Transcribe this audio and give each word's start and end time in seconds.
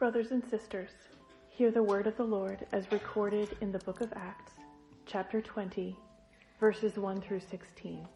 Brothers 0.00 0.30
and 0.30 0.42
sisters, 0.42 0.92
hear 1.50 1.70
the 1.70 1.82
word 1.82 2.06
of 2.06 2.16
the 2.16 2.24
Lord 2.24 2.66
as 2.72 2.90
recorded 2.90 3.54
in 3.60 3.70
the 3.70 3.80
book 3.80 4.00
of 4.00 4.10
Acts, 4.16 4.54
chapter 5.04 5.42
20, 5.42 5.94
verses 6.58 6.96
1 6.96 7.20
through 7.20 7.40
16. 7.40 8.08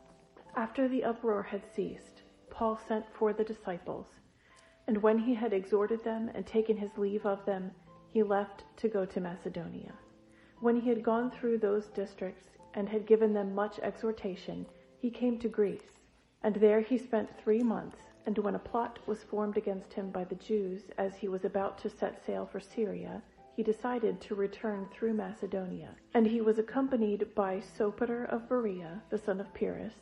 After 0.56 0.88
the 0.88 1.04
uproar 1.04 1.42
had 1.42 1.66
ceased, 1.66 2.22
Paul 2.48 2.78
sent 2.88 3.04
for 3.12 3.34
the 3.34 3.44
disciples, 3.44 4.06
and 4.86 5.02
when 5.02 5.18
he 5.18 5.34
had 5.34 5.52
exhorted 5.52 6.02
them 6.02 6.30
and 6.32 6.46
taken 6.46 6.78
his 6.78 6.96
leave 6.96 7.26
of 7.26 7.44
them, 7.44 7.70
he 8.08 8.22
left 8.22 8.64
to 8.78 8.88
go 8.88 9.04
to 9.04 9.20
Macedonia. 9.20 9.92
When 10.60 10.80
he 10.80 10.88
had 10.88 11.02
gone 11.02 11.30
through 11.30 11.58
those 11.58 11.88
districts 11.88 12.56
and 12.72 12.88
had 12.88 13.04
given 13.04 13.34
them 13.34 13.54
much 13.54 13.78
exhortation, 13.80 14.64
he 14.96 15.10
came 15.10 15.38
to 15.40 15.50
Greece, 15.50 15.98
and 16.42 16.56
there 16.56 16.80
he 16.80 16.96
spent 16.96 17.36
three 17.36 17.62
months 17.62 17.98
and 18.26 18.38
when 18.38 18.54
a 18.54 18.58
plot 18.58 18.98
was 19.06 19.22
formed 19.22 19.56
against 19.56 19.92
him 19.92 20.10
by 20.10 20.24
the 20.24 20.34
Jews 20.36 20.82
as 20.98 21.14
he 21.16 21.28
was 21.28 21.44
about 21.44 21.78
to 21.78 21.90
set 21.90 22.24
sail 22.24 22.46
for 22.46 22.60
Syria, 22.60 23.22
he 23.56 23.62
decided 23.62 24.20
to 24.20 24.34
return 24.34 24.88
through 24.90 25.14
Macedonia. 25.14 25.90
And 26.14 26.26
he 26.26 26.40
was 26.40 26.58
accompanied 26.58 27.34
by 27.34 27.60
Sopater 27.60 28.24
of 28.24 28.48
Berea, 28.48 29.02
the 29.10 29.18
son 29.18 29.40
of 29.40 29.52
Pyrrhus, 29.54 29.94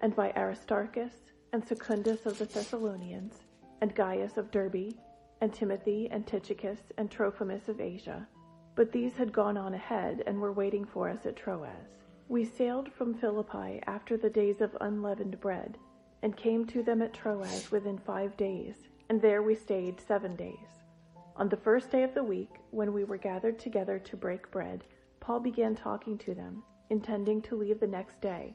and 0.00 0.14
by 0.14 0.32
Aristarchus, 0.36 1.30
and 1.52 1.64
Secundus 1.64 2.26
of 2.26 2.38
the 2.38 2.44
Thessalonians, 2.44 3.44
and 3.80 3.94
Gaius 3.94 4.36
of 4.36 4.50
Derbe, 4.50 4.94
and 5.40 5.52
Timothy, 5.52 6.08
and 6.10 6.26
Tychicus, 6.26 6.92
and 6.98 7.10
Trophimus 7.10 7.68
of 7.68 7.80
Asia. 7.80 8.28
But 8.74 8.92
these 8.92 9.16
had 9.16 9.32
gone 9.32 9.56
on 9.56 9.74
ahead, 9.74 10.22
and 10.26 10.40
were 10.40 10.52
waiting 10.52 10.84
for 10.84 11.08
us 11.08 11.24
at 11.24 11.36
Troas. 11.36 12.04
We 12.28 12.44
sailed 12.44 12.92
from 12.92 13.14
Philippi 13.14 13.80
after 13.86 14.16
the 14.16 14.30
days 14.30 14.60
of 14.60 14.76
unleavened 14.80 15.40
bread, 15.40 15.78
and 16.22 16.36
came 16.36 16.66
to 16.66 16.82
them 16.82 17.02
at 17.02 17.14
Troas 17.14 17.70
within 17.70 17.98
five 17.98 18.36
days, 18.36 18.88
and 19.08 19.20
there 19.20 19.42
we 19.42 19.54
stayed 19.54 20.00
seven 20.00 20.36
days. 20.36 20.80
On 21.36 21.48
the 21.48 21.56
first 21.56 21.90
day 21.90 22.02
of 22.02 22.12
the 22.14 22.22
week, 22.22 22.50
when 22.70 22.92
we 22.92 23.04
were 23.04 23.16
gathered 23.16 23.58
together 23.58 23.98
to 23.98 24.16
break 24.16 24.50
bread, 24.50 24.84
Paul 25.20 25.40
began 25.40 25.74
talking 25.74 26.18
to 26.18 26.34
them, 26.34 26.62
intending 26.90 27.40
to 27.42 27.56
leave 27.56 27.80
the 27.80 27.86
next 27.86 28.20
day, 28.20 28.54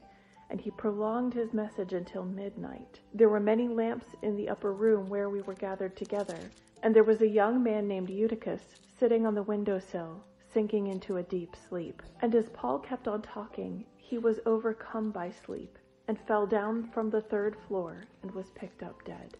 and 0.49 0.61
he 0.61 0.69
prolonged 0.71 1.33
his 1.33 1.53
message 1.53 1.93
until 1.93 2.23
midnight. 2.23 2.99
There 3.13 3.29
were 3.29 3.39
many 3.39 3.67
lamps 3.67 4.07
in 4.21 4.35
the 4.35 4.49
upper 4.49 4.73
room 4.73 5.09
where 5.09 5.29
we 5.29 5.41
were 5.41 5.55
gathered 5.55 5.95
together, 5.95 6.37
and 6.83 6.95
there 6.95 7.03
was 7.03 7.21
a 7.21 7.27
young 7.27 7.63
man 7.63 7.87
named 7.87 8.09
Eutychus 8.09 8.61
sitting 8.99 9.25
on 9.25 9.33
the 9.33 9.43
window 9.43 9.79
sill, 9.79 10.23
sinking 10.53 10.87
into 10.87 11.17
a 11.17 11.23
deep 11.23 11.55
sleep. 11.67 12.03
And 12.21 12.35
as 12.35 12.49
Paul 12.49 12.79
kept 12.79 13.07
on 13.07 13.23
talking, 13.23 13.85
he 13.97 14.19
was 14.19 14.39
overcome 14.45 15.09
by 15.11 15.31
sleep 15.31 15.79
and 16.07 16.19
fell 16.27 16.45
down 16.45 16.89
from 16.91 17.09
the 17.09 17.21
third 17.21 17.55
floor 17.67 18.05
and 18.21 18.31
was 18.31 18.49
picked 18.51 18.83
up 18.83 19.03
dead. 19.05 19.37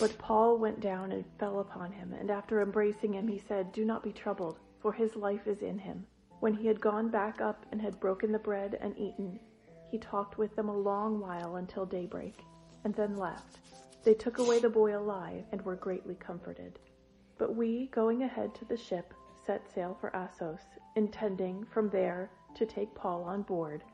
But 0.00 0.18
Paul 0.18 0.58
went 0.58 0.80
down 0.80 1.12
and 1.12 1.24
fell 1.38 1.60
upon 1.60 1.92
him, 1.92 2.12
and 2.14 2.30
after 2.30 2.60
embracing 2.60 3.14
him, 3.14 3.28
he 3.28 3.38
said, 3.38 3.72
Do 3.72 3.84
not 3.84 4.02
be 4.02 4.12
troubled, 4.12 4.58
for 4.80 4.92
his 4.92 5.14
life 5.14 5.46
is 5.46 5.62
in 5.62 5.78
him. 5.78 6.06
When 6.40 6.54
he 6.54 6.66
had 6.66 6.80
gone 6.80 7.08
back 7.10 7.40
up 7.40 7.64
and 7.70 7.80
had 7.80 8.00
broken 8.00 8.32
the 8.32 8.38
bread 8.38 8.78
and 8.80 8.98
eaten, 8.98 9.38
he 9.90 9.98
talked 9.98 10.36
with 10.36 10.54
them 10.56 10.68
a 10.68 10.76
long 10.76 11.20
while 11.20 11.56
until 11.56 11.86
daybreak, 11.86 12.42
and 12.84 12.94
then 12.94 13.16
left. 13.16 13.58
They 14.02 14.14
took 14.14 14.38
away 14.38 14.58
the 14.58 14.68
boy 14.68 14.96
alive 14.98 15.44
and 15.52 15.62
were 15.62 15.76
greatly 15.76 16.16
comforted. 16.16 16.78
But 17.38 17.54
we, 17.54 17.86
going 17.86 18.22
ahead 18.22 18.54
to 18.56 18.64
the 18.64 18.76
ship, 18.76 19.14
set 19.46 19.66
sail 19.72 19.96
for 20.00 20.14
Assos, 20.14 20.60
intending 20.96 21.64
from 21.64 21.88
there 21.90 22.30
to 22.56 22.66
take 22.66 22.94
Paul 22.94 23.22
on 23.24 23.42
board, 23.42 23.84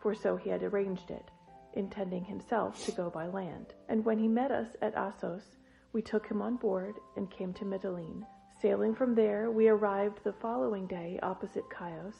for 0.00 0.14
so 0.14 0.36
he 0.36 0.50
had 0.50 0.62
arranged 0.62 1.10
it 1.10 1.30
intending 1.76 2.24
himself 2.24 2.84
to 2.84 2.92
go 2.92 3.10
by 3.10 3.26
land. 3.26 3.74
And 3.88 4.04
when 4.04 4.18
he 4.18 4.28
met 4.28 4.50
us 4.50 4.74
at 4.82 4.96
Assos, 4.96 5.56
we 5.92 6.02
took 6.02 6.26
him 6.26 6.42
on 6.42 6.56
board 6.56 6.94
and 7.16 7.30
came 7.30 7.52
to 7.54 7.64
Mytilene. 7.64 8.26
Sailing 8.60 8.94
from 8.94 9.14
there, 9.14 9.50
we 9.50 9.68
arrived 9.68 10.24
the 10.24 10.32
following 10.32 10.86
day 10.86 11.18
opposite 11.22 11.64
Chios, 11.78 12.14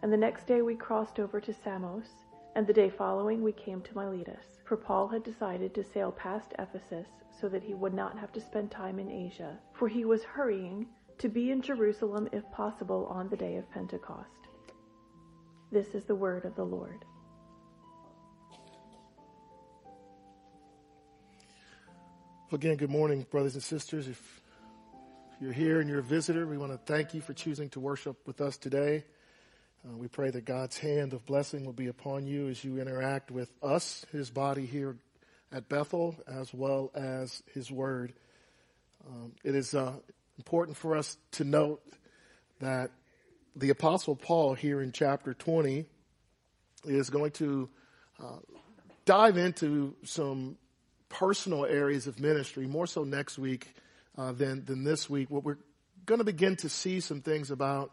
and 0.00 0.12
the 0.12 0.16
next 0.16 0.46
day 0.46 0.62
we 0.62 0.74
crossed 0.74 1.20
over 1.20 1.40
to 1.40 1.52
Samos, 1.52 2.08
and 2.56 2.66
the 2.66 2.72
day 2.72 2.90
following 2.90 3.42
we 3.42 3.52
came 3.52 3.80
to 3.82 3.94
Miletus, 3.94 4.58
for 4.64 4.76
Paul 4.76 5.08
had 5.08 5.22
decided 5.22 5.74
to 5.74 5.84
sail 5.84 6.10
past 6.12 6.54
Ephesus 6.58 7.06
so 7.40 7.48
that 7.48 7.62
he 7.62 7.74
would 7.74 7.94
not 7.94 8.18
have 8.18 8.32
to 8.32 8.40
spend 8.40 8.70
time 8.70 8.98
in 8.98 9.10
Asia, 9.10 9.58
for 9.74 9.88
he 9.88 10.04
was 10.04 10.24
hurrying 10.24 10.86
to 11.18 11.28
be 11.28 11.50
in 11.50 11.62
Jerusalem 11.62 12.28
if 12.32 12.50
possible 12.50 13.06
on 13.10 13.28
the 13.28 13.36
day 13.36 13.56
of 13.56 13.70
Pentecost. 13.70 14.48
This 15.70 15.94
is 15.94 16.04
the 16.04 16.14
word 16.14 16.44
of 16.44 16.56
the 16.56 16.64
Lord. 16.64 17.04
Again, 22.52 22.76
good 22.76 22.90
morning, 22.90 23.24
brothers 23.30 23.54
and 23.54 23.62
sisters. 23.62 24.06
If 24.06 24.42
you're 25.40 25.54
here 25.54 25.80
and 25.80 25.88
you're 25.88 26.00
a 26.00 26.02
visitor, 26.02 26.46
we 26.46 26.58
want 26.58 26.70
to 26.70 26.76
thank 26.76 27.14
you 27.14 27.22
for 27.22 27.32
choosing 27.32 27.70
to 27.70 27.80
worship 27.80 28.26
with 28.26 28.42
us 28.42 28.58
today. 28.58 29.04
Uh, 29.82 29.96
we 29.96 30.06
pray 30.06 30.30
that 30.30 30.44
God's 30.44 30.76
hand 30.76 31.14
of 31.14 31.24
blessing 31.24 31.64
will 31.64 31.72
be 31.72 31.86
upon 31.86 32.26
you 32.26 32.48
as 32.48 32.62
you 32.62 32.78
interact 32.78 33.30
with 33.30 33.50
us, 33.62 34.04
His 34.12 34.28
body 34.28 34.66
here 34.66 34.98
at 35.50 35.70
Bethel, 35.70 36.14
as 36.26 36.52
well 36.52 36.90
as 36.94 37.42
His 37.54 37.70
Word. 37.70 38.12
Um, 39.08 39.32
it 39.42 39.54
is 39.54 39.74
uh, 39.74 39.94
important 40.36 40.76
for 40.76 40.94
us 40.94 41.16
to 41.32 41.44
note 41.44 41.82
that 42.60 42.90
the 43.56 43.70
Apostle 43.70 44.14
Paul 44.14 44.52
here 44.52 44.82
in 44.82 44.92
chapter 44.92 45.32
20 45.32 45.86
is 46.84 47.08
going 47.08 47.30
to 47.30 47.70
uh, 48.22 48.40
dive 49.06 49.38
into 49.38 49.94
some 50.04 50.58
personal 51.12 51.66
areas 51.66 52.06
of 52.06 52.18
ministry, 52.18 52.66
more 52.66 52.86
so 52.86 53.04
next 53.04 53.38
week 53.38 53.74
uh, 54.16 54.32
than, 54.32 54.64
than 54.64 54.82
this 54.82 55.08
week. 55.08 55.30
What 55.30 55.44
we're 55.44 55.58
going 56.06 56.18
to 56.18 56.24
begin 56.24 56.56
to 56.56 56.68
see 56.68 57.00
some 57.00 57.20
things 57.20 57.50
about 57.50 57.92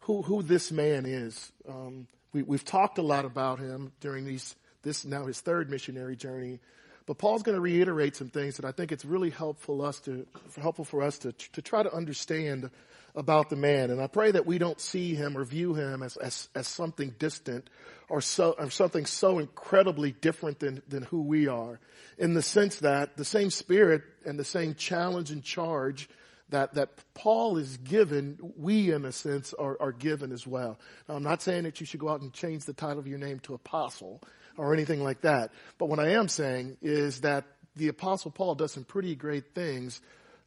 who, 0.00 0.22
who 0.22 0.42
this 0.42 0.72
man 0.72 1.04
is. 1.04 1.52
Um, 1.68 2.06
we, 2.32 2.42
we've 2.42 2.64
talked 2.64 2.98
a 2.98 3.02
lot 3.02 3.24
about 3.24 3.58
him 3.58 3.92
during 4.00 4.24
these, 4.24 4.54
this 4.82 5.04
now 5.04 5.26
his 5.26 5.40
third 5.40 5.70
missionary 5.70 6.16
journey. 6.16 6.60
But 7.06 7.18
Paul's 7.18 7.42
going 7.42 7.56
to 7.56 7.60
reiterate 7.60 8.16
some 8.16 8.28
things 8.28 8.56
that 8.56 8.64
I 8.64 8.72
think 8.72 8.92
it's 8.92 9.04
really 9.04 9.30
helpful 9.30 9.82
us 9.82 10.00
to 10.00 10.26
helpful 10.60 10.84
for 10.84 11.02
us 11.02 11.18
to 11.18 11.32
to 11.32 11.62
try 11.62 11.82
to 11.82 11.92
understand 11.92 12.70
about 13.14 13.50
the 13.50 13.56
man. 13.56 13.90
And 13.90 14.00
I 14.00 14.06
pray 14.06 14.30
that 14.30 14.46
we 14.46 14.58
don't 14.58 14.80
see 14.80 15.14
him 15.14 15.36
or 15.36 15.44
view 15.44 15.74
him 15.74 16.02
as 16.02 16.16
as, 16.16 16.48
as 16.54 16.68
something 16.68 17.14
distant 17.18 17.68
or 18.08 18.20
so 18.20 18.54
or 18.58 18.70
something 18.70 19.06
so 19.06 19.38
incredibly 19.38 20.12
different 20.12 20.60
than 20.60 20.82
than 20.88 21.02
who 21.04 21.22
we 21.22 21.48
are. 21.48 21.80
In 22.18 22.34
the 22.34 22.42
sense 22.42 22.76
that 22.80 23.16
the 23.16 23.24
same 23.24 23.50
spirit 23.50 24.02
and 24.24 24.38
the 24.38 24.44
same 24.44 24.74
challenge 24.74 25.30
and 25.30 25.42
charge 25.42 26.08
that, 26.52 26.74
that 26.74 26.90
Paul 27.14 27.56
is 27.56 27.78
given, 27.78 28.38
we 28.58 28.92
in 28.92 29.06
a 29.06 29.12
sense 29.12 29.54
are, 29.54 29.76
are 29.80 29.92
given 29.92 30.32
as 30.32 30.46
well. 30.46 30.78
Now 31.08 31.16
I'm 31.16 31.22
not 31.22 31.40
saying 31.40 31.64
that 31.64 31.80
you 31.80 31.86
should 31.86 32.00
go 32.00 32.10
out 32.10 32.20
and 32.20 32.32
change 32.32 32.64
the 32.64 32.74
title 32.74 32.98
of 32.98 33.06
your 33.06 33.18
name 33.18 33.40
to 33.40 33.54
apostle 33.54 34.22
or 34.56 34.72
anything 34.74 35.02
like 35.02 35.22
that. 35.22 35.50
But 35.78 35.86
what 35.86 35.98
I 35.98 36.10
am 36.10 36.28
saying 36.28 36.76
is 36.82 37.20
that 37.22 37.44
the 37.76 37.88
apostle 37.88 38.30
Paul 38.30 38.54
does 38.54 38.72
some 38.72 38.84
pretty 38.84 39.14
great 39.14 39.54
things 39.54 40.00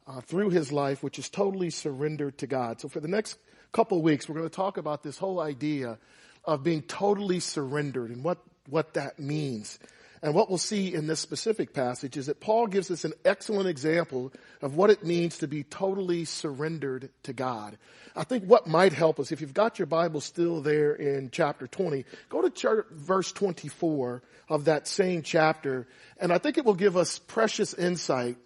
uh, 0.06 0.20
through 0.20 0.50
his 0.50 0.72
life, 0.72 1.02
which 1.02 1.18
is 1.18 1.28
totally 1.28 1.70
surrendered 1.70 2.38
to 2.38 2.46
God. 2.46 2.80
So 2.80 2.88
for 2.88 3.00
the 3.00 3.08
next 3.08 3.38
couple 3.72 4.00
weeks, 4.02 4.28
we're 4.28 4.36
going 4.36 4.48
to 4.48 4.54
talk 4.54 4.76
about 4.76 5.02
this 5.02 5.18
whole 5.18 5.40
idea 5.40 5.98
of 6.44 6.62
being 6.62 6.82
totally 6.82 7.40
surrendered 7.40 8.10
and 8.10 8.22
what, 8.22 8.38
what 8.68 8.94
that 8.94 9.18
means. 9.18 9.78
And 10.22 10.34
what 10.34 10.48
we'll 10.48 10.58
see 10.58 10.94
in 10.94 11.06
this 11.06 11.20
specific 11.20 11.74
passage 11.74 12.16
is 12.16 12.26
that 12.26 12.40
Paul 12.40 12.66
gives 12.66 12.90
us 12.90 13.04
an 13.04 13.12
excellent 13.24 13.68
example 13.68 14.32
of 14.62 14.74
what 14.74 14.90
it 14.90 15.04
means 15.04 15.38
to 15.38 15.48
be 15.48 15.62
totally 15.62 16.24
surrendered 16.24 17.10
to 17.24 17.32
God. 17.32 17.76
I 18.14 18.24
think 18.24 18.44
what 18.44 18.66
might 18.66 18.92
help 18.92 19.20
us, 19.20 19.30
if 19.30 19.40
you've 19.40 19.52
got 19.54 19.78
your 19.78 19.86
Bible 19.86 20.20
still 20.20 20.62
there 20.62 20.94
in 20.94 21.30
chapter 21.30 21.66
20, 21.66 22.04
go 22.30 22.48
to 22.48 22.84
verse 22.90 23.30
24 23.32 24.22
of 24.48 24.64
that 24.64 24.88
same 24.88 25.22
chapter, 25.22 25.86
and 26.18 26.32
I 26.32 26.38
think 26.38 26.56
it 26.56 26.64
will 26.64 26.74
give 26.74 26.96
us 26.96 27.18
precious 27.18 27.74
insight 27.74 28.36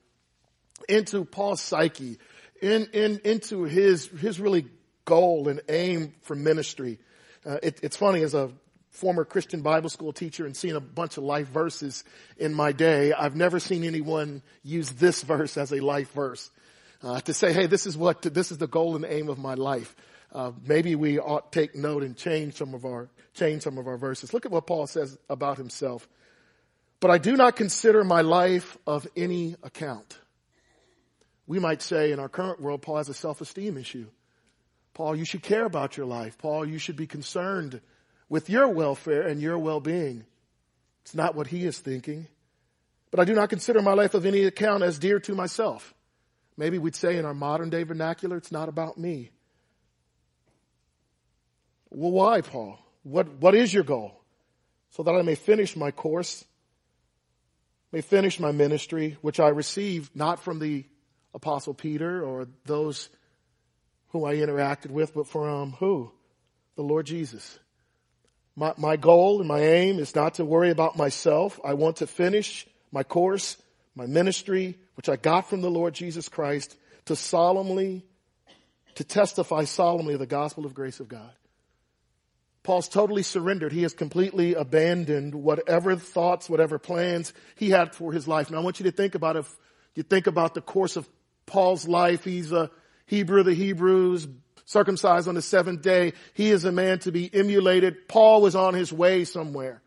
into 0.88 1.24
Paul's 1.24 1.60
psyche, 1.60 2.18
in, 2.60 2.88
in, 2.92 3.20
into 3.24 3.64
his, 3.64 4.06
his 4.06 4.40
really 4.40 4.66
goal 5.04 5.48
and 5.48 5.60
aim 5.68 6.14
for 6.22 6.34
ministry. 6.34 6.98
Uh, 7.44 7.58
it, 7.62 7.80
it's 7.82 7.96
funny, 7.96 8.22
as 8.22 8.34
a 8.34 8.50
former 8.90 9.24
Christian 9.24 9.62
Bible 9.62 9.88
school 9.88 10.12
teacher 10.12 10.46
and 10.46 10.56
seen 10.56 10.76
a 10.76 10.80
bunch 10.80 11.16
of 11.16 11.24
life 11.24 11.48
verses 11.48 12.04
in 12.36 12.52
my 12.52 12.72
day, 12.72 13.12
I've 13.12 13.36
never 13.36 13.60
seen 13.60 13.84
anyone 13.84 14.42
use 14.62 14.90
this 14.90 15.22
verse 15.22 15.56
as 15.56 15.72
a 15.72 15.80
life 15.80 16.12
verse. 16.12 16.50
Uh, 17.02 17.20
to 17.20 17.32
say, 17.32 17.52
hey, 17.52 17.66
this 17.66 17.86
is 17.86 17.96
what, 17.96 18.20
this 18.22 18.52
is 18.52 18.58
the 18.58 18.66
goal 18.66 18.94
and 18.94 19.06
aim 19.06 19.28
of 19.30 19.38
my 19.38 19.54
life. 19.54 19.96
Uh, 20.32 20.52
maybe 20.66 20.94
we 20.94 21.18
ought 21.18 21.50
take 21.50 21.74
note 21.74 22.02
and 22.02 22.16
change 22.16 22.54
some 22.54 22.74
of 22.74 22.84
our, 22.84 23.08
change 23.32 23.62
some 23.62 23.78
of 23.78 23.86
our 23.86 23.96
verses. 23.96 24.34
Look 24.34 24.44
at 24.44 24.52
what 24.52 24.66
Paul 24.66 24.86
says 24.86 25.16
about 25.28 25.56
himself. 25.56 26.06
But 27.00 27.10
I 27.10 27.16
do 27.16 27.36
not 27.36 27.56
consider 27.56 28.04
my 28.04 28.20
life 28.20 28.76
of 28.86 29.06
any 29.16 29.56
account. 29.62 30.18
We 31.46 31.58
might 31.58 31.80
say 31.80 32.12
in 32.12 32.20
our 32.20 32.28
current 32.28 32.60
world, 32.60 32.82
Paul 32.82 32.98
has 32.98 33.08
a 33.08 33.14
self-esteem 33.14 33.78
issue. 33.78 34.08
Paul, 34.92 35.16
you 35.16 35.24
should 35.24 35.42
care 35.42 35.64
about 35.64 35.96
your 35.96 36.06
life. 36.06 36.36
Paul, 36.36 36.66
you 36.66 36.78
should 36.78 36.96
be 36.96 37.06
concerned 37.06 37.80
with 38.30 38.48
your 38.48 38.68
welfare 38.68 39.26
and 39.26 39.42
your 39.42 39.58
well-being. 39.58 40.24
It's 41.02 41.14
not 41.14 41.34
what 41.34 41.48
he 41.48 41.66
is 41.66 41.78
thinking. 41.78 42.28
But 43.10 43.20
I 43.20 43.24
do 43.24 43.34
not 43.34 43.50
consider 43.50 43.82
my 43.82 43.92
life 43.92 44.14
of 44.14 44.24
any 44.24 44.44
account 44.44 44.84
as 44.84 44.98
dear 44.98 45.18
to 45.20 45.34
myself. 45.34 45.92
Maybe 46.56 46.78
we'd 46.78 46.94
say 46.94 47.16
in 47.16 47.26
our 47.26 47.34
modern 47.34 47.68
day 47.68 47.82
vernacular, 47.82 48.36
it's 48.36 48.52
not 48.52 48.68
about 48.68 48.96
me. 48.96 49.30
Well, 51.90 52.12
why, 52.12 52.40
Paul? 52.40 52.78
What, 53.02 53.28
what 53.40 53.54
is 53.54 53.74
your 53.74 53.82
goal? 53.82 54.12
So 54.90 55.02
that 55.02 55.12
I 55.12 55.22
may 55.22 55.34
finish 55.34 55.76
my 55.76 55.90
course, 55.90 56.44
may 57.90 58.00
finish 58.00 58.38
my 58.38 58.52
ministry, 58.52 59.16
which 59.22 59.40
I 59.40 59.48
received 59.48 60.14
not 60.14 60.40
from 60.40 60.60
the 60.60 60.84
apostle 61.34 61.74
Peter 61.74 62.22
or 62.24 62.46
those 62.64 63.08
who 64.08 64.24
I 64.24 64.36
interacted 64.36 64.90
with, 64.90 65.14
but 65.14 65.26
from 65.26 65.72
who? 65.72 66.12
The 66.76 66.82
Lord 66.82 67.06
Jesus. 67.06 67.58
My, 68.56 68.74
my 68.76 68.96
goal 68.96 69.40
and 69.40 69.48
my 69.48 69.60
aim 69.60 69.98
is 69.98 70.14
not 70.14 70.34
to 70.34 70.44
worry 70.44 70.70
about 70.70 70.96
myself. 70.96 71.58
I 71.64 71.74
want 71.74 71.96
to 71.96 72.06
finish 72.06 72.66
my 72.92 73.02
course, 73.02 73.56
my 73.94 74.06
ministry, 74.06 74.78
which 74.94 75.08
I 75.08 75.16
got 75.16 75.48
from 75.48 75.60
the 75.60 75.70
Lord 75.70 75.94
Jesus 75.94 76.28
Christ, 76.28 76.76
to 77.06 77.16
solemnly, 77.16 78.04
to 78.96 79.04
testify 79.04 79.64
solemnly 79.64 80.14
of 80.14 80.20
the 80.20 80.26
gospel 80.26 80.66
of 80.66 80.74
grace 80.74 81.00
of 81.00 81.08
God. 81.08 81.32
Paul's 82.62 82.88
totally 82.88 83.22
surrendered. 83.22 83.72
He 83.72 83.82
has 83.82 83.94
completely 83.94 84.54
abandoned 84.54 85.34
whatever 85.34 85.96
thoughts, 85.96 86.50
whatever 86.50 86.78
plans 86.78 87.32
he 87.56 87.70
had 87.70 87.94
for 87.94 88.12
his 88.12 88.28
life. 88.28 88.50
Now 88.50 88.58
I 88.58 88.62
want 88.62 88.80
you 88.80 88.84
to 88.84 88.92
think 88.92 89.14
about 89.14 89.36
if 89.36 89.50
you 89.94 90.02
think 90.02 90.26
about 90.26 90.54
the 90.54 90.60
course 90.60 90.96
of 90.96 91.08
Paul's 91.46 91.88
life. 91.88 92.22
He's 92.22 92.52
a 92.52 92.70
Hebrew 93.06 93.40
of 93.40 93.46
the 93.46 93.54
Hebrews, 93.54 94.28
circumcised 94.70 95.26
on 95.26 95.34
the 95.34 95.42
seventh 95.42 95.82
day. 95.82 96.12
He 96.32 96.50
is 96.50 96.64
a 96.64 96.70
man 96.70 97.00
to 97.00 97.10
be 97.10 97.28
emulated. 97.32 98.06
Paul 98.06 98.40
was 98.40 98.54
on 98.54 98.72
his 98.72 98.92
way 98.92 99.24
somewhere. 99.24 99.82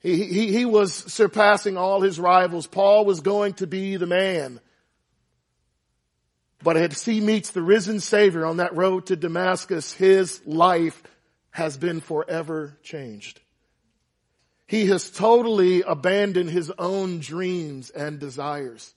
He, 0.00 0.24
he, 0.24 0.52
he 0.52 0.64
was 0.64 0.92
surpassing 0.92 1.76
all 1.76 2.00
his 2.00 2.18
rivals. 2.18 2.66
Paul 2.66 3.04
was 3.04 3.20
going 3.20 3.54
to 3.54 3.68
be 3.68 3.96
the 3.96 4.06
man. 4.06 4.58
But 6.60 6.76
as 6.76 7.04
he 7.04 7.20
meets 7.20 7.50
the 7.50 7.62
risen 7.62 8.00
Savior 8.00 8.44
on 8.44 8.56
that 8.56 8.74
road 8.74 9.06
to 9.06 9.16
Damascus, 9.16 9.92
his 9.92 10.44
life 10.44 11.00
has 11.50 11.76
been 11.76 12.00
forever 12.00 12.76
changed. 12.82 13.40
He 14.66 14.86
has 14.86 15.08
totally 15.08 15.82
abandoned 15.82 16.50
his 16.50 16.72
own 16.78 17.20
dreams 17.20 17.90
and 17.90 18.18
desires. 18.18 18.92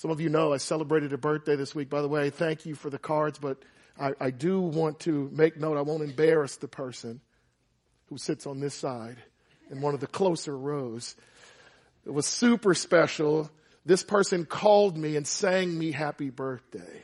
Some 0.00 0.10
of 0.10 0.18
you 0.18 0.30
know 0.30 0.54
I 0.54 0.56
celebrated 0.56 1.12
a 1.12 1.18
birthday 1.18 1.56
this 1.56 1.74
week. 1.74 1.90
By 1.90 2.00
the 2.00 2.08
way, 2.08 2.30
thank 2.30 2.64
you 2.64 2.74
for 2.74 2.88
the 2.88 2.98
cards, 2.98 3.38
but 3.38 3.58
I, 4.00 4.14
I 4.18 4.30
do 4.30 4.58
want 4.58 5.00
to 5.00 5.28
make 5.30 5.58
note 5.58 5.76
I 5.76 5.82
won't 5.82 6.02
embarrass 6.02 6.56
the 6.56 6.68
person 6.68 7.20
who 8.06 8.16
sits 8.16 8.46
on 8.46 8.60
this 8.60 8.74
side 8.74 9.18
in 9.70 9.82
one 9.82 9.92
of 9.92 10.00
the 10.00 10.06
closer 10.06 10.56
rows. 10.56 11.16
It 12.06 12.14
was 12.14 12.24
super 12.24 12.72
special. 12.72 13.50
This 13.84 14.02
person 14.02 14.46
called 14.46 14.96
me 14.96 15.16
and 15.16 15.26
sang 15.26 15.78
me 15.78 15.92
happy 15.92 16.30
birthday. 16.30 17.02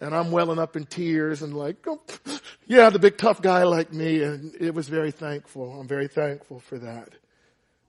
And 0.00 0.14
I'm 0.16 0.30
welling 0.30 0.58
up 0.58 0.76
in 0.76 0.86
tears 0.86 1.42
and 1.42 1.54
like, 1.54 1.86
oh, 1.86 2.00
yeah, 2.66 2.88
the 2.88 2.98
big 2.98 3.18
tough 3.18 3.42
guy 3.42 3.64
like 3.64 3.92
me. 3.92 4.22
And 4.22 4.54
it 4.58 4.74
was 4.74 4.88
very 4.88 5.10
thankful. 5.10 5.78
I'm 5.78 5.86
very 5.86 6.08
thankful 6.08 6.60
for 6.60 6.78
that. 6.78 7.10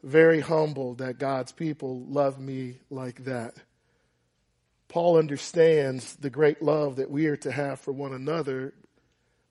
Very 0.03 0.41
humbled 0.41 0.97
that 0.99 1.17
God's 1.17 1.51
people 1.51 2.05
love 2.07 2.39
me 2.39 2.77
like 2.89 3.23
that. 3.23 3.55
Paul 4.89 5.17
understands 5.17 6.15
the 6.17 6.29
great 6.29 6.61
love 6.61 6.97
that 6.97 7.09
we 7.09 7.25
are 7.27 7.37
to 7.37 7.51
have 7.51 7.79
for 7.79 7.91
one 7.91 8.13
another, 8.13 8.73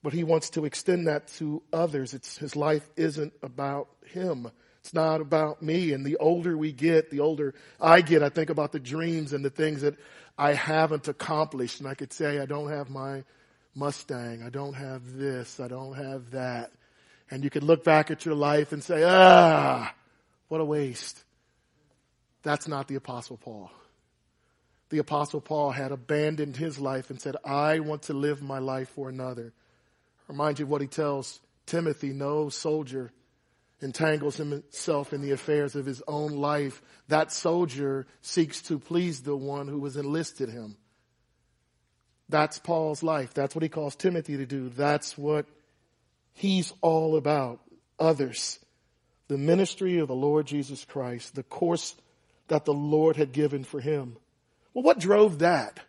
but 0.02 0.12
he 0.12 0.22
wants 0.22 0.50
to 0.50 0.64
extend 0.64 1.08
that 1.08 1.26
to 1.38 1.62
others. 1.72 2.14
It's, 2.14 2.36
his 2.36 2.54
life 2.54 2.88
isn't 2.96 3.32
about 3.42 3.88
him. 4.06 4.50
It's 4.80 4.94
not 4.94 5.20
about 5.20 5.62
me. 5.62 5.92
And 5.92 6.04
the 6.04 6.16
older 6.16 6.56
we 6.56 6.72
get, 6.72 7.10
the 7.10 7.20
older 7.20 7.54
I 7.80 8.02
get, 8.02 8.22
I 8.22 8.28
think 8.28 8.50
about 8.50 8.72
the 8.72 8.80
dreams 8.80 9.32
and 9.32 9.44
the 9.44 9.50
things 9.50 9.80
that 9.82 9.96
I 10.36 10.52
haven't 10.52 11.08
accomplished. 11.08 11.80
And 11.80 11.88
I 11.88 11.94
could 11.94 12.12
say, 12.12 12.38
I 12.38 12.46
don't 12.46 12.70
have 12.70 12.90
my 12.90 13.24
Mustang. 13.74 14.42
I 14.42 14.50
don't 14.50 14.74
have 14.74 15.14
this. 15.14 15.58
I 15.58 15.68
don't 15.68 15.94
have 15.94 16.32
that. 16.32 16.72
And 17.30 17.42
you 17.42 17.50
could 17.50 17.62
look 17.62 17.84
back 17.84 18.10
at 18.10 18.26
your 18.26 18.34
life 18.34 18.72
and 18.72 18.84
say, 18.84 19.02
ah, 19.04 19.94
what 20.52 20.60
a 20.60 20.64
waste. 20.66 21.24
That's 22.42 22.68
not 22.68 22.86
the 22.86 22.96
apostle 22.96 23.38
Paul. 23.38 23.70
The 24.90 24.98
apostle 24.98 25.40
Paul 25.40 25.70
had 25.70 25.92
abandoned 25.92 26.58
his 26.58 26.78
life 26.78 27.08
and 27.08 27.18
said, 27.18 27.36
I 27.42 27.80
want 27.80 28.02
to 28.02 28.12
live 28.12 28.42
my 28.42 28.58
life 28.58 28.90
for 28.90 29.08
another. 29.08 29.54
Remind 30.28 30.58
you 30.58 30.66
of 30.66 30.70
what 30.70 30.82
he 30.82 30.88
tells 30.88 31.40
Timothy, 31.64 32.12
no 32.12 32.50
soldier 32.50 33.12
entangles 33.80 34.36
himself 34.36 35.14
in 35.14 35.22
the 35.22 35.30
affairs 35.30 35.74
of 35.74 35.86
his 35.86 36.02
own 36.06 36.32
life, 36.32 36.82
that 37.08 37.32
soldier 37.32 38.06
seeks 38.20 38.60
to 38.60 38.78
please 38.78 39.22
the 39.22 39.34
one 39.34 39.68
who 39.68 39.82
has 39.84 39.96
enlisted 39.96 40.50
him. 40.50 40.76
That's 42.28 42.58
Paul's 42.58 43.02
life. 43.02 43.32
That's 43.32 43.54
what 43.54 43.62
he 43.62 43.70
calls 43.70 43.96
Timothy 43.96 44.36
to 44.36 44.44
do. 44.44 44.68
That's 44.68 45.16
what 45.16 45.46
he's 46.34 46.74
all 46.82 47.16
about. 47.16 47.60
Others. 47.98 48.58
The 49.32 49.38
ministry 49.38 49.96
of 49.96 50.08
the 50.08 50.14
Lord 50.14 50.44
Jesus 50.44 50.84
Christ, 50.84 51.34
the 51.34 51.42
course 51.42 51.94
that 52.48 52.66
the 52.66 52.74
Lord 52.74 53.16
had 53.16 53.32
given 53.32 53.64
for 53.64 53.80
him. 53.80 54.18
Well, 54.74 54.84
what 54.84 54.98
drove 54.98 55.38
that? 55.38 55.80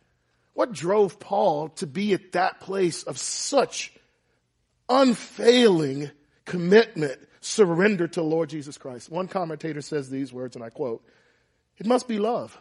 What 0.54 0.72
drove 0.72 1.20
Paul 1.20 1.68
to 1.76 1.86
be 1.86 2.14
at 2.14 2.32
that 2.32 2.62
place 2.62 3.04
of 3.04 3.18
such 3.18 3.92
unfailing 4.88 6.10
commitment 6.46 7.20
surrender 7.42 8.08
to 8.08 8.22
Lord 8.22 8.48
Jesus 8.48 8.78
Christ. 8.78 9.12
One 9.12 9.28
commentator 9.28 9.82
says 9.82 10.10
these 10.10 10.32
words, 10.32 10.56
and 10.56 10.64
I 10.64 10.70
quote, 10.70 11.06
it 11.78 11.86
must 11.86 12.08
be 12.08 12.20
love. 12.20 12.58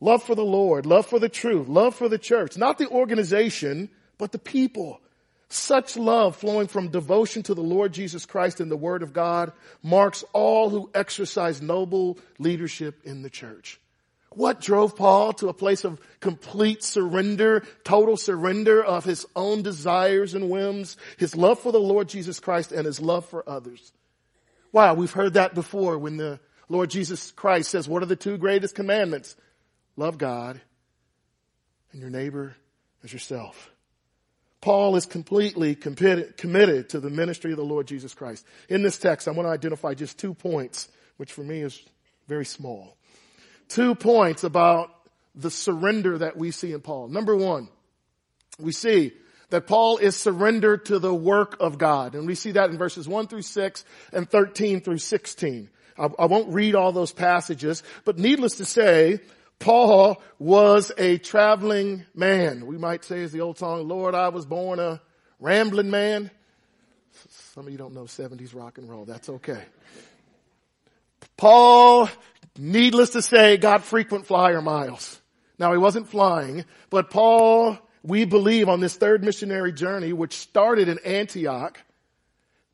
Love 0.00 0.22
for 0.22 0.34
the 0.34 0.42
Lord, 0.42 0.86
love 0.86 1.04
for 1.04 1.18
the 1.18 1.28
truth, 1.28 1.68
love 1.68 1.94
for 1.94 2.08
the 2.08 2.16
church, 2.16 2.56
not 2.56 2.78
the 2.78 2.88
organization, 2.88 3.90
but 4.16 4.32
the 4.32 4.38
people. 4.38 5.02
Such 5.52 5.96
love 5.96 6.36
flowing 6.36 6.68
from 6.68 6.90
devotion 6.90 7.42
to 7.42 7.54
the 7.54 7.60
Lord 7.60 7.92
Jesus 7.92 8.24
Christ 8.24 8.60
and 8.60 8.70
the 8.70 8.76
Word 8.76 9.02
of 9.02 9.12
God 9.12 9.52
marks 9.82 10.22
all 10.32 10.70
who 10.70 10.90
exercise 10.94 11.60
noble 11.60 12.18
leadership 12.38 13.00
in 13.04 13.22
the 13.22 13.30
church. 13.30 13.80
What 14.30 14.60
drove 14.60 14.94
Paul 14.94 15.32
to 15.34 15.48
a 15.48 15.52
place 15.52 15.84
of 15.84 16.00
complete 16.20 16.84
surrender, 16.84 17.64
total 17.82 18.16
surrender 18.16 18.80
of 18.80 19.04
his 19.04 19.26
own 19.34 19.62
desires 19.62 20.34
and 20.34 20.50
whims, 20.50 20.96
his 21.16 21.34
love 21.34 21.58
for 21.58 21.72
the 21.72 21.80
Lord 21.80 22.08
Jesus 22.08 22.38
Christ 22.38 22.70
and 22.70 22.86
his 22.86 23.00
love 23.00 23.26
for 23.26 23.42
others? 23.48 23.92
Wow, 24.70 24.94
we've 24.94 25.10
heard 25.10 25.32
that 25.32 25.56
before 25.56 25.98
when 25.98 26.16
the 26.16 26.38
Lord 26.68 26.90
Jesus 26.90 27.32
Christ 27.32 27.72
says, 27.72 27.88
what 27.88 28.04
are 28.04 28.06
the 28.06 28.14
two 28.14 28.38
greatest 28.38 28.76
commandments? 28.76 29.34
Love 29.96 30.16
God 30.16 30.60
and 31.90 32.00
your 32.00 32.10
neighbor 32.10 32.54
as 33.02 33.12
yourself. 33.12 33.72
Paul 34.60 34.96
is 34.96 35.06
completely 35.06 35.74
committed 35.74 36.88
to 36.90 37.00
the 37.00 37.10
ministry 37.10 37.52
of 37.52 37.56
the 37.56 37.64
Lord 37.64 37.86
Jesus 37.86 38.14
Christ. 38.14 38.44
In 38.68 38.82
this 38.82 38.98
text, 38.98 39.26
I 39.26 39.30
want 39.30 39.46
to 39.46 39.52
identify 39.52 39.94
just 39.94 40.18
two 40.18 40.34
points, 40.34 40.88
which 41.16 41.32
for 41.32 41.42
me 41.42 41.60
is 41.60 41.80
very 42.28 42.44
small 42.44 42.96
two 43.70 43.94
points 43.94 44.44
about 44.44 44.90
the 45.34 45.50
surrender 45.50 46.18
that 46.18 46.36
we 46.36 46.50
see 46.50 46.72
in 46.72 46.80
Paul. 46.80 47.08
Number 47.08 47.34
one, 47.34 47.68
we 48.58 48.72
see 48.72 49.12
that 49.48 49.66
Paul 49.66 49.96
is 49.96 50.16
surrendered 50.16 50.86
to 50.86 50.98
the 50.98 51.14
work 51.14 51.56
of 51.60 51.78
God. 51.78 52.14
And 52.14 52.26
we 52.26 52.34
see 52.34 52.52
that 52.52 52.70
in 52.70 52.76
verses 52.76 53.08
1 53.08 53.28
through 53.28 53.42
6 53.42 53.84
and 54.12 54.28
13 54.28 54.80
through 54.80 54.98
16. 54.98 55.70
I, 55.96 56.08
I 56.18 56.26
won't 56.26 56.52
read 56.52 56.74
all 56.74 56.92
those 56.92 57.12
passages, 57.12 57.82
but 58.04 58.18
needless 58.18 58.56
to 58.56 58.64
say, 58.64 59.20
Paul 59.60 60.20
was 60.38 60.90
a 60.98 61.18
traveling 61.18 62.06
man. 62.14 62.66
We 62.66 62.78
might 62.78 63.04
say 63.04 63.22
as 63.22 63.30
the 63.30 63.42
old 63.42 63.58
song, 63.58 63.86
Lord, 63.86 64.14
I 64.14 64.30
was 64.30 64.46
born 64.46 64.80
a 64.80 65.00
rambling 65.38 65.90
man. 65.90 66.30
Some 67.54 67.66
of 67.66 67.72
you 67.72 67.78
don't 67.78 67.94
know 67.94 68.04
70s 68.04 68.54
rock 68.54 68.78
and 68.78 68.88
roll. 68.88 69.04
That's 69.04 69.28
okay. 69.28 69.62
Paul 71.36 72.08
needless 72.58 73.10
to 73.10 73.22
say, 73.22 73.58
got 73.58 73.84
frequent 73.84 74.26
flyer 74.26 74.62
miles. 74.62 75.20
Now 75.58 75.72
he 75.72 75.78
wasn't 75.78 76.08
flying, 76.08 76.64
but 76.88 77.10
Paul, 77.10 77.78
we 78.02 78.24
believe 78.24 78.68
on 78.68 78.80
this 78.80 78.96
third 78.96 79.22
missionary 79.22 79.72
journey, 79.72 80.14
which 80.14 80.36
started 80.36 80.88
in 80.88 80.98
Antioch, 81.00 81.78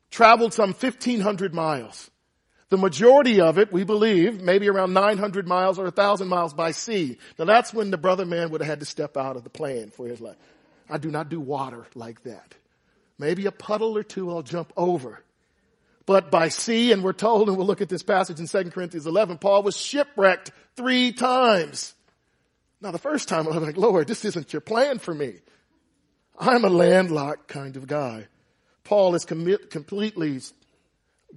traveled 0.09 0.53
some 0.53 0.69
1500 0.69 1.53
miles. 1.53 2.09
The 2.69 2.77
majority 2.77 3.39
of 3.39 3.57
it, 3.57 3.71
we 3.71 3.83
believe, 3.83 4.41
maybe 4.41 4.69
around 4.69 4.93
900 4.93 5.47
miles 5.47 5.79
or 5.79 5.85
1000 5.85 6.27
miles 6.27 6.53
by 6.53 6.71
sea. 6.71 7.17
Now 7.39 7.45
that's 7.45 7.73
when 7.73 7.91
the 7.91 7.97
brother 7.97 8.25
man 8.25 8.49
would 8.49 8.61
have 8.61 8.69
had 8.69 8.79
to 8.81 8.85
step 8.85 9.15
out 9.15 9.37
of 9.37 9.43
the 9.43 9.49
plan 9.49 9.89
for 9.89 10.07
his 10.07 10.19
life. 10.19 10.35
I 10.89 10.97
do 10.97 11.09
not 11.09 11.29
do 11.29 11.39
water 11.39 11.85
like 11.95 12.23
that. 12.23 12.55
Maybe 13.17 13.45
a 13.45 13.51
puddle 13.51 13.97
or 13.97 14.03
two 14.03 14.29
I'll 14.29 14.43
jump 14.43 14.73
over 14.75 15.23
but 16.07 16.31
by 16.31 16.47
sea. 16.47 16.91
And 16.91 17.03
we're 17.03 17.13
told, 17.13 17.49
and 17.49 17.57
we'll 17.57 17.67
look 17.67 17.81
at 17.81 17.89
this 17.89 18.01
passage 18.01 18.39
in 18.39 18.47
2 18.47 18.71
Corinthians 18.71 19.05
11, 19.05 19.37
Paul 19.37 19.61
was 19.61 19.77
shipwrecked 19.77 20.51
three 20.75 21.11
times. 21.11 21.93
Now 22.81 22.89
the 22.89 22.97
first 22.97 23.27
time 23.27 23.45
I 23.47 23.51
was 23.51 23.61
like, 23.63 23.77
Lord, 23.77 24.07
this 24.07 24.25
isn't 24.25 24.51
your 24.51 24.61
plan 24.61 24.97
for 24.97 25.13
me. 25.13 25.35
I'm 26.39 26.65
a 26.65 26.69
landlocked 26.69 27.47
kind 27.47 27.75
of 27.77 27.85
guy. 27.85 28.27
Paul 28.83 29.13
is 29.15 29.25
completely 29.25 30.39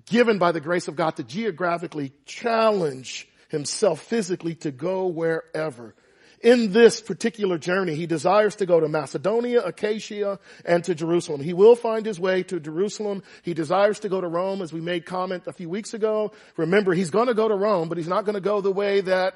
given 0.06 0.38
by 0.38 0.52
the 0.52 0.60
grace 0.60 0.88
of 0.88 0.96
God 0.96 1.16
to 1.16 1.24
geographically 1.24 2.12
challenge 2.24 3.28
himself 3.48 4.00
physically 4.00 4.54
to 4.56 4.70
go 4.70 5.06
wherever. 5.06 5.94
In 6.42 6.72
this 6.72 7.02
particular 7.02 7.58
journey, 7.58 7.94
he 7.94 8.06
desires 8.06 8.56
to 8.56 8.66
go 8.66 8.80
to 8.80 8.88
Macedonia, 8.88 9.62
Achaia, 9.62 10.38
and 10.64 10.82
to 10.84 10.94
Jerusalem. 10.94 11.42
He 11.42 11.52
will 11.52 11.76
find 11.76 12.06
his 12.06 12.18
way 12.18 12.42
to 12.44 12.58
Jerusalem. 12.58 13.22
He 13.42 13.52
desires 13.52 13.98
to 14.00 14.08
go 14.08 14.22
to 14.22 14.26
Rome, 14.26 14.62
as 14.62 14.72
we 14.72 14.80
made 14.80 15.04
comment 15.04 15.42
a 15.46 15.52
few 15.52 15.68
weeks 15.68 15.92
ago. 15.92 16.32
Remember, 16.56 16.94
he's 16.94 17.10
going 17.10 17.26
to 17.26 17.34
go 17.34 17.46
to 17.46 17.54
Rome, 17.54 17.90
but 17.90 17.98
he's 17.98 18.08
not 18.08 18.24
going 18.24 18.36
to 18.36 18.40
go 18.40 18.62
the 18.62 18.72
way 18.72 19.02
that 19.02 19.34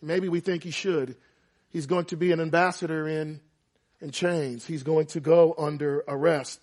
maybe 0.00 0.30
we 0.30 0.40
think 0.40 0.62
he 0.62 0.70
should. 0.70 1.16
He's 1.68 1.86
going 1.86 2.06
to 2.06 2.16
be 2.16 2.32
an 2.32 2.40
ambassador 2.40 3.06
in, 3.06 3.40
in 4.00 4.10
chains. 4.10 4.64
He's 4.64 4.84
going 4.84 5.06
to 5.08 5.20
go 5.20 5.54
under 5.58 6.02
arrest. 6.08 6.60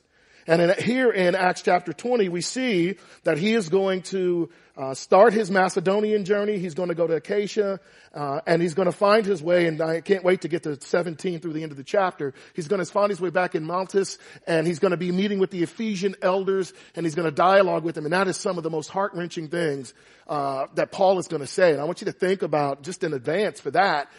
And 0.47 0.61
in, 0.61 0.73
here 0.81 1.11
in 1.11 1.35
Acts 1.35 1.63
chapter 1.63 1.91
20, 1.91 2.29
we 2.29 2.41
see 2.41 2.95
that 3.23 3.37
he 3.37 3.53
is 3.53 3.69
going 3.69 4.03
to 4.03 4.49
uh, 4.77 4.93
start 4.93 5.33
his 5.33 5.49
Macedonian 5.49 6.25
journey. 6.25 6.59
He's 6.59 6.73
going 6.73 6.89
to 6.89 6.95
go 6.95 7.07
to 7.07 7.15
Achaia, 7.15 7.79
uh, 8.13 8.41
and 8.45 8.61
he's 8.61 8.73
going 8.73 8.87
to 8.87 8.91
find 8.91 9.25
his 9.25 9.41
way, 9.41 9.67
and 9.67 9.81
I 9.81 10.01
can't 10.01 10.23
wait 10.23 10.41
to 10.41 10.47
get 10.47 10.63
to 10.63 10.79
17 10.79 11.39
through 11.39 11.53
the 11.53 11.63
end 11.63 11.71
of 11.71 11.77
the 11.77 11.83
chapter. 11.83 12.33
He's 12.53 12.67
going 12.67 12.83
to 12.83 12.91
find 12.91 13.09
his 13.09 13.19
way 13.19 13.29
back 13.29 13.55
in 13.55 13.65
Miletus, 13.65 14.17
and 14.45 14.67
he's 14.67 14.79
going 14.79 14.91
to 14.91 14.97
be 14.97 15.11
meeting 15.11 15.39
with 15.39 15.49
the 15.49 15.63
Ephesian 15.63 16.15
elders, 16.21 16.73
and 16.95 17.05
he's 17.05 17.15
going 17.15 17.27
to 17.29 17.35
dialogue 17.35 17.83
with 17.83 17.95
them, 17.95 18.05
and 18.05 18.13
that 18.13 18.27
is 18.27 18.37
some 18.37 18.57
of 18.57 18.63
the 18.63 18.69
most 18.69 18.89
heart-wrenching 18.89 19.47
things 19.47 19.93
uh, 20.27 20.67
that 20.75 20.91
Paul 20.91 21.17
is 21.19 21.27
going 21.27 21.41
to 21.41 21.47
say. 21.47 21.71
And 21.71 21.81
I 21.81 21.85
want 21.85 22.01
you 22.01 22.05
to 22.05 22.13
think 22.13 22.41
about, 22.41 22.83
just 22.83 23.03
in 23.03 23.13
advance 23.13 23.59
for 23.59 23.71
that, 23.71 24.11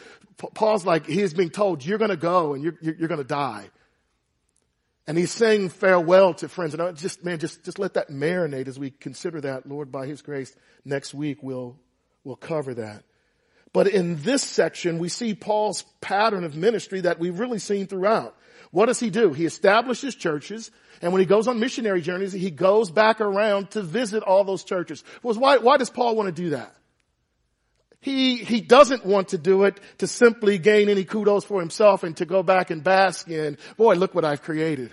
Paul's 0.54 0.84
like, 0.84 1.06
he's 1.06 1.34
being 1.34 1.50
told, 1.50 1.84
you're 1.84 1.98
going 1.98 2.10
to 2.10 2.16
go, 2.16 2.54
and 2.54 2.64
you're, 2.64 2.76
you're 2.80 3.08
going 3.08 3.22
to 3.22 3.24
die. 3.24 3.70
And 5.06 5.16
he's 5.16 5.30
saying 5.30 5.68
farewell 5.68 6.34
to 6.34 6.48
friends. 6.48 6.74
And 6.74 6.82
I 6.82 6.92
just, 6.92 7.24
man, 7.24 7.38
just, 7.38 7.64
just 7.64 7.78
let 7.78 7.94
that 7.94 8.10
marinate 8.10 8.66
as 8.66 8.78
we 8.78 8.90
consider 8.90 9.40
that. 9.42 9.68
Lord, 9.68 9.92
by 9.92 10.06
his 10.06 10.20
grace, 10.20 10.54
next 10.84 11.14
week 11.14 11.42
we'll, 11.42 11.78
we'll 12.24 12.36
cover 12.36 12.74
that. 12.74 13.04
But 13.72 13.88
in 13.88 14.22
this 14.22 14.42
section, 14.42 14.98
we 14.98 15.08
see 15.08 15.34
Paul's 15.34 15.82
pattern 16.00 16.44
of 16.44 16.56
ministry 16.56 17.02
that 17.02 17.18
we've 17.18 17.38
really 17.38 17.58
seen 17.58 17.86
throughout. 17.86 18.34
What 18.70 18.86
does 18.86 18.98
he 18.98 19.10
do? 19.10 19.32
He 19.32 19.44
establishes 19.44 20.14
churches, 20.14 20.70
and 21.02 21.12
when 21.12 21.20
he 21.20 21.26
goes 21.26 21.46
on 21.46 21.60
missionary 21.60 22.00
journeys, 22.00 22.32
he 22.32 22.50
goes 22.50 22.90
back 22.90 23.20
around 23.20 23.72
to 23.72 23.82
visit 23.82 24.22
all 24.22 24.44
those 24.44 24.64
churches. 24.64 25.04
Well, 25.22 25.34
why, 25.34 25.58
why 25.58 25.76
does 25.76 25.90
Paul 25.90 26.16
want 26.16 26.34
to 26.34 26.42
do 26.42 26.50
that? 26.50 26.74
He, 28.06 28.36
he 28.36 28.60
doesn't 28.60 29.04
want 29.04 29.30
to 29.30 29.38
do 29.38 29.64
it 29.64 29.80
to 29.98 30.06
simply 30.06 30.58
gain 30.58 30.88
any 30.88 31.02
kudos 31.02 31.44
for 31.44 31.58
himself 31.58 32.04
and 32.04 32.16
to 32.18 32.24
go 32.24 32.44
back 32.44 32.70
and 32.70 32.84
bask 32.84 33.28
in, 33.28 33.58
boy, 33.76 33.96
look 33.96 34.14
what 34.14 34.24
I've 34.24 34.42
created. 34.42 34.92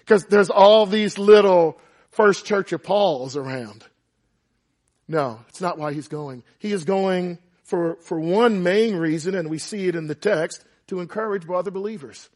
Because 0.00 0.26
there's 0.26 0.50
all 0.50 0.84
these 0.84 1.16
little 1.16 1.80
first 2.10 2.44
church 2.44 2.74
of 2.74 2.82
Paul's 2.82 3.38
around. 3.38 3.86
No, 5.08 5.40
it's 5.48 5.62
not 5.62 5.78
why 5.78 5.94
he's 5.94 6.08
going. 6.08 6.42
He 6.58 6.72
is 6.72 6.84
going 6.84 7.38
for, 7.64 7.96
for 8.02 8.20
one 8.20 8.62
main 8.62 8.96
reason, 8.96 9.34
and 9.34 9.48
we 9.48 9.56
see 9.56 9.88
it 9.88 9.96
in 9.96 10.06
the 10.06 10.14
text, 10.14 10.62
to 10.88 11.00
encourage 11.00 11.46
brother 11.46 11.70
believers. 11.70 12.28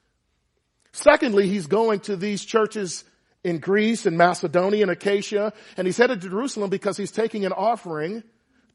Secondly, 0.93 1.47
he's 1.47 1.67
going 1.67 2.01
to 2.01 2.17
these 2.17 2.43
churches 2.43 3.05
in 3.45 3.59
Greece 3.59 4.07
and 4.07 4.17
Macedonia 4.17 4.81
and 4.81 4.91
Achaia, 4.91 5.53
and 5.77 5.87
he's 5.87 5.99
headed 5.99 6.23
to 6.23 6.31
Jerusalem 6.31 6.71
because 6.71 6.97
he's 6.97 7.13
taking 7.13 7.45
an 7.45 7.53
offering 7.53 8.23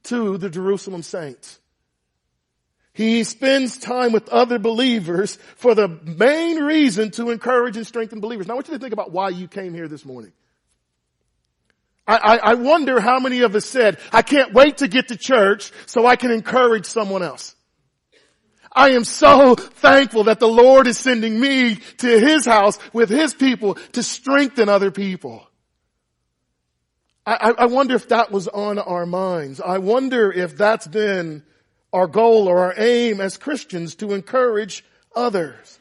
to 0.03 0.37
the 0.37 0.49
Jerusalem 0.49 1.03
saints. 1.03 1.59
He 2.93 3.23
spends 3.23 3.77
time 3.77 4.11
with 4.11 4.27
other 4.29 4.59
believers 4.59 5.37
for 5.55 5.75
the 5.75 5.87
main 5.87 6.57
reason 6.57 7.11
to 7.11 7.29
encourage 7.29 7.77
and 7.77 7.87
strengthen 7.87 8.19
believers. 8.19 8.47
Now 8.47 8.53
I 8.53 8.55
want 8.55 8.67
you 8.67 8.73
to 8.73 8.79
think 8.79 8.93
about 8.93 9.11
why 9.11 9.29
you 9.29 9.47
came 9.47 9.73
here 9.73 9.87
this 9.87 10.03
morning. 10.03 10.33
I, 12.05 12.17
I, 12.17 12.37
I 12.37 12.53
wonder 12.55 12.99
how 12.99 13.19
many 13.19 13.41
of 13.41 13.55
us 13.55 13.65
said, 13.65 13.97
I 14.11 14.21
can't 14.21 14.53
wait 14.53 14.77
to 14.77 14.87
get 14.87 15.07
to 15.07 15.15
church 15.15 15.71
so 15.85 16.05
I 16.05 16.17
can 16.17 16.31
encourage 16.31 16.85
someone 16.85 17.23
else. 17.23 17.55
I 18.73 18.91
am 18.91 19.03
so 19.03 19.55
thankful 19.55 20.25
that 20.25 20.39
the 20.39 20.47
Lord 20.47 20.87
is 20.87 20.97
sending 20.97 21.39
me 21.39 21.75
to 21.75 22.19
His 22.19 22.45
house 22.45 22.77
with 22.93 23.09
His 23.09 23.33
people 23.33 23.75
to 23.93 24.03
strengthen 24.03 24.69
other 24.69 24.91
people. 24.91 25.47
I, 27.25 27.53
I 27.57 27.65
wonder 27.65 27.95
if 27.95 28.09
that 28.09 28.31
was 28.31 28.47
on 28.47 28.79
our 28.79 29.05
minds. 29.05 29.61
I 29.61 29.77
wonder 29.77 30.31
if 30.31 30.57
that's 30.57 30.87
been 30.87 31.43
our 31.93 32.07
goal 32.07 32.47
or 32.47 32.59
our 32.59 32.73
aim 32.77 33.21
as 33.21 33.37
Christians 33.37 33.95
to 33.95 34.13
encourage 34.13 34.83
others. 35.15 35.79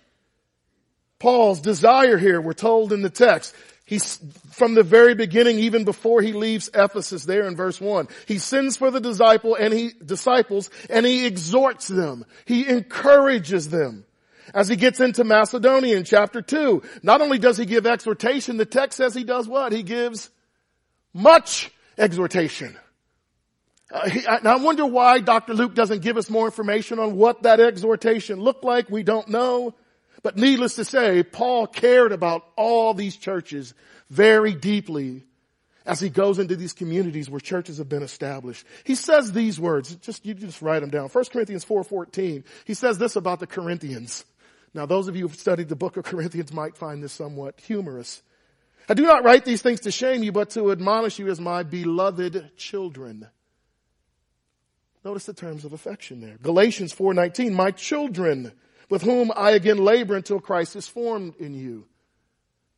Paul's 1.19 1.61
desire 1.61 2.19
here, 2.19 2.41
we're 2.41 2.53
told 2.53 2.93
in 2.93 3.03
the 3.03 3.11
text, 3.11 3.55
he's 3.85 4.19
from 4.53 4.75
the 4.75 4.83
very 4.83 5.15
beginning, 5.15 5.59
even 5.59 5.85
before 5.85 6.21
he 6.21 6.33
leaves 6.33 6.71
Ephesus 6.75 7.25
there 7.25 7.47
in 7.47 7.57
verse 7.57 7.81
one, 7.81 8.09
he 8.27 8.39
sends 8.39 8.77
for 8.77 8.91
the 8.91 9.01
disciple 9.01 9.55
and 9.55 9.73
he, 9.73 9.93
disciples 10.05 10.69
and 10.89 11.07
he 11.07 11.27
exhorts 11.27 11.89
them. 11.89 12.25
He 12.45 12.67
encourages 12.69 13.69
them. 13.69 14.05
As 14.53 14.69
he 14.69 14.77
gets 14.77 14.99
into 14.99 15.25
Macedonia 15.25 15.97
in 15.97 16.05
chapter 16.05 16.43
two, 16.43 16.83
not 17.03 17.21
only 17.21 17.39
does 17.39 17.57
he 17.57 17.67
give 17.67 17.87
exhortation, 17.87 18.57
the 18.57 18.67
text 18.67 18.97
says 18.97 19.15
he 19.15 19.25
does 19.25 19.47
what? 19.47 19.73
He 19.73 19.83
gives 19.83 20.29
much 21.13 21.71
exhortation. 21.99 22.77
Uh, 23.93 24.09
he, 24.09 24.27
I, 24.27 24.37
I 24.37 24.57
wonder 24.57 24.87
why 24.87 25.21
Dr. 25.21 25.55
Luke 25.55 25.75
doesn't 25.75 26.03
give 26.03 26.17
us 26.17 26.31
more 26.31 26.47
information 26.47 26.99
on 26.99 27.17
what 27.17 27.43
that 27.43 27.61
exhortation 27.61 28.41
looked 28.41 28.65
like. 28.65 28.89
We 28.89 29.03
don't 29.03 29.29
know. 29.29 29.75
But 30.23 30.37
needless 30.37 30.75
to 30.77 30.85
say, 30.85 31.23
Paul 31.23 31.67
cared 31.67 32.13
about 32.13 32.45
all 32.57 32.95
these 32.95 33.17
churches 33.17 33.75
very 34.11 34.55
deeply 34.55 35.25
as 35.87 35.99
he 35.99 36.11
goes 36.11 36.39
into 36.39 36.57
these 36.57 36.73
communities 36.73 37.31
where 37.31 37.41
churches 37.41 37.79
have 37.79 37.89
been 37.89 38.03
established. 38.03 38.67
He 38.85 38.95
says 38.95 39.33
these 39.33 39.59
words, 39.59 39.95
just, 39.97 40.27
you 40.27 40.35
just 40.35 40.61
write 40.61 40.81
them 40.81 40.91
down. 40.91 41.09
1 41.09 41.25
Corinthians 41.33 41.65
4.14, 41.65 42.45
he 42.65 42.75
says 42.75 42.99
this 42.99 43.17
about 43.17 43.41
the 43.41 43.47
Corinthians. 43.47 44.25
Now 44.75 44.87
those 44.87 45.09
of 45.09 45.17
you 45.17 45.23
who've 45.23 45.35
studied 45.35 45.69
the 45.69 45.77
book 45.77 45.97
of 45.97 46.05
Corinthians 46.05 46.53
might 46.53 46.77
find 46.77 47.03
this 47.03 47.13
somewhat 47.13 47.59
humorous. 47.61 48.23
I 48.91 48.95
do 48.95 49.05
not 49.05 49.23
write 49.23 49.45
these 49.45 49.63
things 49.63 49.79
to 49.83 49.93
shame 49.93 50.25
you, 50.25 50.33
but 50.33 50.51
to 50.51 50.73
admonish 50.73 51.21
you 51.21 51.29
as 51.29 51.41
my 51.41 51.63
beloved 51.63 52.57
children. 52.57 53.29
Notice 55.05 55.27
the 55.27 55.33
terms 55.33 55.65
of 55.65 55.73
affection 55.73 56.21
there. 56.21 56.39
Galatians 56.43 56.93
4:19, 56.93 57.53
my 57.53 57.71
children, 57.71 58.51
with 58.89 59.03
whom 59.03 59.31
I 59.37 59.53
again 59.53 59.79
labor 59.79 60.17
until 60.17 60.41
Christ 60.41 60.75
is 60.75 60.89
formed 60.89 61.37
in 61.37 61.55
you. 61.55 61.87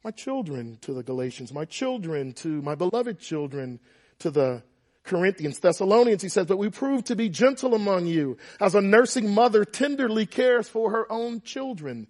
My 0.05 0.11
children 0.11 0.77
to 0.83 0.93
the 0.93 1.03
Galatians, 1.03 1.51
my 1.51 1.65
children 1.65 2.35
to 2.35 2.61
my 2.61 2.75
beloved 2.75 3.19
children 3.19 3.81
to 4.19 4.31
the 4.31 4.63
Corinthians, 5.05 5.61
Thessalonians, 5.61 6.21
he 6.21 6.29
says, 6.29 6.45
but 6.45 6.59
we 6.59 6.69
prove 6.69 7.05
to 7.05 7.17
be 7.17 7.31
gentle 7.31 7.75
among 7.75 8.05
you 8.05 8.37
as 8.61 8.75
a 8.75 8.83
nursing 8.83 9.31
mother 9.31 9.65
tenderly 9.65 10.27
cares 10.27 10.69
for 10.69 10.91
her 10.91 11.11
own 11.11 11.41
children. 11.41 12.07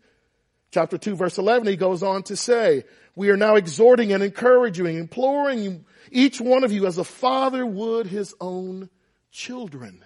Chapter 0.72 0.96
2 0.98 1.16
verse 1.16 1.38
11, 1.38 1.68
he 1.68 1.76
goes 1.76 2.02
on 2.02 2.22
to 2.24 2.36
say, 2.36 2.84
we 3.14 3.28
are 3.28 3.36
now 3.36 3.56
exhorting 3.56 4.12
and 4.12 4.22
encouraging, 4.22 4.86
imploring 4.86 5.84
each 6.10 6.40
one 6.40 6.64
of 6.64 6.72
you 6.72 6.86
as 6.86 6.96
a 6.96 7.04
father 7.04 7.64
would 7.64 8.06
his 8.06 8.34
own 8.40 8.88
children. 9.30 10.02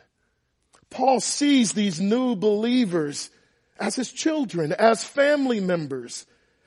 Paul 0.91 1.21
sees 1.21 1.73
these 1.73 2.01
new 2.01 2.35
believers 2.35 3.31
as 3.79 3.95
his 3.95 4.11
children, 4.11 4.73
as 4.73 5.05
family 5.05 5.61
members, 5.61 6.27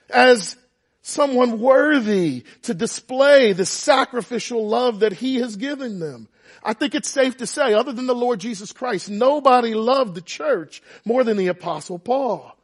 as 0.10 0.56
someone 1.01 1.60
worthy 1.60 2.44
to 2.63 2.74
display 2.74 3.51
the 3.51 3.65
sacrificial 3.65 4.68
love 4.68 5.01
that 5.01 5.13
he 5.13 5.36
has 5.38 5.56
given 5.58 6.00
them. 6.00 6.29
I 6.63 6.74
think 6.74 6.96
it's 6.96 7.10
safe 7.10 7.38
to 7.38 7.48
say, 7.48 7.74
other 7.74 7.91
than 7.91 8.08
the 8.08 8.15
Lord 8.15 8.39
Jesus 8.39 8.72
Christ, 8.72 9.10
nobody 9.10 9.74
loved 9.74 10.15
the 10.15 10.22
church 10.22 10.82
more 11.03 11.24
than 11.24 11.38
the 11.38 11.48
apostle 11.48 12.00
Paul. 12.00 12.56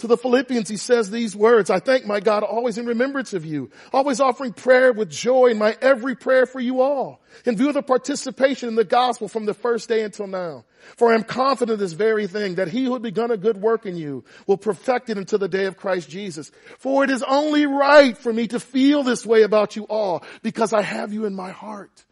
To 0.00 0.06
the 0.06 0.16
Philippians, 0.16 0.70
he 0.70 0.78
says 0.78 1.10
these 1.10 1.36
words, 1.36 1.68
I 1.68 1.78
thank 1.78 2.06
my 2.06 2.20
God 2.20 2.42
always 2.42 2.78
in 2.78 2.86
remembrance 2.86 3.34
of 3.34 3.44
you, 3.44 3.70
always 3.92 4.18
offering 4.18 4.54
prayer 4.54 4.94
with 4.94 5.10
joy 5.10 5.48
in 5.48 5.58
my 5.58 5.76
every 5.82 6.16
prayer 6.16 6.46
for 6.46 6.58
you 6.58 6.80
all, 6.80 7.20
in 7.44 7.58
view 7.58 7.68
of 7.68 7.74
the 7.74 7.82
participation 7.82 8.70
in 8.70 8.76
the 8.76 8.84
gospel 8.84 9.28
from 9.28 9.44
the 9.44 9.52
first 9.52 9.90
day 9.90 10.02
until 10.02 10.26
now. 10.26 10.64
For 10.96 11.12
I 11.12 11.16
am 11.16 11.22
confident 11.22 11.74
of 11.74 11.80
this 11.80 11.92
very 11.92 12.26
thing, 12.26 12.54
that 12.54 12.68
he 12.68 12.86
who 12.86 12.94
had 12.94 13.02
begun 13.02 13.30
a 13.30 13.36
good 13.36 13.58
work 13.58 13.84
in 13.84 13.94
you 13.94 14.24
will 14.46 14.56
perfect 14.56 15.10
it 15.10 15.18
until 15.18 15.38
the 15.38 15.48
day 15.48 15.66
of 15.66 15.76
Christ 15.76 16.08
Jesus. 16.08 16.50
For 16.78 17.04
it 17.04 17.10
is 17.10 17.22
only 17.22 17.66
right 17.66 18.16
for 18.16 18.32
me 18.32 18.48
to 18.48 18.58
feel 18.58 19.02
this 19.02 19.26
way 19.26 19.42
about 19.42 19.76
you 19.76 19.84
all, 19.84 20.24
because 20.42 20.72
I 20.72 20.80
have 20.80 21.12
you 21.12 21.26
in 21.26 21.34
my 21.34 21.50
heart. 21.50 22.06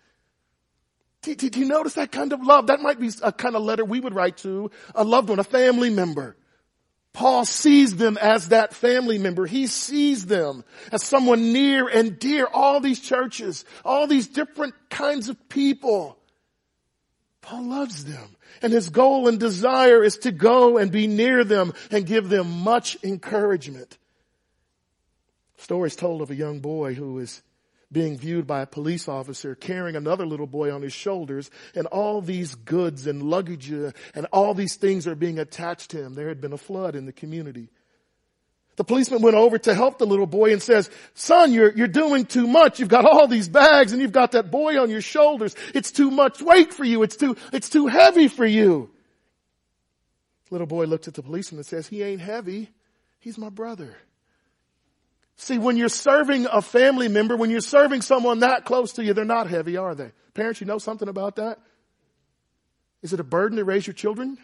Did, 1.22 1.56
you 1.56 1.64
notice 1.64 1.94
that 1.94 2.12
kind 2.12 2.34
of 2.34 2.42
love? 2.42 2.66
That 2.66 2.82
might 2.82 3.00
be 3.00 3.08
a 3.22 3.32
kind 3.32 3.56
of 3.56 3.62
letter 3.62 3.82
we 3.82 3.98
would 3.98 4.14
write 4.14 4.36
to 4.38 4.70
a 4.94 5.04
loved 5.04 5.30
one, 5.30 5.38
a 5.38 5.44
family 5.44 5.88
member. 5.88 6.36
Paul 7.12 7.44
sees 7.44 7.96
them 7.96 8.16
as 8.18 8.48
that 8.48 8.74
family 8.74 9.18
member. 9.18 9.46
He 9.46 9.66
sees 9.66 10.26
them 10.26 10.64
as 10.92 11.02
someone 11.02 11.52
near 11.52 11.88
and 11.88 12.18
dear. 12.18 12.46
All 12.46 12.80
these 12.80 13.00
churches, 13.00 13.64
all 13.84 14.06
these 14.06 14.28
different 14.28 14.74
kinds 14.88 15.28
of 15.28 15.48
people. 15.48 16.16
Paul 17.40 17.64
loves 17.64 18.04
them. 18.04 18.36
And 18.62 18.72
his 18.72 18.90
goal 18.90 19.28
and 19.28 19.38
desire 19.38 20.02
is 20.02 20.18
to 20.18 20.32
go 20.32 20.78
and 20.78 20.90
be 20.90 21.06
near 21.06 21.44
them 21.44 21.72
and 21.90 22.06
give 22.06 22.28
them 22.28 22.62
much 22.62 22.96
encouragement. 23.02 23.98
Stories 25.56 25.96
told 25.96 26.22
of 26.22 26.30
a 26.30 26.36
young 26.36 26.60
boy 26.60 26.94
who 26.94 27.14
was 27.14 27.42
being 27.90 28.18
viewed 28.18 28.46
by 28.46 28.60
a 28.60 28.66
police 28.66 29.08
officer 29.08 29.54
carrying 29.54 29.96
another 29.96 30.26
little 30.26 30.46
boy 30.46 30.72
on 30.72 30.82
his 30.82 30.92
shoulders 30.92 31.50
and 31.74 31.86
all 31.86 32.20
these 32.20 32.54
goods 32.54 33.06
and 33.06 33.22
luggage 33.22 33.72
uh, 33.72 33.92
and 34.14 34.26
all 34.26 34.54
these 34.54 34.76
things 34.76 35.06
are 35.06 35.14
being 35.14 35.38
attached 35.38 35.90
to 35.92 36.02
him. 36.02 36.14
There 36.14 36.28
had 36.28 36.40
been 36.40 36.52
a 36.52 36.58
flood 36.58 36.94
in 36.94 37.06
the 37.06 37.12
community. 37.12 37.70
The 38.76 38.84
policeman 38.84 39.22
went 39.22 39.36
over 39.36 39.58
to 39.58 39.74
help 39.74 39.98
the 39.98 40.06
little 40.06 40.26
boy 40.26 40.52
and 40.52 40.62
says, 40.62 40.88
son, 41.14 41.52
you're, 41.52 41.72
you're 41.72 41.88
doing 41.88 42.26
too 42.26 42.46
much. 42.46 42.78
You've 42.78 42.88
got 42.88 43.04
all 43.04 43.26
these 43.26 43.48
bags 43.48 43.92
and 43.92 44.00
you've 44.00 44.12
got 44.12 44.32
that 44.32 44.52
boy 44.52 44.80
on 44.80 44.88
your 44.88 45.00
shoulders. 45.00 45.56
It's 45.74 45.90
too 45.90 46.12
much 46.12 46.40
weight 46.40 46.72
for 46.72 46.84
you. 46.84 47.02
It's 47.02 47.16
too, 47.16 47.36
it's 47.52 47.68
too 47.68 47.88
heavy 47.88 48.28
for 48.28 48.46
you. 48.46 48.90
Little 50.50 50.66
boy 50.66 50.84
looks 50.84 51.08
at 51.08 51.14
the 51.14 51.22
policeman 51.22 51.58
and 51.58 51.66
says, 51.66 51.88
he 51.88 52.02
ain't 52.02 52.20
heavy. 52.20 52.70
He's 53.18 53.36
my 53.36 53.48
brother. 53.48 53.96
See, 55.40 55.56
when 55.56 55.76
you're 55.76 55.88
serving 55.88 56.46
a 56.46 56.60
family 56.60 57.06
member, 57.06 57.36
when 57.36 57.48
you're 57.48 57.60
serving 57.60 58.02
someone 58.02 58.40
that 58.40 58.64
close 58.64 58.94
to 58.94 59.04
you, 59.04 59.14
they're 59.14 59.24
not 59.24 59.48
heavy, 59.48 59.76
are 59.76 59.94
they? 59.94 60.10
Parents, 60.34 60.60
you 60.60 60.66
know 60.66 60.78
something 60.78 61.08
about 61.08 61.36
that? 61.36 61.60
Is 63.02 63.12
it 63.12 63.20
a 63.20 63.24
burden 63.24 63.56
to 63.58 63.64
raise 63.64 63.86
your 63.86 63.94
children? 63.94 64.36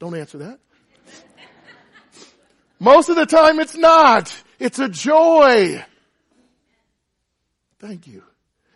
Don't 0.00 0.16
answer 0.16 0.38
that. 0.38 0.58
Most 2.80 3.08
of 3.08 3.16
the 3.16 3.26
time 3.26 3.60
it's 3.60 3.76
not. 3.76 4.36
It's 4.58 4.80
a 4.80 4.88
joy. 4.88 5.84
Thank 7.78 8.08
you. 8.08 8.24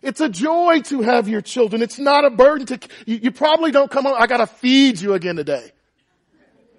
It's 0.01 0.21
a 0.21 0.29
joy 0.29 0.79
to 0.85 1.01
have 1.01 1.27
your 1.27 1.41
children. 1.41 1.81
It's 1.81 1.99
not 1.99 2.23
a 2.23 2.29
burden 2.29 2.67
to, 2.67 2.79
you, 3.05 3.17
you 3.17 3.31
probably 3.31 3.71
don't 3.71 3.91
come 3.91 4.05
home, 4.05 4.15
I 4.17 4.27
gotta 4.27 4.47
feed 4.47 5.01
you 5.01 5.13
again 5.13 5.35
today. 5.35 5.73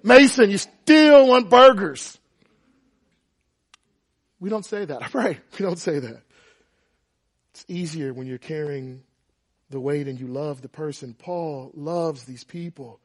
Mason, 0.01 0.49
you 0.49 0.57
still 0.57 1.27
want 1.27 1.51
burgers. 1.51 2.17
We 4.39 4.49
don't 4.49 4.65
say 4.65 4.85
that. 4.85 5.01
I 5.03 5.07
pray. 5.07 5.39
We 5.57 5.65
don't 5.65 5.79
say 5.79 5.99
that. 5.99 6.21
It's 7.51 7.65
easier 7.67 8.13
when 8.13 8.27
you're 8.27 8.37
carrying 8.37 9.03
the 9.69 9.79
weight 9.79 10.07
and 10.07 10.19
you 10.19 10.27
love 10.27 10.61
the 10.61 10.69
person. 10.69 11.15
Paul 11.17 11.71
loves 11.73 12.23
these 12.23 12.43
people. 12.43 12.99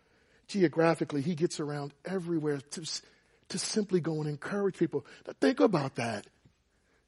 Geographically, 0.49 1.23
he 1.23 1.35
gets 1.35 1.61
around 1.61 1.95
everywhere 2.05 2.59
to, 2.73 3.03
to 3.49 3.59
simply 3.59 4.01
go 4.01 4.21
and 4.21 4.29
encourage 4.29 4.77
people. 4.77 5.07
Now 5.27 5.33
think 5.41 5.61
about 5.61 5.97
that. 5.97 6.27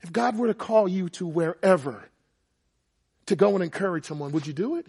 If 0.00 0.12
God 0.12 0.38
were 0.38 0.48
to 0.48 0.54
call 0.54 0.88
you 0.88 1.08
to 1.10 1.26
wherever 1.26 2.08
to 3.26 3.36
go 3.36 3.54
and 3.54 3.62
encourage 3.62 4.04
someone, 4.04 4.32
would 4.32 4.46
you 4.46 4.52
do 4.52 4.76
it? 4.76 4.86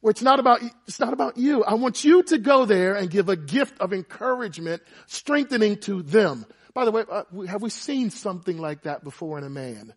Where 0.00 0.10
it's 0.10 0.22
not 0.22 0.40
about, 0.40 0.60
it's 0.86 0.98
not 0.98 1.12
about 1.12 1.36
you. 1.36 1.62
I 1.62 1.74
want 1.74 2.04
you 2.04 2.22
to 2.22 2.38
go 2.38 2.64
there 2.64 2.94
and 2.94 3.10
give 3.10 3.28
a 3.28 3.36
gift 3.36 3.78
of 3.80 3.92
encouragement, 3.92 4.82
strengthening 5.06 5.76
to 5.80 6.02
them. 6.02 6.46
By 6.74 6.84
the 6.84 6.90
way, 6.90 7.04
uh, 7.10 7.24
have 7.46 7.62
we 7.62 7.70
seen 7.70 8.10
something 8.10 8.58
like 8.58 8.82
that 8.82 9.02
before 9.02 9.38
in 9.38 9.44
a 9.44 9.50
man? 9.50 9.92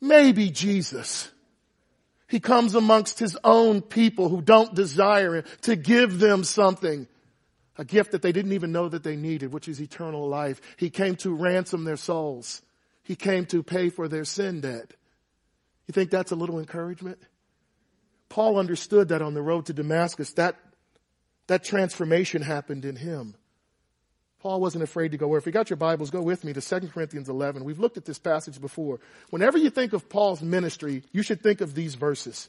Maybe 0.00 0.50
Jesus. 0.50 1.30
He 2.28 2.40
comes 2.40 2.74
amongst 2.74 3.18
his 3.18 3.36
own 3.44 3.82
people 3.82 4.28
who 4.28 4.40
don't 4.40 4.74
desire 4.74 5.36
him 5.36 5.44
to 5.62 5.76
give 5.76 6.18
them 6.18 6.44
something. 6.44 7.06
A 7.76 7.84
gift 7.84 8.12
that 8.12 8.22
they 8.22 8.32
didn't 8.32 8.52
even 8.52 8.72
know 8.72 8.88
that 8.88 9.02
they 9.02 9.16
needed, 9.16 9.52
which 9.52 9.68
is 9.68 9.80
eternal 9.80 10.28
life. 10.28 10.60
He 10.76 10.90
came 10.90 11.16
to 11.16 11.34
ransom 11.34 11.84
their 11.84 11.96
souls. 11.96 12.62
He 13.02 13.16
came 13.16 13.46
to 13.46 13.62
pay 13.62 13.90
for 13.90 14.06
their 14.06 14.24
sin 14.24 14.60
debt. 14.60 14.92
You 15.86 15.92
think 15.92 16.10
that's 16.10 16.30
a 16.30 16.36
little 16.36 16.58
encouragement? 16.58 17.18
Paul 18.28 18.58
understood 18.58 19.08
that 19.08 19.22
on 19.22 19.34
the 19.34 19.42
road 19.42 19.66
to 19.66 19.72
Damascus, 19.72 20.32
that, 20.34 20.56
that 21.48 21.64
transformation 21.64 22.42
happened 22.42 22.84
in 22.84 22.96
him. 22.96 23.34
Paul 24.40 24.60
wasn't 24.60 24.84
afraid 24.84 25.12
to 25.12 25.18
go 25.18 25.28
where. 25.28 25.38
If 25.38 25.44
you 25.44 25.52
got 25.52 25.68
your 25.68 25.76
Bibles, 25.76 26.10
go 26.10 26.22
with 26.22 26.44
me 26.44 26.54
to 26.54 26.60
2 26.62 26.88
Corinthians 26.88 27.28
11. 27.28 27.62
We've 27.62 27.78
looked 27.78 27.98
at 27.98 28.06
this 28.06 28.18
passage 28.18 28.60
before. 28.60 28.98
Whenever 29.28 29.58
you 29.58 29.68
think 29.68 29.92
of 29.92 30.08
Paul's 30.08 30.40
ministry, 30.40 31.02
you 31.12 31.22
should 31.22 31.42
think 31.42 31.60
of 31.60 31.74
these 31.74 31.94
verses. 31.94 32.48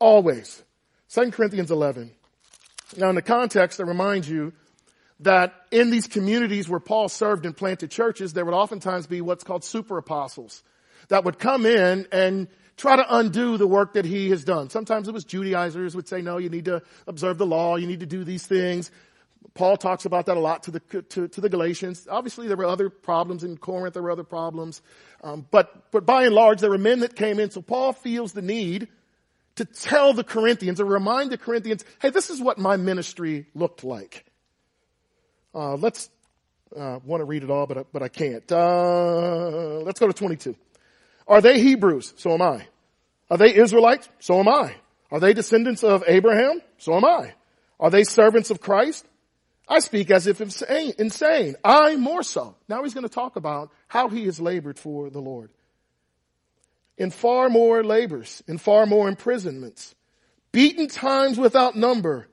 Always. 0.00 0.62
2 1.10 1.30
Corinthians 1.30 1.70
11. 1.70 2.10
Now 2.96 3.08
in 3.08 3.14
the 3.14 3.22
context, 3.22 3.80
I 3.80 3.84
remind 3.84 4.26
you 4.26 4.52
that 5.20 5.54
in 5.70 5.90
these 5.90 6.08
communities 6.08 6.68
where 6.68 6.80
Paul 6.80 7.08
served 7.08 7.46
and 7.46 7.56
planted 7.56 7.92
churches, 7.92 8.32
there 8.32 8.44
would 8.44 8.54
oftentimes 8.54 9.06
be 9.06 9.20
what's 9.20 9.44
called 9.44 9.62
super 9.62 9.96
apostles 9.96 10.64
that 11.08 11.24
would 11.24 11.38
come 11.38 11.66
in 11.66 12.08
and 12.10 12.48
try 12.76 12.96
to 12.96 13.16
undo 13.16 13.56
the 13.56 13.66
work 13.66 13.92
that 13.92 14.04
he 14.04 14.30
has 14.30 14.42
done. 14.42 14.70
Sometimes 14.70 15.06
it 15.06 15.14
was 15.14 15.24
Judaizers 15.24 15.94
would 15.94 16.08
say, 16.08 16.20
no, 16.20 16.38
you 16.38 16.48
need 16.48 16.64
to 16.64 16.82
observe 17.06 17.38
the 17.38 17.46
law, 17.46 17.76
you 17.76 17.86
need 17.86 18.00
to 18.00 18.06
do 18.06 18.24
these 18.24 18.44
things. 18.44 18.90
Paul 19.54 19.76
talks 19.76 20.04
about 20.04 20.26
that 20.26 20.36
a 20.36 20.40
lot 20.40 20.64
to 20.64 20.72
the, 20.72 20.80
to, 20.80 21.28
to 21.28 21.40
the 21.40 21.48
Galatians. 21.48 22.08
Obviously, 22.10 22.48
there 22.48 22.56
were 22.56 22.66
other 22.66 22.90
problems 22.90 23.44
in 23.44 23.56
Corinth. 23.56 23.94
There 23.94 24.02
were 24.02 24.10
other 24.10 24.24
problems. 24.24 24.82
Um, 25.22 25.46
but, 25.50 25.92
but 25.92 26.04
by 26.04 26.24
and 26.24 26.34
large, 26.34 26.60
there 26.60 26.70
were 26.70 26.78
men 26.78 27.00
that 27.00 27.14
came 27.14 27.38
in. 27.38 27.50
So 27.50 27.62
Paul 27.62 27.92
feels 27.92 28.32
the 28.32 28.42
need 28.42 28.88
to 29.54 29.64
tell 29.64 30.12
the 30.12 30.24
Corinthians 30.24 30.80
or 30.80 30.84
remind 30.84 31.30
the 31.30 31.38
Corinthians, 31.38 31.84
hey, 32.02 32.10
this 32.10 32.30
is 32.30 32.40
what 32.40 32.58
my 32.58 32.76
ministry 32.76 33.46
looked 33.54 33.84
like. 33.84 34.24
Uh, 35.54 35.76
let's, 35.76 36.10
uh, 36.76 36.98
want 37.04 37.20
to 37.20 37.24
read 37.24 37.44
it 37.44 37.50
all, 37.50 37.68
but, 37.68 37.92
but 37.92 38.02
I 38.02 38.08
can't. 38.08 38.50
Uh, 38.50 39.80
let's 39.84 40.00
go 40.00 40.08
to 40.08 40.12
22. 40.12 40.56
Are 41.28 41.40
they 41.40 41.60
Hebrews? 41.60 42.14
So 42.16 42.32
am 42.32 42.42
I. 42.42 42.66
Are 43.30 43.38
they 43.38 43.54
Israelites? 43.54 44.08
So 44.18 44.40
am 44.40 44.48
I. 44.48 44.74
Are 45.12 45.20
they 45.20 45.32
descendants 45.32 45.84
of 45.84 46.02
Abraham? 46.08 46.60
So 46.78 46.96
am 46.96 47.04
I. 47.04 47.34
Are 47.78 47.90
they 47.90 48.02
servants 48.02 48.50
of 48.50 48.60
Christ? 48.60 49.06
I 49.66 49.78
speak 49.78 50.10
as 50.10 50.26
if 50.26 50.40
insane. 50.40 51.56
I 51.64 51.96
more 51.96 52.22
so. 52.22 52.56
Now 52.68 52.82
he's 52.82 52.94
going 52.94 53.08
to 53.08 53.12
talk 53.12 53.36
about 53.36 53.70
how 53.88 54.08
he 54.08 54.26
has 54.26 54.40
labored 54.40 54.78
for 54.78 55.10
the 55.10 55.20
Lord. 55.20 55.50
In 56.96 57.10
far 57.10 57.48
more 57.48 57.82
labors, 57.82 58.42
in 58.46 58.58
far 58.58 58.86
more 58.86 59.08
imprisonments, 59.08 59.94
beaten 60.52 60.86
times 60.86 61.38
without 61.38 61.76
number, 61.76 62.28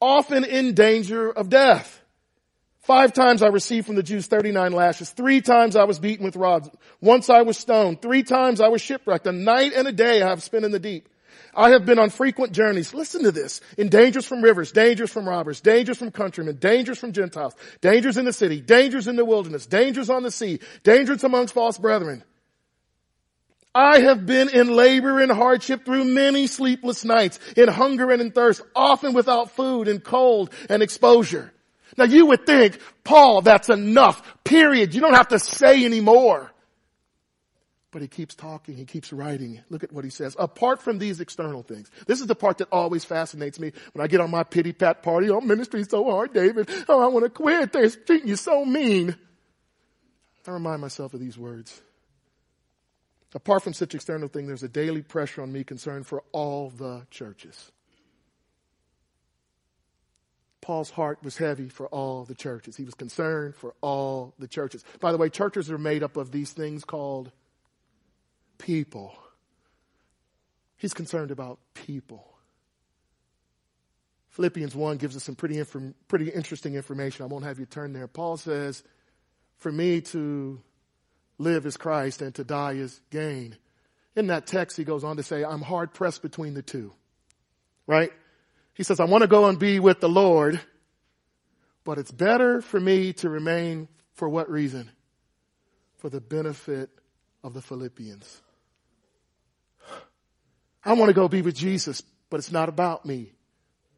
often 0.00 0.44
in 0.44 0.74
danger 0.74 1.30
of 1.30 1.48
death. 1.48 2.02
Five 2.80 3.14
times 3.14 3.42
I 3.42 3.46
received 3.46 3.86
from 3.86 3.96
the 3.96 4.02
Jews 4.02 4.26
39 4.26 4.72
lashes. 4.72 5.08
Three 5.08 5.40
times 5.40 5.74
I 5.74 5.84
was 5.84 5.98
beaten 5.98 6.22
with 6.22 6.36
rods. 6.36 6.68
Once 7.00 7.30
I 7.30 7.40
was 7.40 7.56
stoned. 7.56 8.02
Three 8.02 8.22
times 8.22 8.60
I 8.60 8.68
was 8.68 8.82
shipwrecked. 8.82 9.26
A 9.26 9.32
night 9.32 9.72
and 9.74 9.88
a 9.88 9.92
day 9.92 10.20
I 10.20 10.28
have 10.28 10.42
spent 10.42 10.66
in 10.66 10.70
the 10.70 10.78
deep. 10.78 11.08
I 11.56 11.70
have 11.70 11.86
been 11.86 11.98
on 11.98 12.10
frequent 12.10 12.52
journeys. 12.52 12.94
Listen 12.94 13.22
to 13.24 13.32
this. 13.32 13.60
In 13.78 13.88
dangers 13.88 14.26
from 14.26 14.42
rivers, 14.42 14.72
dangers 14.72 15.10
from 15.10 15.28
robbers, 15.28 15.60
dangers 15.60 15.98
from 15.98 16.10
countrymen, 16.10 16.56
dangers 16.56 16.98
from 16.98 17.12
Gentiles, 17.12 17.54
dangers 17.80 18.16
in 18.16 18.24
the 18.24 18.32
city, 18.32 18.60
dangers 18.60 19.08
in 19.08 19.16
the 19.16 19.24
wilderness, 19.24 19.66
dangers 19.66 20.10
on 20.10 20.22
the 20.22 20.30
sea, 20.30 20.60
dangers 20.82 21.24
amongst 21.24 21.54
false 21.54 21.78
brethren. 21.78 22.24
I 23.74 24.00
have 24.00 24.24
been 24.24 24.48
in 24.50 24.68
labor 24.68 25.20
and 25.20 25.32
hardship 25.32 25.84
through 25.84 26.04
many 26.04 26.46
sleepless 26.46 27.04
nights, 27.04 27.40
in 27.56 27.68
hunger 27.68 28.10
and 28.12 28.22
in 28.22 28.30
thirst, 28.30 28.62
often 28.76 29.14
without 29.14 29.50
food 29.50 29.88
and 29.88 30.02
cold 30.02 30.50
and 30.68 30.82
exposure. 30.82 31.52
Now 31.96 32.04
you 32.04 32.26
would 32.26 32.46
think, 32.46 32.78
Paul, 33.02 33.42
that's 33.42 33.68
enough. 33.68 34.22
Period. 34.44 34.94
You 34.94 35.00
don't 35.00 35.14
have 35.14 35.28
to 35.28 35.38
say 35.38 35.84
anymore. 35.84 36.52
But 37.94 38.02
he 38.02 38.08
keeps 38.08 38.34
talking, 38.34 38.74
he 38.74 38.86
keeps 38.86 39.12
writing. 39.12 39.60
Look 39.70 39.84
at 39.84 39.92
what 39.92 40.02
he 40.02 40.10
says. 40.10 40.34
Apart 40.36 40.82
from 40.82 40.98
these 40.98 41.20
external 41.20 41.62
things, 41.62 41.92
this 42.08 42.20
is 42.20 42.26
the 42.26 42.34
part 42.34 42.58
that 42.58 42.66
always 42.72 43.04
fascinates 43.04 43.60
me 43.60 43.70
when 43.92 44.04
I 44.04 44.08
get 44.08 44.20
on 44.20 44.32
my 44.32 44.42
pity 44.42 44.72
pat 44.72 45.04
party. 45.04 45.30
Oh, 45.30 45.40
ministry's 45.40 45.88
so 45.88 46.02
hard, 46.10 46.32
David. 46.32 46.68
Oh, 46.88 47.00
I 47.00 47.06
want 47.06 47.24
to 47.24 47.30
quit. 47.30 47.72
They're 47.72 47.88
treating 47.88 48.26
you 48.26 48.34
so 48.34 48.64
mean. 48.64 49.14
I 50.44 50.50
remind 50.50 50.80
myself 50.80 51.14
of 51.14 51.20
these 51.20 51.38
words. 51.38 51.80
Apart 53.32 53.62
from 53.62 53.74
such 53.74 53.94
external 53.94 54.26
things, 54.26 54.48
there's 54.48 54.64
a 54.64 54.68
daily 54.68 55.02
pressure 55.02 55.42
on 55.42 55.52
me 55.52 55.62
concerned 55.62 56.08
for 56.08 56.24
all 56.32 56.70
the 56.70 57.06
churches. 57.12 57.70
Paul's 60.60 60.90
heart 60.90 61.20
was 61.22 61.36
heavy 61.36 61.68
for 61.68 61.86
all 61.86 62.24
the 62.24 62.34
churches. 62.34 62.76
He 62.76 62.84
was 62.84 62.94
concerned 62.94 63.54
for 63.54 63.76
all 63.80 64.34
the 64.40 64.48
churches. 64.48 64.84
By 64.98 65.12
the 65.12 65.18
way, 65.18 65.28
churches 65.28 65.70
are 65.70 65.78
made 65.78 66.02
up 66.02 66.16
of 66.16 66.32
these 66.32 66.50
things 66.50 66.84
called 66.84 67.30
people. 68.58 69.14
He's 70.76 70.94
concerned 70.94 71.30
about 71.30 71.58
people. 71.72 72.34
Philippians 74.30 74.74
1 74.74 74.96
gives 74.96 75.16
us 75.16 75.22
some 75.22 75.36
pretty, 75.36 75.58
inform, 75.58 75.94
pretty 76.08 76.28
interesting 76.28 76.74
information. 76.74 77.22
I 77.22 77.26
won't 77.26 77.44
have 77.44 77.60
you 77.60 77.66
turn 77.66 77.92
there. 77.92 78.08
Paul 78.08 78.36
says, 78.36 78.82
For 79.58 79.70
me 79.70 80.00
to 80.00 80.60
live 81.38 81.66
is 81.66 81.76
Christ 81.76 82.20
and 82.20 82.34
to 82.34 82.44
die 82.44 82.72
is 82.72 83.00
gain. 83.10 83.56
In 84.16 84.26
that 84.28 84.46
text, 84.46 84.76
he 84.76 84.84
goes 84.84 85.04
on 85.04 85.16
to 85.18 85.22
say, 85.22 85.44
I'm 85.44 85.62
hard 85.62 85.94
pressed 85.94 86.22
between 86.22 86.54
the 86.54 86.62
two. 86.62 86.92
Right? 87.86 88.10
He 88.74 88.82
says, 88.82 88.98
I 88.98 89.04
want 89.04 89.22
to 89.22 89.28
go 89.28 89.46
and 89.46 89.58
be 89.58 89.78
with 89.78 90.00
the 90.00 90.08
Lord, 90.08 90.60
but 91.84 91.98
it's 91.98 92.10
better 92.10 92.60
for 92.60 92.80
me 92.80 93.12
to 93.14 93.28
remain 93.28 93.88
for 94.14 94.28
what 94.28 94.50
reason? 94.50 94.90
For 95.98 96.08
the 96.08 96.20
benefit 96.20 96.90
of 97.44 97.54
the 97.54 97.62
Philippians. 97.62 98.40
I 100.84 100.94
want 100.94 101.10
to 101.10 101.14
go 101.14 101.28
be 101.28 101.42
with 101.42 101.54
Jesus, 101.54 102.02
but 102.30 102.38
it's 102.38 102.50
not 102.50 102.68
about 102.68 103.06
me, 103.06 103.32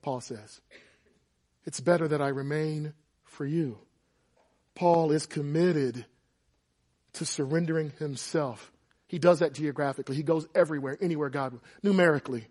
Paul 0.03 0.21
says. 0.21 0.61
It's 1.65 1.81
better 1.81 2.07
that 2.09 2.21
I 2.21 2.29
remain 2.29 2.93
for 3.25 3.47
you. 3.47 3.79
Paul 4.75 5.13
is 5.13 5.27
committed 5.27 6.05
to 7.15 7.25
surrendering 7.25 7.93
himself. 7.99 8.71
He 9.07 9.19
does 9.19 9.39
that 9.39 9.55
geographically. 9.55 10.17
He 10.17 10.23
goes 10.23 10.47
everywhere, 10.55 10.99
anywhere 11.01 11.31
God, 11.31 11.53
will. 11.55 11.63
numerically. 11.83 12.47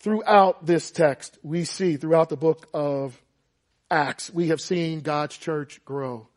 Throughout 0.00 0.66
this 0.66 0.90
text, 0.90 1.38
we 1.42 1.64
see 1.64 1.96
throughout 1.96 2.28
the 2.28 2.36
book 2.36 2.68
of 2.74 3.20
Acts, 3.90 4.32
we 4.32 4.48
have 4.48 4.60
seen 4.60 5.00
God's 5.00 5.36
church 5.36 5.84
grow. 5.84 6.28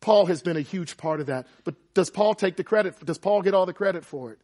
Paul 0.00 0.26
has 0.26 0.42
been 0.42 0.56
a 0.56 0.62
huge 0.62 0.96
part 0.96 1.20
of 1.20 1.26
that. 1.26 1.46
But 1.64 1.74
does 1.94 2.10
Paul 2.10 2.34
take 2.34 2.56
the 2.56 2.64
credit? 2.64 3.04
Does 3.04 3.18
Paul 3.18 3.42
get 3.42 3.54
all 3.54 3.66
the 3.66 3.72
credit 3.72 4.04
for 4.04 4.32
it? 4.32 4.38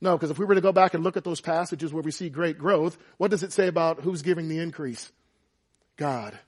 No, 0.00 0.16
because 0.16 0.30
if 0.30 0.38
we 0.38 0.44
were 0.44 0.54
to 0.54 0.60
go 0.60 0.72
back 0.72 0.94
and 0.94 1.02
look 1.02 1.16
at 1.16 1.24
those 1.24 1.40
passages 1.40 1.92
where 1.92 2.02
we 2.02 2.10
see 2.10 2.28
great 2.28 2.58
growth, 2.58 2.98
what 3.16 3.30
does 3.30 3.42
it 3.42 3.52
say 3.52 3.66
about 3.66 4.00
who's 4.00 4.22
giving 4.22 4.48
the 4.48 4.58
increase? 4.58 5.10
God. 5.96 6.38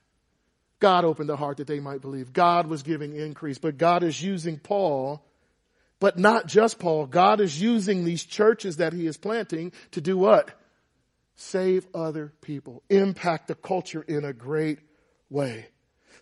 God 0.80 1.04
opened 1.04 1.28
the 1.28 1.36
heart 1.36 1.56
that 1.56 1.66
they 1.66 1.80
might 1.80 2.00
believe. 2.00 2.32
God 2.32 2.66
was 2.66 2.82
giving 2.82 3.16
increase, 3.16 3.58
but 3.58 3.78
God 3.78 4.02
is 4.02 4.22
using 4.22 4.58
Paul, 4.58 5.24
but 5.98 6.18
not 6.18 6.46
just 6.46 6.78
Paul. 6.78 7.06
God 7.06 7.40
is 7.40 7.60
using 7.60 8.04
these 8.04 8.24
churches 8.24 8.76
that 8.76 8.92
he 8.92 9.06
is 9.06 9.16
planting 9.16 9.72
to 9.92 10.00
do 10.00 10.16
what? 10.16 10.50
Save 11.34 11.86
other 11.94 12.32
people, 12.42 12.82
impact 12.90 13.48
the 13.48 13.54
culture 13.54 14.02
in 14.02 14.24
a 14.24 14.32
great 14.32 14.78
way. 15.30 15.66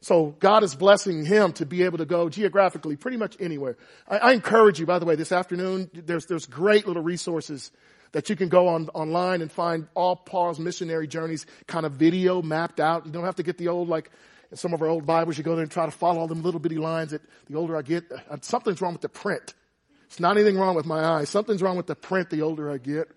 So 0.01 0.37
God 0.39 0.63
is 0.63 0.75
blessing 0.75 1.25
him 1.25 1.53
to 1.55 1.67
be 1.67 1.83
able 1.83 1.99
to 1.99 2.05
go 2.05 2.29
geographically 2.29 2.97
pretty 2.97 3.17
much 3.17 3.37
anywhere. 3.41 3.77
I, 4.09 4.19
I, 4.19 4.33
encourage 4.33 4.79
you, 4.79 4.87
by 4.87 4.99
the 4.99 5.07
way, 5.07 5.17
this 5.17 5.33
afternoon, 5.33 5.91
there's, 5.95 6.27
there's 6.27 6.47
great 6.47 6.87
little 6.87 7.03
resources 7.03 7.71
that 8.13 8.31
you 8.31 8.37
can 8.37 8.49
go 8.49 8.69
on 8.69 8.89
online 8.91 9.43
and 9.43 9.51
find 9.51 9.89
all 9.95 10.17
Paul's 10.17 10.59
missionary 10.59 11.07
journeys 11.07 11.47
kind 11.67 11.87
of 11.87 11.93
video 11.93 12.43
mapped 12.43 12.81
out. 12.81 13.07
You 13.07 13.13
don't 13.13 13.25
have 13.25 13.37
to 13.37 13.43
get 13.43 13.59
the 13.59 13.69
old, 13.69 13.89
like, 13.89 14.11
in 14.51 14.57
some 14.57 14.73
of 14.73 14.83
our 14.83 14.89
old 14.89 15.07
Bibles, 15.07 15.37
you 15.37 15.45
go 15.45 15.55
there 15.55 15.63
and 15.63 15.71
try 15.71 15.87
to 15.87 15.91
follow 15.91 16.21
all 16.21 16.29
them 16.29 16.43
little 16.43 16.61
bitty 16.61 16.77
lines 16.77 17.11
that 17.11 17.23
the 17.49 17.57
older 17.57 17.77
I 17.77 17.83
get, 17.83 18.05
uh, 18.13 18.37
something's 18.43 18.81
wrong 18.81 18.93
with 18.93 19.03
the 19.03 19.09
print. 19.09 19.55
It's 20.07 20.21
not 20.21 20.37
anything 20.37 20.57
wrong 20.57 20.77
with 20.77 20.87
my 20.87 21.05
eyes. 21.05 21.29
Something's 21.29 21.63
wrong 21.63 21.77
with 21.77 21.87
the 21.87 21.97
print 21.97 22.31
the 22.31 22.43
older 22.43 22.71
I 22.71 22.79
get. 22.79 23.09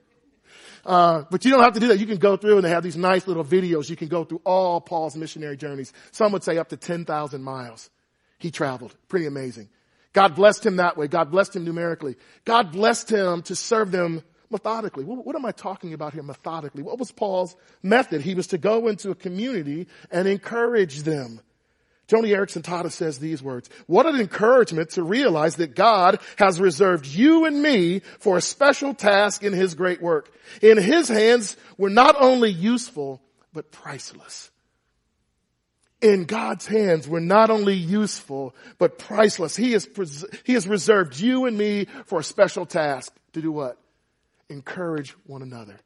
Uh, 0.85 1.23
but 1.29 1.45
you 1.45 1.51
don't 1.51 1.63
have 1.63 1.73
to 1.73 1.79
do 1.79 1.87
that. 1.87 1.99
You 1.99 2.05
can 2.05 2.17
go 2.17 2.37
through 2.37 2.57
and 2.57 2.65
they 2.65 2.69
have 2.69 2.83
these 2.83 2.97
nice 2.97 3.27
little 3.27 3.45
videos. 3.45 3.89
You 3.89 3.95
can 3.95 4.07
go 4.07 4.23
through 4.23 4.41
all 4.45 4.81
Paul's 4.81 5.15
missionary 5.15 5.57
journeys. 5.57 5.93
Some 6.11 6.31
would 6.31 6.43
say 6.43 6.57
up 6.57 6.69
to 6.69 6.77
10,000 6.77 7.43
miles. 7.43 7.89
He 8.37 8.51
traveled. 8.51 8.95
Pretty 9.07 9.25
amazing. 9.25 9.69
God 10.13 10.35
blessed 10.35 10.65
him 10.65 10.77
that 10.77 10.97
way. 10.97 11.07
God 11.07 11.29
blessed 11.31 11.55
him 11.55 11.65
numerically. 11.65 12.15
God 12.45 12.71
blessed 12.71 13.11
him 13.11 13.41
to 13.43 13.55
serve 13.55 13.91
them 13.91 14.23
methodically. 14.49 15.03
What, 15.03 15.25
what, 15.25 15.35
am 15.35 15.45
I 15.45 15.51
talking 15.51 15.93
about 15.93 16.13
here 16.13 16.23
methodically? 16.23 16.81
What 16.81 16.97
was 16.97 17.11
Paul's 17.11 17.55
method? 17.83 18.21
He 18.21 18.33
was 18.33 18.47
to 18.47 18.57
go 18.57 18.87
into 18.87 19.11
a 19.11 19.15
community 19.15 19.87
and 20.11 20.27
encourage 20.27 21.03
them. 21.03 21.41
Joni 22.09 22.29
Eareckson 22.29 22.63
Tada 22.63 22.91
says 22.91 23.19
these 23.19 23.41
words, 23.43 23.69
what 23.85 24.07
an 24.07 24.15
encouragement 24.15 24.91
to 24.91 25.03
realize 25.03 25.57
that 25.57 25.75
God 25.75 26.19
has 26.37 26.59
reserved 26.59 27.05
you 27.05 27.45
and 27.45 27.61
me 27.61 27.99
for 28.19 28.35
a 28.35 28.41
special 28.41 28.95
task 28.95 29.43
in 29.43 29.53
His 29.53 29.75
great 29.75 30.01
work. 30.01 30.33
In 30.61 30.77
His 30.77 31.07
hands, 31.07 31.55
we're 31.77 31.89
not 31.89 32.15
only 32.19 32.49
useful, 32.49 33.21
but 33.53 33.71
priceless. 33.71 34.49
In 36.01 36.23
God's 36.23 36.65
hands, 36.65 37.07
we're 37.07 37.19
not 37.19 37.51
only 37.51 37.75
useful, 37.75 38.55
but 38.79 38.97
priceless. 38.97 39.55
He 39.55 39.73
has, 39.73 39.85
pres- 39.85 40.25
he 40.45 40.53
has 40.53 40.67
reserved 40.67 41.19
you 41.19 41.45
and 41.45 41.57
me 41.57 41.85
for 42.05 42.19
a 42.19 42.23
special 42.23 42.65
task 42.65 43.13
to 43.33 43.41
do 43.41 43.51
what? 43.51 43.77
Encourage 44.49 45.11
one 45.27 45.43
another 45.43 45.79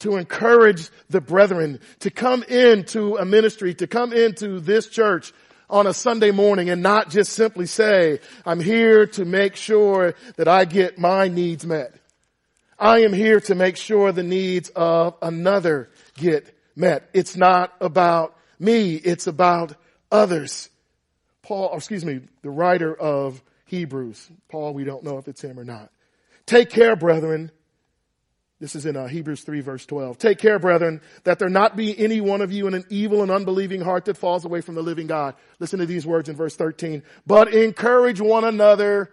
to 0.00 0.16
encourage 0.16 0.90
the 1.08 1.20
brethren 1.20 1.80
to 2.00 2.10
come 2.10 2.42
into 2.42 3.16
a 3.16 3.24
ministry, 3.24 3.74
to 3.74 3.86
come 3.86 4.12
into 4.12 4.60
this 4.60 4.88
church 4.88 5.32
on 5.68 5.86
a 5.86 5.94
Sunday 5.94 6.32
morning 6.32 6.68
and 6.68 6.82
not 6.82 7.10
just 7.10 7.32
simply 7.32 7.66
say, 7.66 8.20
I'm 8.44 8.60
here 8.60 9.06
to 9.06 9.24
make 9.24 9.56
sure 9.56 10.14
that 10.36 10.48
I 10.48 10.64
get 10.64 10.98
my 10.98 11.28
needs 11.28 11.64
met. 11.64 11.94
I 12.78 13.00
am 13.00 13.12
here 13.12 13.40
to 13.40 13.54
make 13.54 13.76
sure 13.76 14.10
the 14.10 14.22
needs 14.22 14.70
of 14.70 15.14
another 15.22 15.90
get 16.14 16.56
met. 16.74 17.08
It's 17.12 17.36
not 17.36 17.72
about 17.80 18.36
me. 18.58 18.94
It's 18.94 19.26
about 19.26 19.76
others. 20.10 20.70
Paul, 21.42 21.74
excuse 21.74 22.04
me, 22.04 22.20
the 22.42 22.50
writer 22.50 22.94
of 22.94 23.42
Hebrews, 23.66 24.30
Paul, 24.48 24.72
we 24.74 24.84
don't 24.84 25.04
know 25.04 25.18
if 25.18 25.28
it's 25.28 25.42
him 25.42 25.58
or 25.58 25.64
not. 25.64 25.90
Take 26.46 26.70
care, 26.70 26.96
brethren, 26.96 27.52
this 28.60 28.76
is 28.76 28.84
in 28.84 28.94
uh, 28.94 29.06
Hebrews 29.06 29.40
3 29.40 29.60
verse 29.62 29.86
12. 29.86 30.18
Take 30.18 30.38
care, 30.38 30.58
brethren, 30.58 31.00
that 31.24 31.38
there 31.38 31.48
not 31.48 31.76
be 31.76 31.98
any 31.98 32.20
one 32.20 32.42
of 32.42 32.52
you 32.52 32.66
in 32.66 32.74
an 32.74 32.84
evil 32.90 33.22
and 33.22 33.30
unbelieving 33.30 33.80
heart 33.80 34.04
that 34.04 34.18
falls 34.18 34.44
away 34.44 34.60
from 34.60 34.74
the 34.74 34.82
living 34.82 35.06
God. 35.06 35.34
Listen 35.58 35.80
to 35.80 35.86
these 35.86 36.06
words 36.06 36.28
in 36.28 36.36
verse 36.36 36.54
13. 36.56 37.02
But 37.26 37.54
encourage 37.54 38.20
one 38.20 38.44
another 38.44 39.10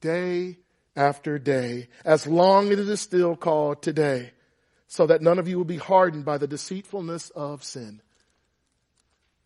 day 0.00 0.56
after 0.96 1.38
day, 1.38 1.88
as 2.06 2.26
long 2.26 2.72
as 2.72 2.78
it 2.78 2.88
is 2.88 3.00
still 3.02 3.36
called 3.36 3.82
today, 3.82 4.30
so 4.88 5.06
that 5.06 5.20
none 5.20 5.38
of 5.38 5.46
you 5.46 5.58
will 5.58 5.64
be 5.64 5.76
hardened 5.76 6.24
by 6.24 6.38
the 6.38 6.46
deceitfulness 6.46 7.28
of 7.30 7.62
sin. 7.62 8.00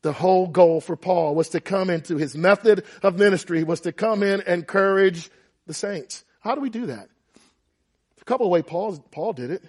The 0.02 0.12
whole 0.12 0.46
goal 0.46 0.80
for 0.80 0.96
Paul 0.96 1.34
was 1.34 1.50
to 1.50 1.60
come 1.60 1.90
into 1.90 2.16
his 2.16 2.36
method 2.36 2.84
of 3.02 3.18
ministry 3.18 3.64
was 3.64 3.80
to 3.80 3.92
come 3.92 4.22
in 4.22 4.40
and 4.40 4.60
encourage 4.60 5.28
the 5.66 5.74
saints. 5.74 6.24
How 6.38 6.54
do 6.54 6.60
we 6.60 6.70
do 6.70 6.86
that? 6.86 7.08
Couple 8.30 8.46
of 8.46 8.52
ways 8.52 8.62
Paul, 8.64 8.96
Paul 9.10 9.32
did 9.32 9.50
it. 9.50 9.64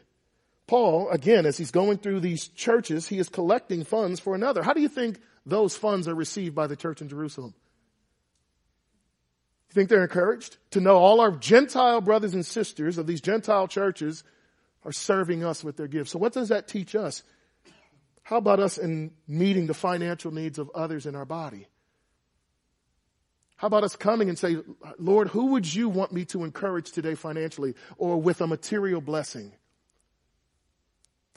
Paul, 0.67 1.09
again, 1.09 1.47
as 1.47 1.57
he's 1.57 1.71
going 1.71 1.97
through 1.97 2.19
these 2.19 2.47
churches, 2.47 3.07
he 3.07 3.17
is 3.17 3.27
collecting 3.27 3.83
funds 3.83 4.19
for 4.19 4.35
another. 4.35 4.61
How 4.61 4.73
do 4.73 4.81
you 4.81 4.87
think 4.87 5.19
those 5.47 5.75
funds 5.75 6.07
are 6.07 6.13
received 6.13 6.53
by 6.53 6.67
the 6.67 6.75
church 6.75 7.01
in 7.01 7.09
Jerusalem? 7.09 7.55
You 9.67 9.73
think 9.73 9.89
they're 9.89 10.03
encouraged 10.03 10.57
to 10.71 10.79
know 10.79 10.97
all 10.97 11.21
our 11.21 11.31
Gentile 11.31 12.01
brothers 12.01 12.35
and 12.35 12.45
sisters 12.45 12.99
of 12.99 13.07
these 13.07 13.19
Gentile 13.19 13.67
churches 13.67 14.23
are 14.85 14.91
serving 14.91 15.43
us 15.43 15.63
with 15.63 15.75
their 15.75 15.87
gifts. 15.87 16.11
So 16.11 16.19
what 16.19 16.33
does 16.33 16.49
that 16.49 16.67
teach 16.67 16.93
us? 16.93 17.23
How 18.21 18.37
about 18.37 18.59
us 18.59 18.77
in 18.77 19.09
meeting 19.27 19.65
the 19.65 19.73
financial 19.73 20.31
needs 20.31 20.59
of 20.59 20.69
others 20.75 21.07
in 21.07 21.15
our 21.15 21.25
body? 21.25 21.65
How 23.61 23.67
about 23.67 23.83
us 23.83 23.95
coming 23.95 24.27
and 24.27 24.39
say, 24.39 24.57
Lord, 24.97 25.27
who 25.27 25.51
would 25.51 25.71
you 25.71 25.87
want 25.87 26.11
me 26.11 26.25
to 26.25 26.43
encourage 26.45 26.91
today 26.91 27.13
financially 27.13 27.75
or 27.95 28.19
with 28.19 28.41
a 28.41 28.47
material 28.47 29.01
blessing? 29.01 29.51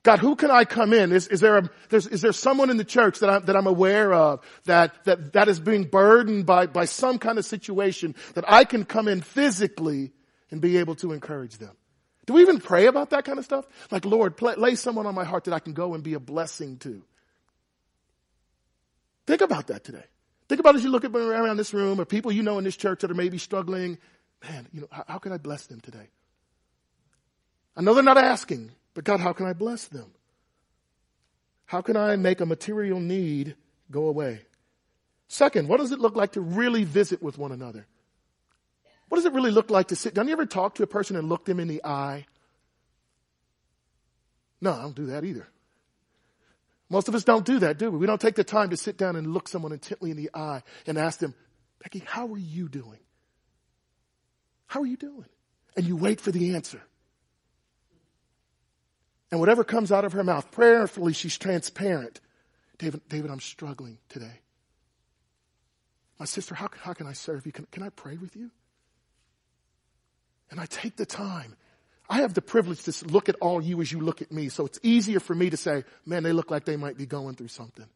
God, 0.02 0.20
who 0.20 0.34
can 0.34 0.50
I 0.50 0.64
come 0.64 0.94
in? 0.94 1.12
Is, 1.12 1.26
is 1.26 1.40
there 1.40 1.58
a, 1.58 1.70
is 1.90 2.22
there 2.22 2.32
someone 2.32 2.70
in 2.70 2.78
the 2.78 2.84
church 2.84 3.18
that 3.18 3.28
I'm, 3.28 3.44
that 3.44 3.56
I'm 3.56 3.66
aware 3.66 4.14
of 4.14 4.40
that, 4.64 5.04
that, 5.04 5.34
that 5.34 5.48
is 5.48 5.60
being 5.60 5.84
burdened 5.84 6.46
by, 6.46 6.64
by 6.66 6.86
some 6.86 7.18
kind 7.18 7.38
of 7.38 7.44
situation 7.44 8.14
that 8.32 8.44
I 8.48 8.64
can 8.64 8.86
come 8.86 9.06
in 9.06 9.20
physically 9.20 10.12
and 10.50 10.62
be 10.62 10.78
able 10.78 10.94
to 10.96 11.12
encourage 11.12 11.58
them? 11.58 11.76
Do 12.24 12.32
we 12.32 12.40
even 12.40 12.58
pray 12.58 12.86
about 12.86 13.10
that 13.10 13.26
kind 13.26 13.38
of 13.38 13.44
stuff? 13.44 13.66
Like, 13.90 14.06
Lord, 14.06 14.38
play, 14.38 14.54
lay 14.54 14.76
someone 14.76 15.04
on 15.04 15.14
my 15.14 15.24
heart 15.24 15.44
that 15.44 15.52
I 15.52 15.58
can 15.58 15.74
go 15.74 15.92
and 15.92 16.02
be 16.02 16.14
a 16.14 16.20
blessing 16.20 16.78
to. 16.78 17.02
Think 19.26 19.42
about 19.42 19.66
that 19.66 19.84
today. 19.84 20.04
Think 20.48 20.60
about 20.60 20.74
as 20.74 20.84
you 20.84 20.90
look 20.90 21.04
around 21.04 21.56
this 21.56 21.72
room 21.72 22.00
or 22.00 22.04
people 22.04 22.30
you 22.30 22.42
know 22.42 22.58
in 22.58 22.64
this 22.64 22.76
church 22.76 23.00
that 23.00 23.10
are 23.10 23.14
maybe 23.14 23.38
struggling. 23.38 23.98
Man, 24.42 24.68
you 24.72 24.82
know, 24.82 24.88
how, 24.90 25.04
how 25.08 25.18
can 25.18 25.32
I 25.32 25.38
bless 25.38 25.66
them 25.66 25.80
today? 25.80 26.08
I 27.76 27.82
know 27.82 27.94
they're 27.94 28.02
not 28.02 28.18
asking, 28.18 28.72
but 28.92 29.04
God, 29.04 29.20
how 29.20 29.32
can 29.32 29.46
I 29.46 29.52
bless 29.52 29.86
them? 29.86 30.12
How 31.66 31.80
can 31.80 31.96
I 31.96 32.16
make 32.16 32.40
a 32.40 32.46
material 32.46 33.00
need 33.00 33.56
go 33.90 34.06
away? 34.06 34.40
Second, 35.28 35.68
what 35.68 35.80
does 35.80 35.92
it 35.92 35.98
look 35.98 36.14
like 36.14 36.32
to 36.32 36.40
really 36.40 36.84
visit 36.84 37.22
with 37.22 37.38
one 37.38 37.52
another? 37.52 37.86
What 39.08 39.16
does 39.16 39.24
it 39.24 39.32
really 39.32 39.50
look 39.50 39.70
like 39.70 39.88
to 39.88 39.96
sit 39.96 40.14
down? 40.14 40.28
You 40.28 40.32
ever 40.34 40.46
talk 40.46 40.74
to 40.76 40.82
a 40.82 40.86
person 40.86 41.16
and 41.16 41.28
look 41.28 41.44
them 41.46 41.58
in 41.58 41.68
the 41.68 41.82
eye? 41.84 42.26
No, 44.60 44.72
I 44.72 44.82
don't 44.82 44.94
do 44.94 45.06
that 45.06 45.24
either. 45.24 45.48
Most 46.90 47.08
of 47.08 47.14
us 47.14 47.24
don't 47.24 47.44
do 47.44 47.60
that, 47.60 47.78
do 47.78 47.90
we? 47.90 47.98
We 47.98 48.06
don't 48.06 48.20
take 48.20 48.34
the 48.34 48.44
time 48.44 48.70
to 48.70 48.76
sit 48.76 48.96
down 48.96 49.16
and 49.16 49.32
look 49.32 49.48
someone 49.48 49.72
intently 49.72 50.10
in 50.10 50.16
the 50.16 50.30
eye 50.34 50.62
and 50.86 50.98
ask 50.98 51.18
them, 51.18 51.34
Becky, 51.82 52.02
how 52.06 52.32
are 52.32 52.38
you 52.38 52.68
doing? 52.68 53.00
How 54.66 54.82
are 54.82 54.86
you 54.86 54.96
doing? 54.96 55.26
And 55.76 55.86
you 55.86 55.96
wait 55.96 56.20
for 56.20 56.30
the 56.30 56.54
answer. 56.54 56.82
And 59.30 59.40
whatever 59.40 59.64
comes 59.64 59.90
out 59.90 60.04
of 60.04 60.12
her 60.12 60.22
mouth, 60.22 60.50
prayerfully, 60.50 61.12
she's 61.12 61.36
transparent. 61.36 62.20
David, 62.78 63.00
David, 63.08 63.30
I'm 63.30 63.40
struggling 63.40 63.98
today. 64.08 64.40
My 66.18 66.26
sister, 66.26 66.54
how, 66.54 66.68
how 66.82 66.92
can 66.92 67.06
I 67.06 67.12
serve 67.12 67.44
you? 67.44 67.52
Can, 67.52 67.66
can 67.72 67.82
I 67.82 67.88
pray 67.88 68.16
with 68.16 68.36
you? 68.36 68.50
And 70.50 70.60
I 70.60 70.66
take 70.66 70.96
the 70.96 71.06
time 71.06 71.56
I 72.08 72.18
have 72.18 72.34
the 72.34 72.42
privilege 72.42 72.82
to 72.84 73.06
look 73.06 73.28
at 73.28 73.36
all 73.40 73.62
you 73.62 73.80
as 73.80 73.90
you 73.90 74.00
look 74.00 74.20
at 74.22 74.30
me. 74.30 74.48
So 74.48 74.66
it's 74.66 74.78
easier 74.82 75.20
for 75.20 75.34
me 75.34 75.50
to 75.50 75.56
say, 75.56 75.84
man, 76.04 76.22
they 76.22 76.32
look 76.32 76.50
like 76.50 76.64
they 76.64 76.76
might 76.76 76.98
be 76.98 77.06
going 77.06 77.34
through 77.34 77.48
something. 77.48 77.86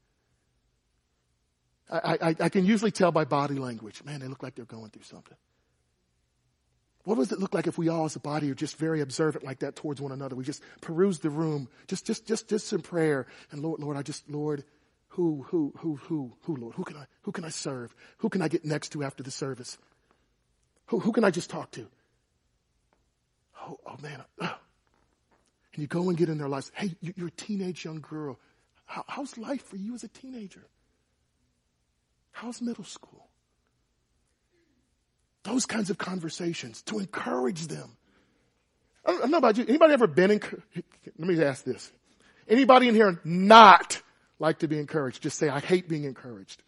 I, 1.90 2.18
I, 2.20 2.36
I, 2.40 2.48
can 2.48 2.66
usually 2.66 2.90
tell 2.90 3.12
by 3.12 3.24
body 3.24 3.54
language, 3.54 4.04
man, 4.04 4.20
they 4.20 4.26
look 4.26 4.42
like 4.42 4.54
they're 4.54 4.66
going 4.66 4.90
through 4.90 5.04
something. 5.04 5.36
What 7.04 7.16
does 7.16 7.32
it 7.32 7.38
look 7.38 7.54
like 7.54 7.66
if 7.66 7.78
we 7.78 7.88
all 7.88 8.04
as 8.04 8.16
a 8.16 8.20
body 8.20 8.50
are 8.50 8.54
just 8.54 8.76
very 8.76 9.00
observant 9.00 9.44
like 9.44 9.60
that 9.60 9.76
towards 9.76 10.00
one 10.00 10.12
another? 10.12 10.36
We 10.36 10.44
just 10.44 10.62
peruse 10.82 11.20
the 11.20 11.30
room, 11.30 11.68
just, 11.86 12.06
just, 12.06 12.26
just, 12.26 12.48
just 12.48 12.72
in 12.72 12.82
prayer. 12.82 13.26
And 13.50 13.62
Lord, 13.62 13.80
Lord, 13.80 13.96
I 13.96 14.02
just, 14.02 14.28
Lord, 14.28 14.64
Who, 15.10 15.44
who, 15.48 15.72
who, 15.78 15.96
who, 15.96 16.32
who, 16.42 16.56
Lord? 16.56 16.74
Who 16.74 16.84
can 16.84 16.96
I, 16.96 17.06
who 17.22 17.32
can 17.32 17.44
I 17.44 17.48
serve? 17.48 17.94
Who 18.18 18.28
can 18.28 18.42
I 18.42 18.48
get 18.48 18.64
next 18.64 18.90
to 18.90 19.02
after 19.02 19.22
the 19.22 19.30
service? 19.30 19.78
Who, 20.86 21.00
who 21.00 21.12
can 21.12 21.24
I 21.24 21.30
just 21.30 21.48
talk 21.50 21.70
to? 21.72 21.88
Oh, 23.68 23.78
oh 23.86 23.96
man. 24.02 24.22
And 25.74 25.82
you 25.82 25.86
go 25.86 26.08
and 26.08 26.18
get 26.18 26.28
in 26.28 26.38
their 26.38 26.48
lives. 26.48 26.72
Hey, 26.74 26.96
you're 27.00 27.28
a 27.28 27.30
teenage 27.30 27.84
young 27.84 28.00
girl. 28.00 28.40
How, 28.86 29.04
how's 29.06 29.38
life 29.38 29.62
for 29.62 29.76
you 29.76 29.94
as 29.94 30.02
a 30.02 30.08
teenager? 30.08 30.66
How's 32.32 32.60
middle 32.60 32.82
school? 32.82 33.28
Those 35.44 35.66
kinds 35.66 35.90
of 35.90 35.98
conversations 35.98 36.82
to 36.82 36.98
encourage 36.98 37.68
them. 37.68 37.96
I 39.04 39.10
don't, 39.10 39.18
I 39.18 39.20
don't 39.22 39.30
know 39.30 39.38
about 39.38 39.56
you. 39.56 39.66
Anybody 39.68 39.92
ever 39.92 40.06
been 40.06 40.32
in, 40.32 40.40
let 41.18 41.28
me 41.28 41.40
ask 41.44 41.64
this. 41.64 41.92
Anybody 42.48 42.88
in 42.88 42.94
here 42.94 43.20
not 43.22 44.00
like 44.38 44.60
to 44.60 44.68
be 44.68 44.78
encouraged? 44.78 45.22
Just 45.22 45.38
say, 45.38 45.48
I 45.48 45.60
hate 45.60 45.88
being 45.88 46.04
encouraged. 46.04 46.62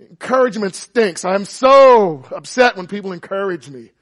Encouragement 0.00 0.74
stinks. 0.74 1.24
I'm 1.24 1.44
so 1.44 2.24
upset 2.34 2.76
when 2.76 2.86
people 2.86 3.12
encourage 3.12 3.70
me. 3.70 3.92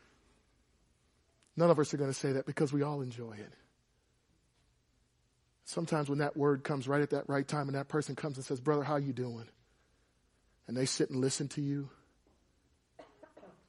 None 1.58 1.70
of 1.70 1.78
us 1.80 1.92
are 1.92 1.96
going 1.96 2.08
to 2.08 2.14
say 2.16 2.30
that 2.32 2.46
because 2.46 2.72
we 2.72 2.82
all 2.82 3.00
enjoy 3.00 3.32
it. 3.32 3.52
Sometimes 5.64 6.08
when 6.08 6.20
that 6.20 6.36
word 6.36 6.62
comes 6.62 6.86
right 6.86 7.02
at 7.02 7.10
that 7.10 7.28
right 7.28 7.46
time 7.46 7.66
and 7.66 7.76
that 7.76 7.88
person 7.88 8.14
comes 8.14 8.36
and 8.36 8.46
says, 8.46 8.60
brother, 8.60 8.84
how 8.84 8.94
you 8.94 9.12
doing? 9.12 9.48
And 10.68 10.76
they 10.76 10.86
sit 10.86 11.10
and 11.10 11.20
listen 11.20 11.48
to 11.48 11.60
you. 11.60 11.90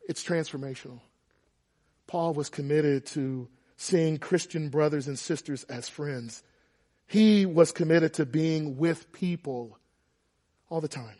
It's 0.08 0.23
transformational. 0.23 0.99
Paul 2.06 2.36
was 2.36 2.47
committed 2.47 3.08
to 3.08 3.47
seeing 3.75 4.19
Christian 4.19 4.69
brothers 4.69 5.08
and 5.08 5.17
sisters 5.17 5.63
as 5.63 5.89
friends. 5.89 6.43
He 7.08 7.47
was 7.47 7.71
committed 7.71 8.13
to 8.13 8.25
being 8.28 8.78
with 8.78 9.12
people 9.12 9.80
all 10.69 10.80
the 10.80 10.88
time. 10.88 11.17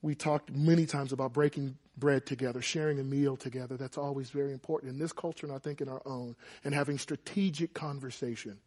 We 0.00 0.14
talked 0.14 0.50
many 0.50 0.86
times 0.86 1.12
about 1.12 1.34
breaking 1.34 1.76
bread 1.98 2.26
together, 2.26 2.62
sharing 2.62 2.98
a 3.00 3.04
meal 3.04 3.36
together. 3.36 3.76
That's 3.76 3.98
always 3.98 4.30
very 4.30 4.52
important 4.52 4.92
in 4.92 4.98
this 4.98 5.12
culture 5.12 5.46
and 5.46 5.54
I 5.54 5.58
think 5.58 5.80
in 5.80 5.88
our 5.88 6.02
own, 6.06 6.36
and 6.64 6.74
having 6.74 6.98
strategic 6.98 7.74
conversation. 7.74 8.58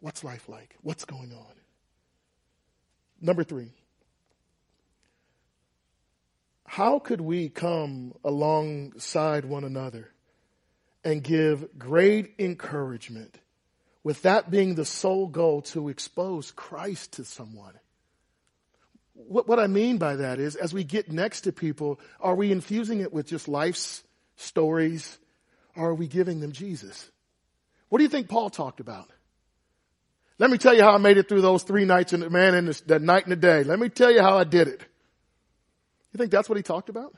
What's 0.00 0.24
life 0.24 0.48
like? 0.48 0.76
What's 0.82 1.04
going 1.04 1.32
on? 1.32 1.54
Number 3.20 3.44
three. 3.44 3.72
How 6.66 6.98
could 7.00 7.20
we 7.20 7.48
come 7.48 8.14
alongside 8.24 9.44
one 9.44 9.64
another 9.64 10.10
and 11.04 11.22
give 11.22 11.78
great 11.78 12.34
encouragement 12.38 13.38
with 14.04 14.22
that 14.22 14.50
being 14.50 14.76
the 14.76 14.84
sole 14.84 15.26
goal 15.26 15.62
to 15.62 15.88
expose 15.88 16.52
Christ 16.52 17.14
to 17.14 17.24
someone? 17.24 17.74
What, 19.30 19.46
what 19.46 19.60
I 19.60 19.68
mean 19.68 19.98
by 19.98 20.16
that 20.16 20.40
is, 20.40 20.56
as 20.56 20.74
we 20.74 20.82
get 20.82 21.12
next 21.12 21.42
to 21.42 21.52
people, 21.52 22.00
are 22.20 22.34
we 22.34 22.50
infusing 22.50 23.00
it 23.00 23.12
with 23.12 23.28
just 23.28 23.46
life's 23.46 24.02
stories? 24.34 25.18
Or 25.76 25.90
are 25.90 25.94
we 25.94 26.08
giving 26.08 26.40
them 26.40 26.50
Jesus? 26.50 27.08
What 27.88 27.98
do 27.98 28.02
you 28.02 28.10
think 28.10 28.28
Paul 28.28 28.50
talked 28.50 28.80
about? 28.80 29.08
Let 30.38 30.50
me 30.50 30.58
tell 30.58 30.74
you 30.74 30.82
how 30.82 30.94
I 30.94 30.98
made 30.98 31.16
it 31.16 31.28
through 31.28 31.42
those 31.42 31.62
three 31.62 31.84
nights 31.84 32.12
and 32.12 32.24
the 32.24 32.30
man, 32.30 32.56
in 32.56 32.66
the, 32.66 32.82
that 32.86 33.02
night 33.02 33.22
and 33.22 33.30
the 33.30 33.36
day. 33.36 33.62
Let 33.62 33.78
me 33.78 33.88
tell 33.88 34.10
you 34.10 34.20
how 34.20 34.36
I 34.36 34.42
did 34.42 34.66
it. 34.66 34.80
You 36.12 36.18
think 36.18 36.32
that's 36.32 36.48
what 36.48 36.56
he 36.56 36.64
talked 36.64 36.88
about? 36.88 37.14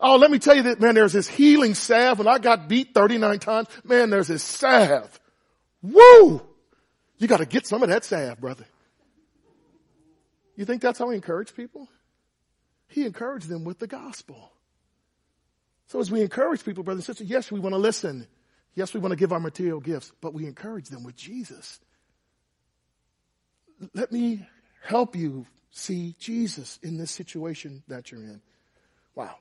Oh, 0.00 0.16
let 0.16 0.30
me 0.30 0.38
tell 0.38 0.54
you 0.54 0.62
that, 0.62 0.80
man, 0.80 0.94
there's 0.94 1.12
this 1.12 1.28
healing 1.28 1.74
salve. 1.74 2.18
When 2.18 2.28
I 2.28 2.38
got 2.38 2.66
beat 2.66 2.94
39 2.94 3.40
times, 3.40 3.68
man, 3.84 4.08
there's 4.08 4.28
this 4.28 4.42
salve. 4.42 5.20
Woo! 5.82 6.40
You 7.18 7.28
gotta 7.28 7.44
get 7.44 7.66
some 7.66 7.82
of 7.82 7.90
that 7.90 8.06
salve, 8.06 8.40
brother. 8.40 8.64
You 10.60 10.66
think 10.66 10.82
that's 10.82 10.98
how 10.98 11.08
he 11.08 11.16
encouraged 11.16 11.56
people? 11.56 11.88
He 12.86 13.06
encouraged 13.06 13.48
them 13.48 13.64
with 13.64 13.78
the 13.78 13.86
gospel. 13.86 14.52
So 15.86 16.00
as 16.00 16.10
we 16.10 16.20
encourage 16.20 16.66
people, 16.66 16.84
brothers 16.84 17.08
and 17.08 17.16
sisters, 17.16 17.30
yes, 17.30 17.50
we 17.50 17.58
want 17.58 17.72
to 17.72 17.78
listen. 17.78 18.26
Yes, 18.74 18.92
we 18.92 19.00
want 19.00 19.12
to 19.12 19.16
give 19.16 19.32
our 19.32 19.40
material 19.40 19.80
gifts, 19.80 20.12
but 20.20 20.34
we 20.34 20.44
encourage 20.44 20.90
them 20.90 21.02
with 21.02 21.16
Jesus. 21.16 21.80
Let 23.94 24.12
me 24.12 24.46
help 24.82 25.16
you 25.16 25.46
see 25.70 26.14
Jesus 26.18 26.78
in 26.82 26.98
this 26.98 27.10
situation 27.10 27.82
that 27.88 28.12
you're 28.12 28.20
in. 28.20 28.42
Wow. 29.14 29.36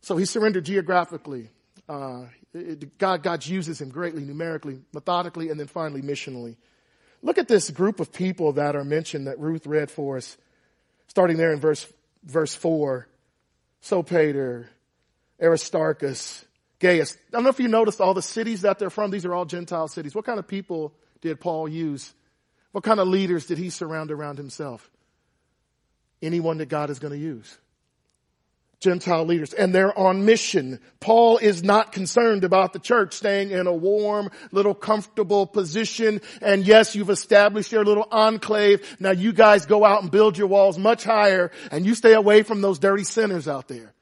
So 0.00 0.16
he 0.16 0.24
surrendered 0.24 0.64
geographically. 0.64 1.50
Uh, 1.88 2.24
it, 2.52 2.98
God, 2.98 3.22
God 3.22 3.46
uses 3.46 3.80
him 3.80 3.90
greatly, 3.90 4.24
numerically, 4.24 4.80
methodically, 4.92 5.50
and 5.50 5.60
then 5.60 5.68
finally 5.68 6.02
missionally. 6.02 6.56
Look 7.22 7.38
at 7.38 7.46
this 7.46 7.70
group 7.70 8.00
of 8.00 8.12
people 8.12 8.54
that 8.54 8.74
are 8.74 8.84
mentioned 8.84 9.28
that 9.28 9.38
Ruth 9.38 9.68
read 9.68 9.88
for 9.88 10.16
us 10.16 10.36
starting 11.08 11.36
there 11.36 11.52
in 11.52 11.60
verse, 11.60 11.86
verse 12.24 12.54
4, 12.54 13.06
Sopater, 13.82 14.66
Aristarchus, 15.40 16.44
Gaius. 16.78 17.14
I 17.14 17.30
don't 17.32 17.44
know 17.44 17.50
if 17.50 17.60
you 17.60 17.68
noticed 17.68 18.00
all 18.00 18.14
the 18.14 18.22
cities 18.22 18.62
that 18.62 18.78
they're 18.78 18.90
from. 18.90 19.10
These 19.10 19.24
are 19.24 19.34
all 19.34 19.44
Gentile 19.44 19.88
cities. 19.88 20.14
What 20.14 20.24
kind 20.24 20.38
of 20.38 20.46
people 20.46 20.94
did 21.20 21.40
Paul 21.40 21.68
use? 21.68 22.12
What 22.72 22.84
kind 22.84 23.00
of 23.00 23.08
leaders 23.08 23.46
did 23.46 23.58
he 23.58 23.70
surround 23.70 24.10
around 24.10 24.38
himself? 24.38 24.90
Anyone 26.20 26.58
that 26.58 26.68
God 26.68 26.90
is 26.90 26.98
going 26.98 27.12
to 27.12 27.18
use. 27.18 27.56
Gentile 28.84 29.24
leaders 29.24 29.52
and 29.54 29.74
they're 29.74 29.98
on 29.98 30.24
mission. 30.24 30.78
Paul 31.00 31.38
is 31.38 31.64
not 31.64 31.90
concerned 31.90 32.44
about 32.44 32.72
the 32.72 32.78
church 32.78 33.14
staying 33.14 33.50
in 33.50 33.66
a 33.66 33.72
warm, 33.72 34.30
little 34.52 34.74
comfortable 34.74 35.46
position. 35.46 36.20
And 36.40 36.66
yes, 36.66 36.94
you've 36.94 37.10
established 37.10 37.72
your 37.72 37.84
little 37.84 38.06
enclave. 38.12 38.96
Now 39.00 39.10
you 39.10 39.32
guys 39.32 39.66
go 39.66 39.84
out 39.84 40.02
and 40.02 40.10
build 40.10 40.38
your 40.38 40.46
walls 40.46 40.78
much 40.78 41.02
higher 41.02 41.50
and 41.70 41.86
you 41.86 41.94
stay 41.94 42.12
away 42.12 42.42
from 42.42 42.60
those 42.60 42.78
dirty 42.78 43.04
sinners 43.04 43.48
out 43.48 43.66
there. 43.66 43.94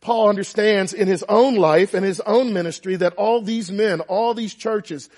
Paul 0.00 0.28
understands 0.28 0.92
in 0.92 1.08
his 1.08 1.22
own 1.22 1.54
life 1.54 1.94
and 1.94 2.04
his 2.04 2.20
own 2.20 2.52
ministry 2.52 2.96
that 2.96 3.14
all 3.14 3.40
these 3.40 3.70
men, 3.70 4.00
all 4.02 4.34
these 4.34 4.52
churches, 4.52 5.08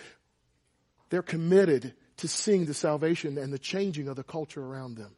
they're 1.10 1.22
committed 1.22 1.94
to 2.18 2.28
seeing 2.28 2.66
the 2.66 2.74
salvation 2.74 3.38
and 3.38 3.52
the 3.52 3.58
changing 3.58 4.08
of 4.08 4.16
the 4.16 4.22
culture 4.22 4.62
around 4.62 4.96
them. 4.96 5.16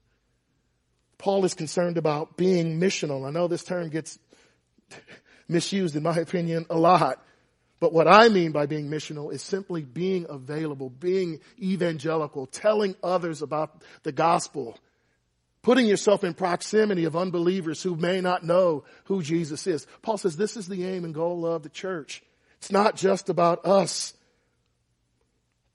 Paul 1.18 1.44
is 1.44 1.54
concerned 1.54 1.98
about 1.98 2.37
being 2.37 2.81
missional. 2.81 3.26
I 3.26 3.31
know 3.31 3.48
this 3.48 3.64
term 3.64 3.88
gets 3.90 4.18
misused 5.48 5.96
in 5.96 6.04
my 6.04 6.16
opinion 6.16 6.66
a 6.70 6.78
lot. 6.78 7.22
But 7.81 7.92
what 7.92 8.09
I 8.09 8.28
mean 8.28 8.52
by 8.52 8.66
being 8.66 8.88
missional 8.88 9.33
is 9.33 9.42
simply 9.42 9.83
being 9.83 10.26
available, 10.28 10.90
being 10.90 11.40
evangelical, 11.61 12.46
telling 12.46 12.96
others 13.02 13.40
about 13.40 13.83
the 14.02 14.11
gospel, 14.11 14.76
putting 15.62 15.87
yourself 15.87 16.24
in 16.24 16.35
proximity 16.35 17.04
of 17.04 17.14
unbelievers 17.14 17.83
who 17.83 17.94
may 17.94 18.20
not 18.20 18.44
know 18.44 18.85
who 19.04 19.22
Jesus 19.22 19.66
is. 19.66 19.87
Paul 20.02 20.18
says 20.18 20.37
this 20.37 20.57
is 20.57 20.66
the 20.66 20.85
aim 20.87 21.04
and 21.04 21.14
goal 21.14 21.46
of 21.46 21.62
the 21.62 21.68
church. 21.68 22.22
It's 22.59 22.72
not 22.72 22.96
just 22.96 23.28
about 23.28 23.64
us. 23.64 24.12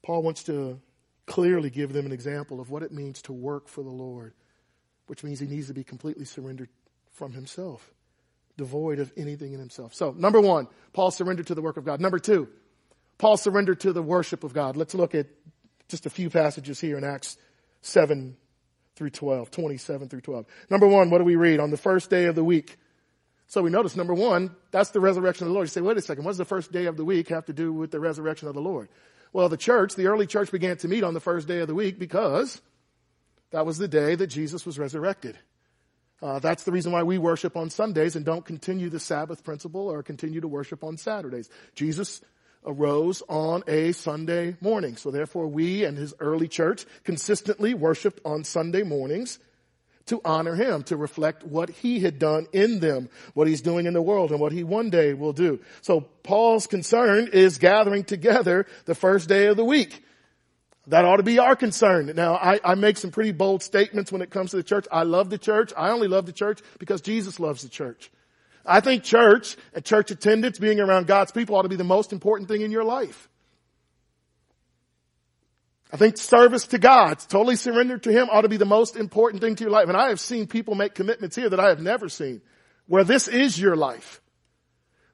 Paul 0.03 0.23
wants 0.23 0.43
to 0.43 0.81
clearly 1.25 1.69
give 1.69 1.93
them 1.93 2.05
an 2.05 2.11
example 2.11 2.59
of 2.59 2.69
what 2.69 2.83
it 2.83 2.91
means 2.91 3.21
to 3.23 3.33
work 3.33 3.69
for 3.69 3.81
the 3.81 3.89
Lord 3.89 4.33
which 5.07 5.23
means 5.23 5.39
he 5.39 5.47
needs 5.47 5.67
to 5.67 5.73
be 5.73 5.83
completely 5.83 6.25
surrendered 6.25 6.69
from 7.11 7.33
himself, 7.33 7.93
devoid 8.57 8.99
of 8.99 9.11
anything 9.17 9.53
in 9.53 9.59
himself. 9.59 9.93
So, 9.93 10.11
number 10.17 10.41
one, 10.41 10.67
Paul 10.93 11.11
surrendered 11.11 11.47
to 11.47 11.55
the 11.55 11.61
work 11.61 11.77
of 11.77 11.85
God. 11.85 12.01
Number 12.01 12.19
two, 12.19 12.47
Paul 13.17 13.37
surrendered 13.37 13.81
to 13.81 13.93
the 13.93 14.01
worship 14.01 14.43
of 14.43 14.53
God. 14.53 14.75
Let's 14.75 14.95
look 14.95 15.15
at 15.15 15.27
just 15.87 16.05
a 16.05 16.09
few 16.09 16.29
passages 16.29 16.79
here 16.79 16.97
in 16.97 17.03
Acts 17.03 17.37
7 17.81 18.35
through 18.95 19.09
12, 19.11 19.51
27 19.51 20.09
through 20.09 20.21
12. 20.21 20.45
Number 20.69 20.87
one, 20.87 21.09
what 21.09 21.19
do 21.19 21.23
we 21.23 21.35
read? 21.35 21.59
On 21.59 21.71
the 21.71 21.77
first 21.77 22.09
day 22.09 22.25
of 22.25 22.35
the 22.35 22.43
week. 22.43 22.77
So 23.47 23.61
we 23.61 23.69
notice 23.69 23.95
number 23.95 24.13
one, 24.13 24.55
that's 24.71 24.91
the 24.91 24.99
resurrection 24.99 25.45
of 25.45 25.49
the 25.49 25.53
Lord. 25.53 25.67
You 25.67 25.71
say, 25.71 25.81
wait 25.81 25.97
a 25.97 26.01
second, 26.01 26.23
what 26.23 26.31
does 26.31 26.37
the 26.37 26.45
first 26.45 26.71
day 26.71 26.85
of 26.85 26.97
the 26.97 27.05
week 27.05 27.29
have 27.29 27.45
to 27.45 27.53
do 27.53 27.71
with 27.71 27.91
the 27.91 27.99
resurrection 27.99 28.47
of 28.47 28.55
the 28.55 28.61
Lord? 28.61 28.89
Well, 29.31 29.49
the 29.49 29.57
church, 29.57 29.95
the 29.95 30.07
early 30.07 30.27
church 30.27 30.51
began 30.51 30.77
to 30.77 30.87
meet 30.87 31.03
on 31.03 31.13
the 31.13 31.19
first 31.19 31.47
day 31.47 31.59
of 31.59 31.67
the 31.67 31.75
week 31.75 31.99
because 31.99 32.61
that 33.53 33.67
was 33.67 33.77
the 33.77 33.87
day 33.87 34.15
that 34.15 34.27
Jesus 34.27 34.65
was 34.65 34.79
resurrected. 34.79 35.37
Uh, 36.23 36.39
that's 36.39 36.63
the 36.63 36.71
reason 36.71 36.91
why 36.91 37.03
we 37.03 37.19
worship 37.19 37.55
on 37.55 37.69
Sundays 37.69 38.15
and 38.15 38.25
don't 38.25 38.43
continue 38.43 38.89
the 38.89 38.99
Sabbath 38.99 39.43
principle 39.43 39.89
or 39.89 40.01
continue 40.01 40.41
to 40.41 40.47
worship 40.47 40.83
on 40.83 40.97
Saturdays. 40.97 41.49
Jesus 41.75 42.21
arose 42.65 43.21
on 43.29 43.63
a 43.67 43.91
Sunday 43.91 44.57
morning. 44.59 44.95
So 44.95 45.11
therefore 45.11 45.47
we 45.47 45.83
and 45.83 45.95
his 45.95 46.15
early 46.19 46.47
church 46.47 46.85
consistently 47.03 47.75
worshiped 47.75 48.21
on 48.25 48.43
Sunday 48.43 48.81
mornings 48.81 49.37
to 50.07 50.19
honor 50.25 50.55
him, 50.55 50.81
to 50.83 50.97
reflect 50.97 51.43
what 51.43 51.69
he 51.69 51.99
had 51.99 52.17
done 52.17 52.47
in 52.53 52.79
them, 52.79 53.07
what 53.35 53.47
he's 53.47 53.61
doing 53.61 53.85
in 53.85 53.93
the 53.93 54.01
world 54.01 54.31
and 54.31 54.39
what 54.39 54.51
he 54.51 54.63
one 54.63 54.89
day 54.89 55.13
will 55.13 55.31
do. 55.31 55.59
So 55.81 56.01
Paul's 56.01 56.65
concern 56.65 57.29
is 57.31 57.59
gathering 57.59 58.03
together 58.03 58.65
the 58.85 58.95
first 58.95 59.29
day 59.29 59.45
of 59.45 59.57
the 59.57 59.63
week. 59.63 60.03
That 60.87 61.05
ought 61.05 61.17
to 61.17 61.23
be 61.23 61.39
our 61.39 61.55
concern. 61.55 62.11
Now, 62.13 62.35
I, 62.35 62.59
I, 62.63 62.75
make 62.75 62.97
some 62.97 63.09
pretty 63.09 63.31
bold 63.31 63.63
statements 63.63 64.11
when 64.11 64.21
it 64.21 64.29
comes 64.29 64.51
to 64.51 64.57
the 64.57 64.63
church. 64.63 64.85
I 64.91 65.03
love 65.03 65.29
the 65.29 65.37
church. 65.37 65.71
I 65.77 65.91
only 65.91 66.09
love 66.09 66.25
the 66.25 66.33
church 66.33 66.59
because 66.77 66.99
Jesus 66.99 67.39
loves 67.39 67.61
the 67.61 67.69
church. 67.69 68.11
I 68.65 68.81
think 68.81 69.03
church 69.03 69.55
and 69.73 69.83
church 69.83 70.11
attendance, 70.11 70.59
being 70.59 70.81
around 70.81 71.07
God's 71.07 71.31
people 71.31 71.55
ought 71.55 71.63
to 71.63 71.69
be 71.69 71.77
the 71.77 71.85
most 71.85 72.11
important 72.11 72.49
thing 72.49 72.61
in 72.61 72.71
your 72.71 72.83
life. 72.83 73.29
I 75.91 75.97
think 75.97 76.17
service 76.17 76.67
to 76.67 76.79
God, 76.79 77.19
totally 77.19 77.55
surrendered 77.55 78.03
to 78.03 78.11
Him 78.11 78.27
ought 78.29 78.41
to 78.41 78.49
be 78.49 78.57
the 78.57 78.65
most 78.65 78.95
important 78.97 79.41
thing 79.41 79.55
to 79.55 79.63
your 79.63 79.71
life. 79.71 79.87
And 79.87 79.95
I 79.95 80.09
have 80.09 80.19
seen 80.19 80.47
people 80.47 80.75
make 80.75 80.95
commitments 80.95 81.35
here 81.35 81.49
that 81.49 81.59
I 81.59 81.69
have 81.69 81.79
never 81.79 82.09
seen 82.09 82.41
where 82.87 83.03
this 83.03 83.27
is 83.27 83.59
your 83.59 83.75
life. 83.75 84.19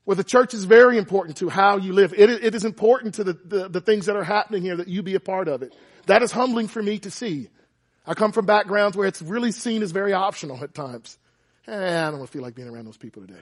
Where 0.10 0.16
the 0.16 0.24
church 0.24 0.56
is 0.56 0.64
very 0.64 0.98
important 0.98 1.38
to 1.38 1.50
how 1.50 1.78
you 1.78 1.94
live. 1.94 2.16
it, 2.18 2.32
it 2.32 2.56
is 2.56 2.66
important 2.66 3.14
to 3.14 3.24
the, 3.24 3.34
the, 3.46 3.70
the 3.70 3.80
things 3.80 4.08
that 4.08 4.16
are 4.16 4.24
happening 4.24 4.64
here 4.64 4.76
that 4.76 4.88
you 4.88 5.04
be 5.04 5.14
a 5.14 5.20
part 5.20 5.48
of 5.48 5.62
it. 5.62 5.76
That 6.08 6.24
is 6.24 6.32
humbling 6.32 6.68
for 6.68 6.82
me 6.82 6.98
to 6.98 7.12
see. 7.12 7.50
I 8.08 8.16
come 8.16 8.32
from 8.32 8.48
backgrounds 8.48 8.98
where 8.98 9.08
it's 9.08 9.22
really 9.22 9.52
seen 9.52 9.84
as 9.84 9.92
very 9.92 10.14
optional 10.14 10.64
at 10.64 10.74
times. 10.74 11.20
Eh, 11.68 12.08
I 12.08 12.10
don't 12.10 12.28
feel 12.28 12.42
like 12.42 12.56
being 12.56 12.68
around 12.68 12.86
those 12.86 12.98
people 12.98 13.22
today. 13.22 13.42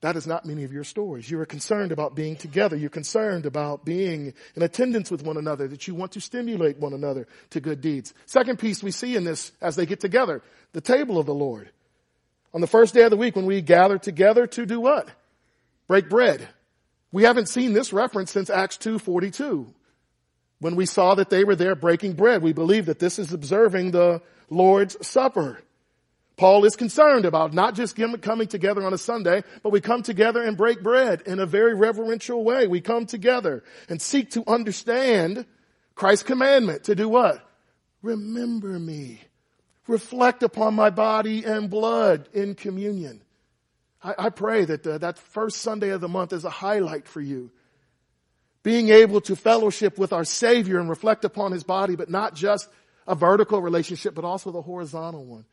That 0.00 0.16
is 0.16 0.26
not 0.26 0.46
many 0.46 0.64
of 0.64 0.72
your 0.72 0.84
stories. 0.84 1.30
You 1.30 1.38
are 1.40 1.44
concerned 1.44 1.92
about 1.92 2.14
being 2.14 2.36
together. 2.36 2.74
You're 2.74 2.88
concerned 2.88 3.44
about 3.44 3.84
being 3.84 4.32
in 4.56 4.62
attendance 4.62 5.10
with 5.10 5.22
one 5.22 5.36
another, 5.36 5.68
that 5.68 5.86
you 5.86 5.94
want 5.94 6.12
to 6.12 6.20
stimulate 6.22 6.78
one 6.78 6.94
another 6.94 7.28
to 7.50 7.60
good 7.60 7.82
deeds. 7.82 8.14
Second 8.24 8.58
piece 8.58 8.82
we 8.82 8.90
see 8.90 9.16
in 9.16 9.24
this 9.24 9.52
as 9.60 9.76
they 9.76 9.84
get 9.84 10.00
together, 10.00 10.40
the 10.72 10.80
table 10.80 11.18
of 11.18 11.26
the 11.26 11.34
Lord. 11.34 11.68
On 12.54 12.62
the 12.62 12.66
first 12.66 12.94
day 12.94 13.02
of 13.02 13.10
the 13.10 13.18
week 13.18 13.36
when 13.36 13.44
we 13.44 13.60
gather 13.60 13.98
together 13.98 14.46
to 14.46 14.64
do 14.64 14.80
what? 14.80 15.10
Break 15.88 16.08
bread. 16.08 16.46
We 17.10 17.24
haven't 17.24 17.48
seen 17.48 17.72
this 17.72 17.92
reference 17.92 18.30
since 18.30 18.50
Acts 18.50 18.76
2.42. 18.76 19.72
When 20.60 20.76
we 20.76 20.86
saw 20.86 21.14
that 21.14 21.30
they 21.30 21.44
were 21.44 21.56
there 21.56 21.74
breaking 21.74 22.12
bread, 22.12 22.42
we 22.42 22.52
believe 22.52 22.86
that 22.86 22.98
this 22.98 23.18
is 23.18 23.32
observing 23.32 23.90
the 23.90 24.20
Lord's 24.50 24.96
Supper. 25.06 25.60
Paul 26.36 26.64
is 26.64 26.76
concerned 26.76 27.24
about 27.24 27.52
not 27.52 27.74
just 27.74 27.96
coming 27.96 28.46
together 28.46 28.84
on 28.84 28.92
a 28.92 28.98
Sunday, 28.98 29.42
but 29.62 29.70
we 29.70 29.80
come 29.80 30.02
together 30.02 30.42
and 30.42 30.56
break 30.56 30.82
bread 30.82 31.22
in 31.26 31.40
a 31.40 31.46
very 31.46 31.74
reverential 31.74 32.44
way. 32.44 32.66
We 32.66 32.80
come 32.80 33.06
together 33.06 33.64
and 33.88 34.00
seek 34.00 34.30
to 34.32 34.44
understand 34.46 35.46
Christ's 35.96 36.24
commandment 36.24 36.84
to 36.84 36.94
do 36.94 37.08
what? 37.08 37.44
Remember 38.02 38.78
me. 38.78 39.20
Reflect 39.88 40.42
upon 40.42 40.74
my 40.74 40.90
body 40.90 41.44
and 41.44 41.70
blood 41.70 42.28
in 42.32 42.54
communion. 42.54 43.22
I, 44.08 44.26
I 44.26 44.30
pray 44.30 44.64
that 44.64 44.82
the, 44.82 44.98
that 44.98 45.18
first 45.18 45.58
Sunday 45.58 45.90
of 45.90 46.00
the 46.00 46.08
month 46.08 46.32
is 46.32 46.44
a 46.44 46.50
highlight 46.50 47.06
for 47.06 47.20
you. 47.20 47.50
Being 48.62 48.88
able 48.88 49.20
to 49.22 49.36
fellowship 49.36 49.98
with 49.98 50.12
our 50.12 50.24
Savior 50.24 50.78
and 50.80 50.88
reflect 50.88 51.24
upon 51.24 51.52
His 51.52 51.64
body, 51.64 51.96
but 51.96 52.10
not 52.10 52.34
just 52.34 52.68
a 53.06 53.14
vertical 53.14 53.62
relationship, 53.62 54.14
but 54.14 54.24
also 54.24 54.50
the 54.50 54.62
horizontal 54.62 55.24
one 55.24 55.44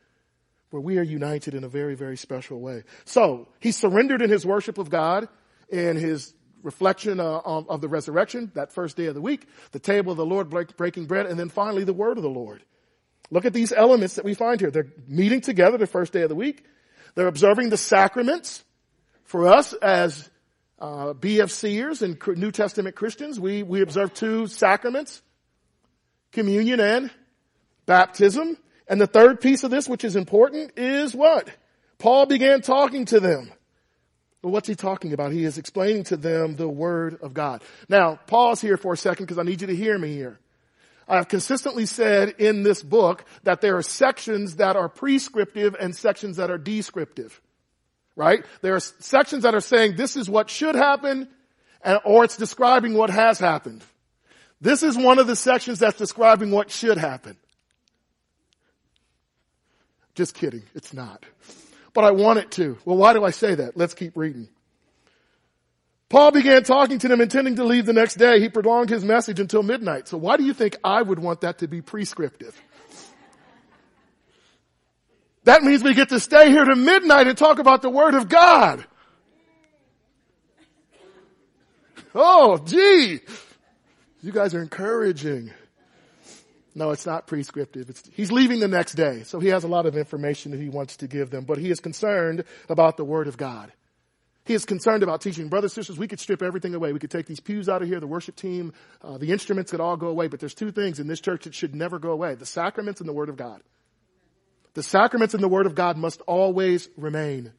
where 0.72 0.82
we 0.82 0.98
are 0.98 1.04
united 1.04 1.54
in 1.54 1.64
a 1.64 1.70
very, 1.70 1.96
very 1.96 2.18
special 2.18 2.60
way. 2.60 2.84
So 3.06 3.48
he 3.62 3.72
surrendered 3.72 4.22
in 4.22 4.30
his 4.30 4.46
worship 4.46 4.78
of 4.78 4.90
God 4.90 5.30
in 5.70 5.96
his 5.96 6.34
reflection 6.64 7.20
uh, 7.20 7.40
of 7.40 7.80
the 7.80 7.88
resurrection, 7.88 8.52
that 8.56 8.74
first 8.74 8.98
day 8.98 9.06
of 9.06 9.16
the 9.16 9.22
week, 9.22 9.48
the 9.72 9.80
table 9.80 10.12
of 10.12 10.18
the 10.18 10.26
Lord 10.26 10.50
breaking 10.50 11.06
bread, 11.06 11.28
and 11.28 11.40
then 11.40 11.50
finally 11.50 11.84
the 11.84 11.94
word 11.94 12.18
of 12.18 12.24
the 12.24 12.30
Lord. 12.30 12.64
Look 13.30 13.46
at 13.46 13.54
these 13.54 13.72
elements 13.72 14.16
that 14.16 14.26
we 14.26 14.34
find 14.34 14.60
here. 14.60 14.72
They're 14.72 14.92
meeting 15.08 15.42
together 15.42 15.78
the 15.78 15.88
first 15.88 16.12
day 16.12 16.24
of 16.24 16.30
the 16.30 16.36
week. 16.36 16.66
They're 17.16 17.28
observing 17.28 17.70
the 17.70 17.78
sacraments. 17.78 18.64
For 19.24 19.48
us 19.48 19.74
as 19.74 20.30
uh, 20.78 21.14
BFCers 21.14 22.02
and 22.02 22.38
New 22.38 22.52
Testament 22.52 22.96
Christians, 22.96 23.40
we, 23.40 23.64
we 23.64 23.82
observe 23.82 24.14
two 24.14 24.48
sacraments, 24.48 25.22
communion 26.32 26.80
and 26.80 27.10
baptism. 27.86 28.58
And 28.88 29.02
the 29.02 29.08
third 29.08 29.42
piece 29.42 29.64
of 29.64 29.72
this, 29.72 29.90
which 29.90 30.04
is 30.04 30.16
important, 30.16 30.74
is 30.78 31.16
what? 31.16 31.50
Paul 31.98 32.28
began 32.28 32.62
talking 32.62 33.06
to 33.06 33.20
them. 33.20 33.52
Well, 34.44 34.52
what's 34.52 34.68
he 34.68 34.76
talking 34.76 35.14
about? 35.14 35.32
He 35.32 35.44
is 35.44 35.58
explaining 35.58 36.04
to 36.06 36.18
them 36.18 36.56
the 36.56 36.68
Word 36.68 37.18
of 37.24 37.34
God. 37.34 37.64
Now, 37.90 38.20
pause 38.28 38.62
here 38.62 38.78
for 38.78 38.94
a 38.94 38.98
second 38.98 39.26
because 39.26 39.40
I 39.40 39.44
need 39.44 39.62
you 39.62 39.68
to 39.68 39.76
hear 39.76 39.98
me 39.98 40.14
here. 40.14 40.38
I've 41.08 41.28
consistently 41.28 41.86
said 41.86 42.36
in 42.40 42.64
this 42.64 42.82
book 42.82 43.26
that 43.44 43.62
there 43.62 43.78
are 43.78 43.84
sections 43.84 44.56
that 44.56 44.76
are 44.76 44.90
prescriptive 44.90 45.76
and 45.80 45.96
sections 45.96 46.38
that 46.38 46.50
are 46.50 46.58
descriptive. 46.58 47.40
Right? 48.16 48.46
There 48.62 48.76
are 48.76 48.80
sections 48.80 49.44
that 49.44 49.54
are 49.54 49.62
saying 49.62 49.96
this 49.96 50.16
is 50.16 50.30
what 50.30 50.50
should 50.50 50.76
happen 50.76 51.28
and, 51.84 52.00
or 52.06 52.24
it's 52.24 52.38
describing 52.38 52.96
what 52.96 53.10
has 53.10 53.40
happened. 53.40 53.84
This 54.62 54.84
is 54.84 54.98
one 54.98 55.20
of 55.20 55.28
the 55.28 55.36
sections 55.36 55.80
that's 55.80 55.98
describing 55.98 56.50
what 56.50 56.72
should 56.72 56.98
happen. 56.98 57.38
Just 60.16 60.34
kidding. 60.34 60.64
It's 60.74 60.94
not. 60.94 61.26
But 61.94 62.06
I 62.06 62.12
want 62.12 62.40
it 62.40 62.52
to. 62.52 62.78
Well, 62.86 62.98
why 62.98 63.14
do 63.14 63.24
I 63.24 63.32
say 63.32 63.56
that? 63.56 63.78
Let's 63.78 63.94
keep 63.94 64.16
reading. 64.16 64.48
Paul 66.16 66.32
began 66.32 66.64
talking 66.64 66.98
to 67.00 67.10
them 67.10 67.20
intending 67.20 67.58
to 67.58 67.66
leave 67.66 67.86
the 67.86 67.92
next 67.92 68.16
day. 68.16 68.40
He 68.40 68.48
prolonged 68.48 68.90
his 68.90 69.04
message 69.04 69.42
until 69.42 69.64
midnight. 69.64 70.08
So 70.08 70.18
why 70.18 70.38
do 70.38 70.46
you 70.46 70.54
think 70.54 70.78
I 70.82 71.02
would 71.02 71.20
want 71.20 71.42
that 71.42 71.58
to 71.58 71.68
be 71.68 71.82
prescriptive? 71.82 72.58
That 75.44 75.62
means 75.62 75.84
we 75.84 75.94
get 75.94 76.08
to 76.10 76.22
stay 76.22 76.52
here 76.52 76.64
to 76.64 76.74
midnight 76.74 77.28
and 77.28 77.38
talk 77.38 77.60
about 77.60 77.82
the 77.82 77.90
Word 77.90 78.14
of 78.14 78.30
God. 78.30 78.86
Oh, 82.16 82.60
gee. 82.60 83.20
You 84.22 84.32
guys 84.32 84.56
are 84.56 84.62
encouraging. 84.62 85.52
No, 86.74 86.92
it's 86.92 87.06
not 87.06 87.28
prescriptive. 87.28 87.90
It's, 87.90 88.10
he's 88.14 88.32
leaving 88.32 88.62
the 88.62 88.70
next 88.70 88.94
day, 88.94 89.24
so 89.24 89.42
he 89.42 89.50
has 89.50 89.66
a 89.66 89.68
lot 89.68 89.86
of 89.86 89.98
information 89.98 90.54
that 90.54 90.62
he 90.62 90.70
wants 90.70 90.96
to 90.96 91.08
give 91.08 91.30
them, 91.30 91.44
but 91.44 91.58
he 91.58 91.70
is 91.72 91.82
concerned 91.82 92.46
about 92.70 92.96
the 92.96 93.04
Word 93.04 93.28
of 93.28 93.36
God. 93.36 93.70
He 94.46 94.54
is 94.54 94.64
concerned 94.64 95.02
about 95.02 95.22
teaching. 95.22 95.50
Brothers, 95.50 95.74
sisters, 95.74 95.98
we 95.98 96.08
could 96.08 96.20
strip 96.20 96.44
everything 96.44 96.76
away. 96.76 96.94
We 96.94 97.00
could 97.00 97.10
take 97.10 97.26
these 97.26 97.40
pews 97.40 97.68
out 97.68 97.82
of 97.82 97.88
here, 97.88 98.00
the 98.00 98.08
worship 98.08 98.36
team, 98.36 98.74
uh, 99.02 99.18
the 99.18 99.32
instruments 99.32 99.72
could 99.72 99.80
all 99.80 99.98
go 99.98 100.08
away, 100.08 100.28
but 100.28 100.40
there's 100.40 100.54
two 100.54 100.72
things 100.72 101.00
in 101.00 101.08
this 101.08 101.20
church 101.20 101.46
that 101.46 101.56
should 101.56 101.74
never 101.74 101.98
go 101.98 102.12
away. 102.12 102.36
The 102.36 102.46
sacraments 102.46 103.02
and 103.02 103.10
the 103.10 103.14
Word 103.14 103.30
of 103.30 103.38
God. 103.38 103.62
The 104.76 104.84
sacraments 104.84 105.34
and 105.34 105.42
the 105.42 105.48
Word 105.48 105.66
of 105.66 105.74
God 105.74 105.98
must 105.98 106.22
always 106.22 106.88
remain. 106.96 107.54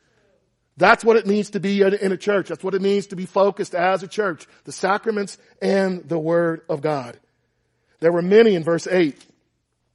That's 0.76 1.04
what 1.04 1.16
it 1.16 1.26
means 1.26 1.50
to 1.50 1.60
be 1.60 1.82
in 1.82 2.12
a 2.12 2.16
church. 2.16 2.48
That's 2.48 2.62
what 2.62 2.74
it 2.74 2.82
means 2.82 3.08
to 3.08 3.16
be 3.16 3.26
focused 3.26 3.74
as 3.74 4.02
a 4.02 4.08
church. 4.08 4.46
The 4.64 4.72
sacraments 4.72 5.38
and 5.60 6.08
the 6.08 6.18
Word 6.18 6.60
of 6.68 6.82
God. 6.82 7.18
There 7.98 8.12
were 8.12 8.22
many 8.22 8.54
in 8.54 8.62
verse 8.62 8.86
8 8.86 9.16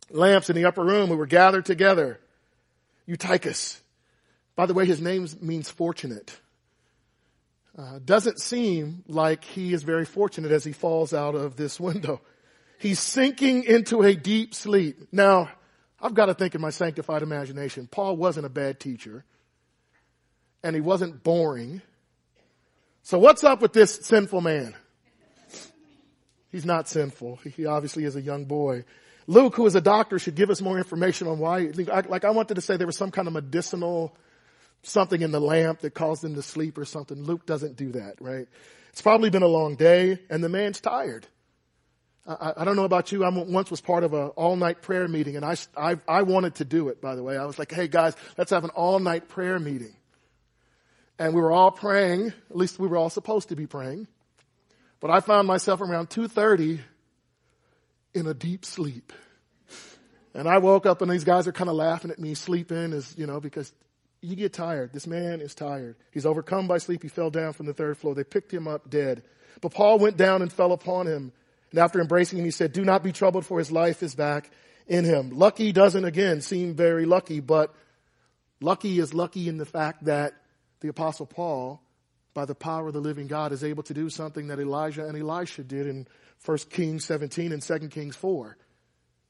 lamps 0.10 0.50
in 0.50 0.56
the 0.56 0.66
upper 0.66 0.84
room 0.84 1.08
who 1.08 1.16
were 1.16 1.28
gathered 1.28 1.66
together. 1.66 2.20
Eutychus. 3.06 3.80
By 4.56 4.66
the 4.66 4.74
way, 4.74 4.86
his 4.86 5.00
name 5.00 5.28
means 5.40 5.70
fortunate. 5.70 6.38
Uh, 7.78 8.00
doesn't 8.04 8.40
seem 8.40 9.04
like 9.08 9.46
he 9.46 9.74
is 9.74 9.84
very 9.84 10.06
fortunate 10.06 10.52
as 10.52 10.64
he 10.64 10.74
falls 10.74 11.14
out 11.14 11.36
of 11.36 11.56
this 11.56 11.80
window. 11.80 12.22
He's 12.78 13.00
sinking 13.00 13.64
into 13.64 14.02
a 14.02 14.14
deep 14.16 14.54
sleep. 14.54 15.08
Now, 15.12 15.50
I've 16.02 16.14
got 16.14 16.26
to 16.26 16.34
think 16.34 16.56
in 16.56 16.62
my 16.62 16.72
sanctified 16.72 17.22
imagination, 17.22 17.88
Paul 17.90 18.18
wasn't 18.18 18.46
a 18.46 18.50
bad 18.50 18.80
teacher, 18.80 19.24
and 20.64 20.76
he 20.76 20.82
wasn't 20.82 21.24
boring. 21.24 21.82
So 23.04 23.20
what's 23.20 23.44
up 23.44 23.62
with 23.62 23.72
this 23.72 23.96
sinful 23.96 24.42
man? 24.42 24.76
He's 26.52 26.66
not 26.66 26.90
sinful. 26.90 27.40
He 27.56 27.66
obviously 27.66 28.04
is 28.04 28.16
a 28.18 28.22
young 28.22 28.46
boy. 28.46 28.84
Luke, 29.28 29.56
who 29.56 29.66
is 29.66 29.76
a 29.76 29.82
doctor, 29.82 30.20
should 30.20 30.36
give 30.36 30.50
us 30.50 30.62
more 30.62 30.78
information 30.78 31.28
on 31.28 31.40
why. 31.40 31.72
Like 31.74 32.26
I 32.26 32.32
wanted 32.32 32.56
to 32.56 32.62
say 32.62 32.76
there 32.76 32.88
was 32.88 32.98
some 32.98 33.12
kind 33.12 33.28
of 33.28 33.34
medicinal 33.34 34.16
something 34.84 35.22
in 35.22 35.32
the 35.32 35.41
lamp 35.41 35.80
that 35.82 35.94
caused 35.94 36.24
him 36.24 36.36
to 36.36 36.41
sleep 36.41 36.78
or 36.78 36.86
something. 36.86 37.24
Luke 37.24 37.46
doesn't 37.46 37.76
do 37.76 37.91
that, 37.91 38.15
right? 38.20 38.48
It's 38.89 39.02
probably 39.02 39.30
been 39.30 39.44
a 39.44 39.48
long 39.48 39.76
day 39.76 40.20
and 40.30 40.44
the 40.44 40.50
man's 40.50 40.82
tired. 40.82 41.28
I, 42.28 42.54
I 42.58 42.65
don't 42.65 42.76
know 42.76 42.86
about 42.86 43.12
you. 43.12 43.24
I 43.24 43.30
once 43.30 43.72
was 43.72 43.82
part 43.82 44.04
of 44.04 44.13
an 44.13 44.28
all 44.30 44.56
night 44.56 44.82
prayer 44.82 45.08
meeting 45.08 45.36
and 45.36 45.46
I, 45.46 45.56
I, 45.78 45.98
I 46.08 46.24
wanted 46.24 46.56
to 46.56 46.65
do 46.65 46.89
it, 46.89 47.02
by 47.02 47.15
the 47.15 47.24
way. 47.24 47.38
I 47.38 47.46
was 47.46 47.58
like, 47.58 47.72
hey 47.72 47.88
guys, 47.88 48.15
let's 48.38 48.52
have 48.52 48.63
an 48.63 48.72
all 48.72 49.00
night 49.00 49.30
prayer 49.30 49.60
meeting. 49.60 49.96
And 51.20 51.34
we 51.34 51.41
were 51.41 51.52
all 51.52 51.72
praying, 51.72 52.28
at 52.50 52.56
least 52.56 52.80
we 52.80 52.88
were 52.88 52.98
all 52.98 53.10
supposed 53.10 53.50
to 53.50 53.56
be 53.56 53.67
praying. 53.67 54.08
But 55.00 55.12
I 55.12 55.20
found 55.20 55.48
myself 55.48 55.82
around 55.82 56.10
2.30 56.10 56.80
in 58.13 58.28
a 58.28 58.34
deep 58.34 58.65
sleep. 58.65 59.13
And 60.34 60.48
I 60.48 60.60
woke 60.60 60.86
up 60.86 61.02
and 61.02 61.12
these 61.12 61.24
guys 61.24 61.48
are 61.48 61.52
kind 61.52 61.70
of 61.70 61.76
laughing 61.76 62.12
at 62.12 62.20
me 62.20 62.34
sleeping 62.34 62.94
as, 62.94 63.15
you 63.17 63.28
know, 63.28 63.39
because 63.39 63.72
you 64.22 64.36
get 64.36 64.54
tired. 64.54 64.94
This 64.94 65.08
man 65.08 65.41
is 65.41 65.56
tired. 65.56 65.95
He's 66.12 66.26
overcome 66.26 66.68
by 66.68 66.78
sleep. 66.78 67.02
He 67.02 67.10
fell 67.10 67.32
down 67.32 67.54
from 67.54 67.66
the 67.66 67.74
third 67.74 67.98
floor. 67.98 68.14
They 68.14 68.24
picked 68.24 68.54
him 68.54 68.68
up 68.68 68.89
dead. 68.89 69.24
But 69.62 69.74
Paul 69.74 70.00
went 70.00 70.18
down 70.18 70.41
and 70.41 70.54
fell 70.54 70.72
upon 70.72 71.08
him. 71.08 71.32
And 71.72 71.80
after 71.80 72.00
embracing 72.00 72.39
him, 72.39 72.45
he 72.45 72.52
said, 72.52 72.74
do 72.74 72.84
not 72.84 73.04
be 73.04 73.12
troubled 73.12 73.45
for 73.45 73.58
his 73.58 73.72
life 73.72 74.04
is 74.04 74.14
back 74.14 74.52
in 74.88 75.06
him. 75.06 75.32
Lucky 75.32 75.72
doesn't 75.72 76.06
again 76.06 76.41
seem 76.41 76.76
very 76.76 77.06
lucky, 77.06 77.39
but 77.39 77.74
lucky 78.60 79.00
is 79.00 79.14
lucky 79.14 79.50
in 79.50 79.58
the 79.58 79.66
fact 79.66 80.06
that 80.06 80.34
the 80.82 80.89
apostle 80.89 81.26
Paul 81.26 81.82
by 82.34 82.45
the 82.45 82.56
power 82.56 82.88
of 82.88 82.93
the 82.93 83.00
living 83.00 83.28
God 83.28 83.52
is 83.52 83.64
able 83.64 83.84
to 83.84 83.93
do 83.93 84.10
something 84.10 84.48
that 84.48 84.60
Elijah 84.60 85.06
and 85.06 85.18
Elisha 85.18 85.64
did 85.64 85.88
in 85.88 86.08
1 86.45 86.58
Kings 86.70 87.06
17 87.06 87.52
and 87.52 87.62
2 87.62 87.80
Kings 87.89 88.16
4. 88.16 88.58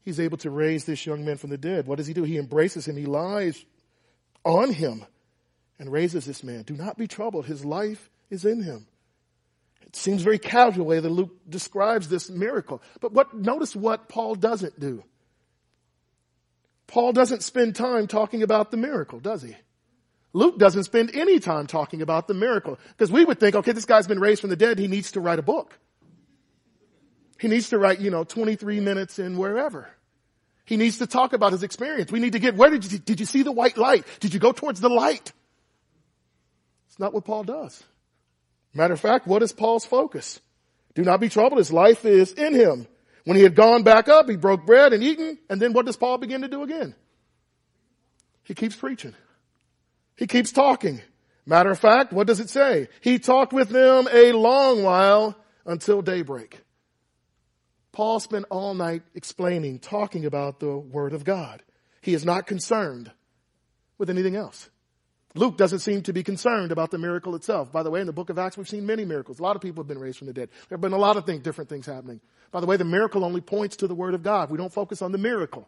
He's 0.04 0.20
able 0.20 0.38
to 0.40 0.50
raise 0.50 0.86
this 0.86 1.06
young 1.06 1.26
man 1.26 1.38
from 1.38 1.50
the 1.50 1.58
dead. 1.58 1.88
What 1.88 1.98
does 1.98 2.08
he 2.08 2.14
do? 2.14 2.24
He 2.24 2.38
embraces 2.38 2.88
him. 2.88 2.98
He 2.98 3.06
lies 3.06 3.64
on 4.44 4.74
him 4.74 5.06
and 5.80 5.92
raises 5.92 6.26
this 6.26 6.44
man. 6.44 6.64
Do 6.64 6.76
not 6.76 6.98
be 6.98 7.08
troubled. 7.08 7.46
His 7.46 7.66
life 7.66 8.10
is 8.30 8.46
in 8.46 8.62
him. 8.62 8.88
It 9.82 9.96
seems 9.96 10.22
very 10.22 10.40
casual 10.40 10.86
way 10.86 11.00
that 11.00 11.10
Luke 11.10 11.36
describes 11.50 12.08
this 12.08 12.30
miracle. 12.30 12.82
But 13.02 13.14
what, 13.14 13.34
notice 13.34 13.76
what 13.76 14.08
Paul 14.08 14.36
doesn't 14.36 14.80
do. 14.80 15.04
Paul 16.88 17.14
doesn't 17.14 17.44
spend 17.44 17.76
time 17.76 18.08
talking 18.08 18.44
about 18.44 18.72
the 18.72 18.78
miracle, 18.78 19.20
does 19.20 19.42
he? 19.42 19.56
Luke 20.34 20.58
doesn't 20.58 20.84
spend 20.84 21.12
any 21.14 21.40
time 21.40 21.68
talking 21.68 22.02
about 22.02 22.28
the 22.28 22.34
miracle. 22.34 22.80
Because 22.90 23.12
we 23.12 23.26
would 23.26 23.40
think, 23.40 23.56
okay, 23.56 23.72
this 23.72 23.86
guy's 23.86 24.08
been 24.08 24.20
raised 24.20 24.42
from 24.42 24.50
the 24.50 24.56
dead, 24.56 24.80
he 24.80 24.88
needs 24.88 25.12
to 25.14 25.20
write 25.20 25.40
a 25.40 25.44
book. 25.44 25.78
He 27.40 27.48
needs 27.48 27.70
to 27.70 27.78
write, 27.78 28.00
you 28.00 28.12
know, 28.12 28.24
23 28.24 28.80
minutes 28.80 29.20
in 29.20 29.38
wherever. 29.38 29.90
He 30.66 30.78
needs 30.78 31.00
to 31.00 31.08
talk 31.08 31.34
about 31.34 31.52
his 31.52 31.64
experience. 31.64 32.12
We 32.12 32.20
need 32.20 32.34
to 32.34 32.40
get, 32.40 32.56
where 32.56 32.70
did 32.70 32.90
you, 32.92 33.00
did 33.00 33.20
you 33.20 33.26
see 33.26 33.44
the 33.44 33.52
white 33.52 33.78
light? 33.78 34.06
Did 34.20 34.34
you 34.34 34.40
go 34.40 34.52
towards 34.52 34.80
the 34.80 34.90
light? 34.90 35.32
It's 36.88 37.00
not 37.00 37.14
what 37.14 37.26
Paul 37.26 37.44
does. 37.44 37.84
Matter 38.74 38.94
of 38.94 39.00
fact, 39.00 39.28
what 39.28 39.44
is 39.44 39.52
Paul's 39.52 39.86
focus? 39.86 40.40
Do 40.94 41.04
not 41.04 41.20
be 41.20 41.30
troubled. 41.30 41.58
His 41.58 41.72
life 41.72 42.06
is 42.06 42.34
in 42.34 42.54
him. 42.54 42.88
When 43.26 43.38
he 43.38 43.44
had 43.44 43.56
gone 43.56 43.84
back 43.84 44.10
up, 44.10 44.30
he 44.30 44.36
broke 44.36 44.66
bread 44.66 44.94
and 44.94 45.04
eaten. 45.04 45.38
And 45.50 45.62
then 45.62 45.74
what 45.74 45.86
does 45.86 45.98
Paul 45.98 46.18
begin 46.18 46.42
to 46.42 46.48
do 46.48 46.64
again? 46.64 46.96
He 48.44 48.54
keeps 48.54 48.76
preaching. 48.76 49.14
He 50.16 50.28
keeps 50.28 50.52
talking. 50.52 51.02
Matter 51.46 51.72
of 51.72 51.80
fact, 51.80 52.14
what 52.14 52.28
does 52.28 52.40
it 52.40 52.50
say? 52.50 52.88
He 53.02 53.20
talked 53.20 53.54
with 53.54 53.70
them 53.70 54.08
a 54.12 54.32
long 54.32 54.84
while 54.84 55.36
until 55.66 56.02
daybreak. 56.02 56.62
Paul 57.92 58.20
spent 58.20 58.46
all 58.50 58.74
night 58.74 59.04
explaining, 59.16 59.80
talking 59.80 60.26
about 60.26 60.60
the 60.60 60.78
Word 60.78 61.14
of 61.14 61.24
God. 61.24 61.62
He 62.02 62.14
is 62.14 62.26
not 62.26 62.48
concerned 62.48 63.12
with 63.98 64.10
anything 64.10 64.36
else. 64.36 64.70
Luke 65.36 65.58
doesn't 65.58 65.80
seem 65.80 66.02
to 66.04 66.14
be 66.14 66.24
concerned 66.24 66.72
about 66.72 66.92
the 66.92 66.98
miracle 66.98 67.36
itself. 67.36 67.72
By 67.72 67.84
the 67.84 67.90
way, 67.90 68.02
in 68.02 68.08
the 68.08 68.14
book 68.14 68.30
of 68.30 68.38
Acts, 68.38 68.58
we've 68.58 68.68
seen 68.68 68.86
many 68.86 69.06
miracles. 69.06 69.40
A 69.40 69.44
lot 69.44 69.56
of 69.56 69.62
people 69.62 69.82
have 69.82 69.88
been 69.88 70.00
raised 70.00 70.18
from 70.18 70.28
the 70.28 70.34
dead. 70.34 70.50
There 70.68 70.76
have 70.76 70.82
been 70.82 70.94
a 70.94 70.98
lot 70.98 71.16
of 71.16 71.26
things, 71.26 71.42
different 71.42 71.70
things 71.70 71.86
happening. 71.86 72.20
By 72.52 72.60
the 72.60 72.66
way, 72.66 72.76
the 72.76 72.84
miracle 72.84 73.24
only 73.24 73.40
points 73.40 73.78
to 73.78 73.88
the 73.88 73.96
Word 73.96 74.14
of 74.14 74.24
God. 74.24 74.50
We 74.50 74.58
don't 74.58 74.74
focus 74.74 75.02
on 75.02 75.14
the 75.14 75.18
miracle. 75.18 75.68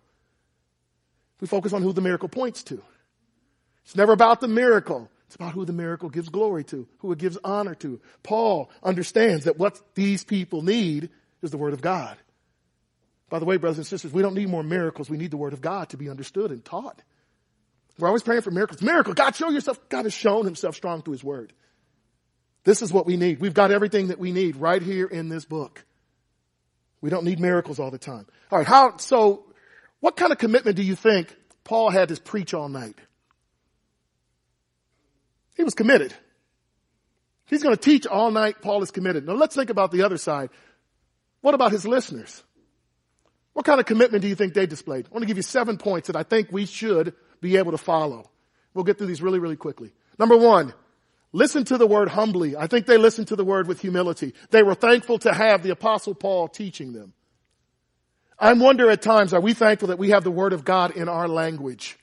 We 1.39 1.47
focus 1.47 1.71
on 1.71 1.81
who 1.81 1.93
the 1.93 2.01
miracle 2.01 2.29
points 2.29 2.63
to. 2.63 2.81
It's 3.85 3.95
never 3.95 4.11
about 4.13 4.41
the 4.41 4.47
miracle. 4.47 5.09
It's 5.27 5.35
about 5.35 5.53
who 5.53 5.65
the 5.65 5.73
miracle 5.73 6.09
gives 6.09 6.29
glory 6.29 6.63
to, 6.65 6.87
who 6.99 7.11
it 7.11 7.17
gives 7.17 7.37
honor 7.43 7.75
to. 7.75 7.99
Paul 8.21 8.69
understands 8.81 9.45
that 9.45 9.57
what 9.57 9.81
these 9.95 10.23
people 10.23 10.61
need 10.61 11.09
is 11.43 11.51
the 11.51 11.57
Word 11.57 11.73
of 11.73 11.81
God. 11.81 12.17
By 13.29 13.39
the 13.39 13.45
way, 13.45 13.57
brothers 13.57 13.77
and 13.77 13.87
sisters, 13.87 14.11
we 14.11 14.21
don't 14.21 14.35
need 14.35 14.49
more 14.49 14.63
miracles. 14.63 15.09
We 15.09 15.17
need 15.17 15.31
the 15.31 15.37
Word 15.37 15.53
of 15.53 15.61
God 15.61 15.89
to 15.89 15.97
be 15.97 16.09
understood 16.09 16.51
and 16.51 16.63
taught. 16.63 17.01
We're 17.99 18.07
always 18.07 18.23
praying 18.23 18.41
for 18.41 18.51
miracles. 18.51 18.81
Miracle. 18.81 19.13
God, 19.13 19.35
show 19.35 19.49
yourself. 19.49 19.79
God 19.89 20.05
has 20.05 20.13
shown 20.13 20.45
himself 20.45 20.75
strong 20.75 21.01
through 21.01 21.13
his 21.13 21.23
word. 21.23 21.53
This 22.63 22.81
is 22.81 22.91
what 22.91 23.05
we 23.05 23.17
need. 23.17 23.39
We've 23.39 23.53
got 23.53 23.71
everything 23.71 24.07
that 24.07 24.19
we 24.19 24.31
need 24.31 24.55
right 24.55 24.81
here 24.81 25.05
in 25.05 25.29
this 25.29 25.45
book. 25.45 25.85
We 27.01 27.09
don't 27.09 27.25
need 27.25 27.39
miracles 27.39 27.79
all 27.79 27.91
the 27.91 27.97
time. 27.97 28.25
All 28.51 28.57
right. 28.57 28.67
How, 28.67 28.97
so 28.97 29.45
what 29.99 30.15
kind 30.15 30.31
of 30.31 30.37
commitment 30.37 30.75
do 30.75 30.83
you 30.83 30.95
think 30.95 31.35
Paul 31.63 31.89
had 31.89 32.09
to 32.09 32.19
preach 32.21 32.53
all 32.53 32.69
night? 32.69 32.97
He 35.55 35.63
was 35.63 35.75
committed. 35.75 36.13
He's 37.45 37.61
going 37.61 37.75
to 37.75 37.81
teach 37.81 38.07
all 38.07 38.31
night. 38.31 38.61
Paul 38.61 38.81
is 38.81 38.89
committed. 38.89 39.27
Now 39.27 39.33
let's 39.33 39.53
think 39.53 39.69
about 39.69 39.91
the 39.91 40.03
other 40.03 40.17
side. 40.17 40.49
What 41.43 41.53
about 41.53 41.73
his 41.73 41.85
listeners? 41.85 42.41
What 43.51 43.65
kind 43.65 43.81
of 43.81 43.85
commitment 43.85 44.21
do 44.21 44.29
you 44.29 44.33
think 44.33 44.53
they 44.53 44.65
displayed? 44.65 45.07
I 45.07 45.13
want 45.13 45.23
to 45.23 45.27
give 45.27 45.35
you 45.35 45.43
seven 45.43 45.77
points 45.77 46.07
that 46.07 46.15
I 46.15 46.23
think 46.23 46.53
we 46.53 46.65
should 46.65 47.13
be 47.41 47.57
able 47.57 47.73
to 47.73 47.77
follow. 47.77 48.31
We'll 48.73 48.85
get 48.85 48.97
through 48.97 49.07
these 49.07 49.21
really, 49.21 49.39
really 49.39 49.57
quickly. 49.57 49.91
Number 50.17 50.37
one, 50.37 50.73
listen 51.33 51.65
to 51.65 51.77
the 51.77 51.85
word 51.85 52.07
humbly. 52.07 52.55
I 52.55 52.67
think 52.67 52.85
they 52.85 52.97
listened 52.97 53.27
to 53.27 53.35
the 53.35 53.43
word 53.43 53.67
with 53.67 53.81
humility. 53.81 54.33
They 54.51 54.63
were 54.63 54.73
thankful 54.73 55.19
to 55.19 55.33
have 55.33 55.63
the 55.63 55.71
apostle 55.71 56.15
Paul 56.15 56.47
teaching 56.47 56.93
them. 56.93 57.11
I 58.39 58.53
wonder 58.53 58.89
at 58.89 59.01
times, 59.01 59.33
are 59.33 59.41
we 59.41 59.53
thankful 59.53 59.89
that 59.89 59.99
we 59.99 60.11
have 60.11 60.23
the 60.23 60.31
word 60.31 60.53
of 60.53 60.63
God 60.63 60.95
in 60.95 61.09
our 61.09 61.27
language? 61.27 61.97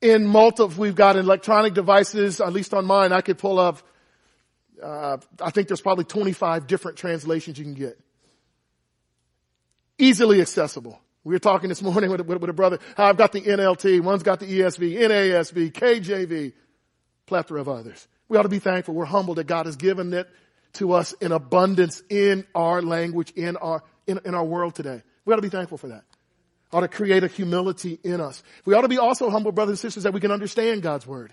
In 0.00 0.26
multiple, 0.26 0.74
we've 0.78 0.96
got 0.96 1.16
electronic 1.16 1.74
devices, 1.74 2.40
at 2.40 2.54
least 2.54 2.72
on 2.72 2.86
mine, 2.86 3.12
I 3.12 3.20
could 3.20 3.36
pull 3.36 3.58
up, 3.58 3.82
uh, 4.84 5.16
I 5.40 5.50
think 5.50 5.68
there's 5.68 5.80
probably 5.80 6.04
25 6.04 6.66
different 6.66 6.98
translations 6.98 7.58
you 7.58 7.64
can 7.64 7.74
get. 7.74 7.98
Easily 9.98 10.42
accessible. 10.42 11.00
We 11.24 11.34
were 11.34 11.38
talking 11.38 11.70
this 11.70 11.80
morning 11.80 12.10
with, 12.10 12.20
with, 12.20 12.38
with, 12.38 12.50
a 12.50 12.52
brother, 12.52 12.78
I've 12.98 13.16
got 13.16 13.32
the 13.32 13.40
NLT, 13.40 14.02
one's 14.02 14.22
got 14.22 14.40
the 14.40 14.46
ESV, 14.46 14.98
NASB, 14.98 15.72
KJV, 15.72 16.52
plethora 17.24 17.60
of 17.62 17.68
others. 17.68 18.06
We 18.28 18.36
ought 18.36 18.42
to 18.42 18.50
be 18.50 18.58
thankful. 18.58 18.94
We're 18.94 19.06
humbled 19.06 19.38
that 19.38 19.46
God 19.46 19.64
has 19.64 19.76
given 19.76 20.12
it 20.12 20.28
to 20.74 20.92
us 20.92 21.14
in 21.14 21.32
abundance 21.32 22.02
in 22.10 22.44
our 22.54 22.82
language, 22.82 23.32
in 23.34 23.56
our, 23.56 23.82
in, 24.06 24.20
in 24.26 24.34
our 24.34 24.44
world 24.44 24.74
today. 24.74 25.02
We 25.24 25.32
ought 25.32 25.36
to 25.36 25.42
be 25.42 25.48
thankful 25.48 25.78
for 25.78 25.88
that. 25.88 26.04
Ought 26.72 26.80
to 26.80 26.88
create 26.88 27.24
a 27.24 27.28
humility 27.28 27.98
in 28.02 28.20
us. 28.20 28.42
We 28.66 28.74
ought 28.74 28.82
to 28.82 28.88
be 28.88 28.98
also 28.98 29.30
humble, 29.30 29.52
brothers 29.52 29.74
and 29.74 29.78
sisters, 29.78 30.02
that 30.02 30.12
we 30.12 30.20
can 30.20 30.30
understand 30.30 30.82
God's 30.82 31.06
word. 31.06 31.32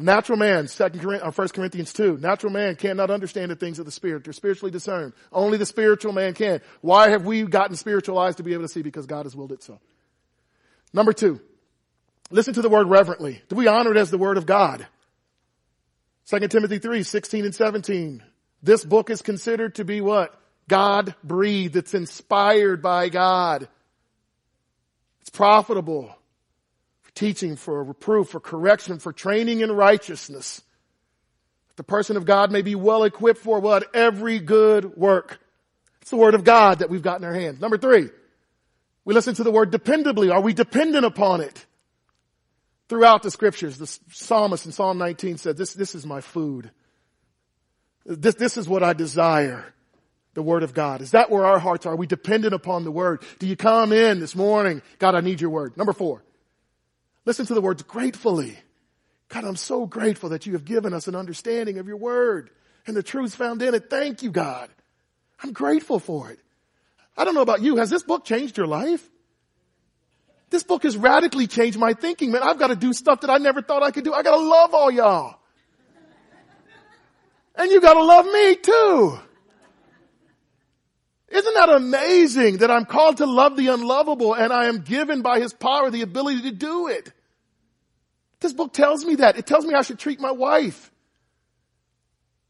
Natural 0.00 0.38
man, 0.38 0.68
second 0.68 1.04
or 1.04 1.22
uh, 1.22 1.30
First 1.30 1.52
Corinthians 1.52 1.92
2, 1.92 2.16
natural 2.18 2.50
man 2.50 2.76
cannot 2.76 3.10
understand 3.10 3.50
the 3.50 3.56
things 3.56 3.78
of 3.78 3.84
the 3.84 3.92
Spirit. 3.92 4.24
They're 4.24 4.32
spiritually 4.32 4.70
discerned. 4.70 5.12
Only 5.30 5.58
the 5.58 5.66
spiritual 5.66 6.12
man 6.12 6.32
can. 6.32 6.62
Why 6.80 7.10
have 7.10 7.26
we 7.26 7.42
gotten 7.42 7.76
spiritual 7.76 8.18
eyes 8.18 8.36
to 8.36 8.42
be 8.42 8.54
able 8.54 8.62
to 8.62 8.68
see? 8.68 8.80
Because 8.80 9.06
God 9.06 9.26
has 9.26 9.36
willed 9.36 9.52
it 9.52 9.62
so. 9.62 9.78
Number 10.94 11.12
two, 11.12 11.40
listen 12.30 12.54
to 12.54 12.62
the 12.62 12.70
word 12.70 12.88
reverently. 12.88 13.42
Do 13.48 13.56
we 13.56 13.66
honor 13.66 13.90
it 13.90 13.98
as 13.98 14.10
the 14.10 14.18
word 14.18 14.38
of 14.38 14.46
God? 14.46 14.86
2 16.30 16.48
Timothy 16.48 16.78
3, 16.78 17.02
16 17.02 17.44
and 17.44 17.54
17. 17.54 18.22
This 18.62 18.84
book 18.84 19.10
is 19.10 19.20
considered 19.20 19.74
to 19.74 19.84
be 19.84 20.00
what? 20.00 20.38
God 20.68 21.14
breathed. 21.22 21.76
It's 21.76 21.92
inspired 21.92 22.80
by 22.80 23.10
God. 23.10 23.68
It's 25.20 25.30
profitable 25.30 26.16
teaching, 27.14 27.56
for 27.56 27.82
reproof, 27.84 28.30
for 28.30 28.40
correction, 28.40 28.98
for 28.98 29.12
training 29.12 29.60
in 29.60 29.70
righteousness. 29.70 30.62
The 31.76 31.82
person 31.82 32.16
of 32.16 32.24
God 32.24 32.50
may 32.50 32.62
be 32.62 32.74
well 32.74 33.04
equipped 33.04 33.40
for 33.40 33.60
what? 33.60 33.94
Every 33.94 34.38
good 34.38 34.96
work. 34.96 35.40
It's 36.00 36.10
the 36.10 36.16
word 36.16 36.34
of 36.34 36.44
God 36.44 36.80
that 36.80 36.90
we've 36.90 37.02
got 37.02 37.20
in 37.20 37.24
our 37.24 37.34
hands. 37.34 37.60
Number 37.60 37.78
three, 37.78 38.10
we 39.04 39.14
listen 39.14 39.34
to 39.34 39.44
the 39.44 39.50
word 39.50 39.70
dependably. 39.70 40.32
Are 40.32 40.40
we 40.40 40.52
dependent 40.52 41.04
upon 41.04 41.40
it? 41.40 41.66
Throughout 42.88 43.22
the 43.22 43.30
scriptures, 43.30 43.78
the 43.78 43.86
psalmist 44.10 44.66
in 44.66 44.72
Psalm 44.72 44.98
19 44.98 45.38
said, 45.38 45.56
this, 45.56 45.72
this 45.72 45.94
is 45.94 46.04
my 46.04 46.20
food. 46.20 46.70
This, 48.04 48.34
this 48.34 48.56
is 48.56 48.68
what 48.68 48.82
I 48.82 48.92
desire. 48.92 49.72
The 50.34 50.42
word 50.42 50.62
of 50.62 50.72
God. 50.72 51.02
Is 51.02 51.10
that 51.10 51.30
where 51.30 51.44
our 51.44 51.58
hearts 51.58 51.84
are? 51.84 51.92
Are 51.92 51.96
we 51.96 52.06
dependent 52.06 52.54
upon 52.54 52.84
the 52.84 52.90
word? 52.90 53.22
Do 53.38 53.46
you 53.46 53.56
come 53.56 53.92
in 53.92 54.18
this 54.18 54.34
morning? 54.34 54.80
God, 54.98 55.14
I 55.14 55.20
need 55.20 55.40
your 55.42 55.50
word. 55.50 55.76
Number 55.76 55.92
four, 55.92 56.24
Listen 57.24 57.46
to 57.46 57.54
the 57.54 57.60
words 57.60 57.82
gratefully. 57.82 58.58
God, 59.28 59.44
I'm 59.44 59.56
so 59.56 59.86
grateful 59.86 60.30
that 60.30 60.46
you 60.46 60.52
have 60.52 60.64
given 60.64 60.92
us 60.92 61.08
an 61.08 61.14
understanding 61.14 61.78
of 61.78 61.86
your 61.86 61.96
word 61.96 62.50
and 62.86 62.96
the 62.96 63.02
truths 63.02 63.34
found 63.34 63.62
in 63.62 63.74
it. 63.74 63.88
Thank 63.88 64.22
you, 64.22 64.30
God. 64.30 64.68
I'm 65.42 65.52
grateful 65.52 65.98
for 65.98 66.30
it. 66.30 66.38
I 67.16 67.24
don't 67.24 67.34
know 67.34 67.42
about 67.42 67.62
you. 67.62 67.76
Has 67.76 67.90
this 67.90 68.02
book 68.02 68.24
changed 68.24 68.56
your 68.56 68.66
life? 68.66 69.08
This 70.50 70.62
book 70.62 70.82
has 70.82 70.96
radically 70.96 71.46
changed 71.46 71.78
my 71.78 71.94
thinking, 71.94 72.30
man. 72.30 72.42
I've 72.42 72.58
got 72.58 72.68
to 72.68 72.76
do 72.76 72.92
stuff 72.92 73.22
that 73.22 73.30
I 73.30 73.38
never 73.38 73.62
thought 73.62 73.82
I 73.82 73.90
could 73.90 74.04
do. 74.04 74.12
I 74.12 74.22
got 74.22 74.36
to 74.36 74.42
love 74.42 74.74
all 74.74 74.90
y'all. 74.90 75.36
And 77.54 77.70
you 77.70 77.80
got 77.80 77.94
to 77.94 78.02
love 78.02 78.26
me 78.26 78.56
too. 78.56 79.18
Isn't 81.32 81.54
that 81.54 81.70
amazing 81.70 82.58
that 82.58 82.70
I'm 82.70 82.84
called 82.84 83.16
to 83.16 83.26
love 83.26 83.56
the 83.56 83.68
unlovable 83.68 84.34
and 84.34 84.52
I 84.52 84.66
am 84.66 84.82
given 84.82 85.22
by 85.22 85.40
his 85.40 85.54
power 85.54 85.90
the 85.90 86.02
ability 86.02 86.42
to 86.42 86.52
do 86.52 86.88
it? 86.88 87.10
This 88.40 88.52
book 88.52 88.74
tells 88.74 89.02
me 89.04 89.14
that. 89.16 89.38
It 89.38 89.46
tells 89.46 89.64
me 89.64 89.72
I 89.72 89.80
should 89.80 89.98
treat 89.98 90.20
my 90.20 90.30
wife. 90.30 90.90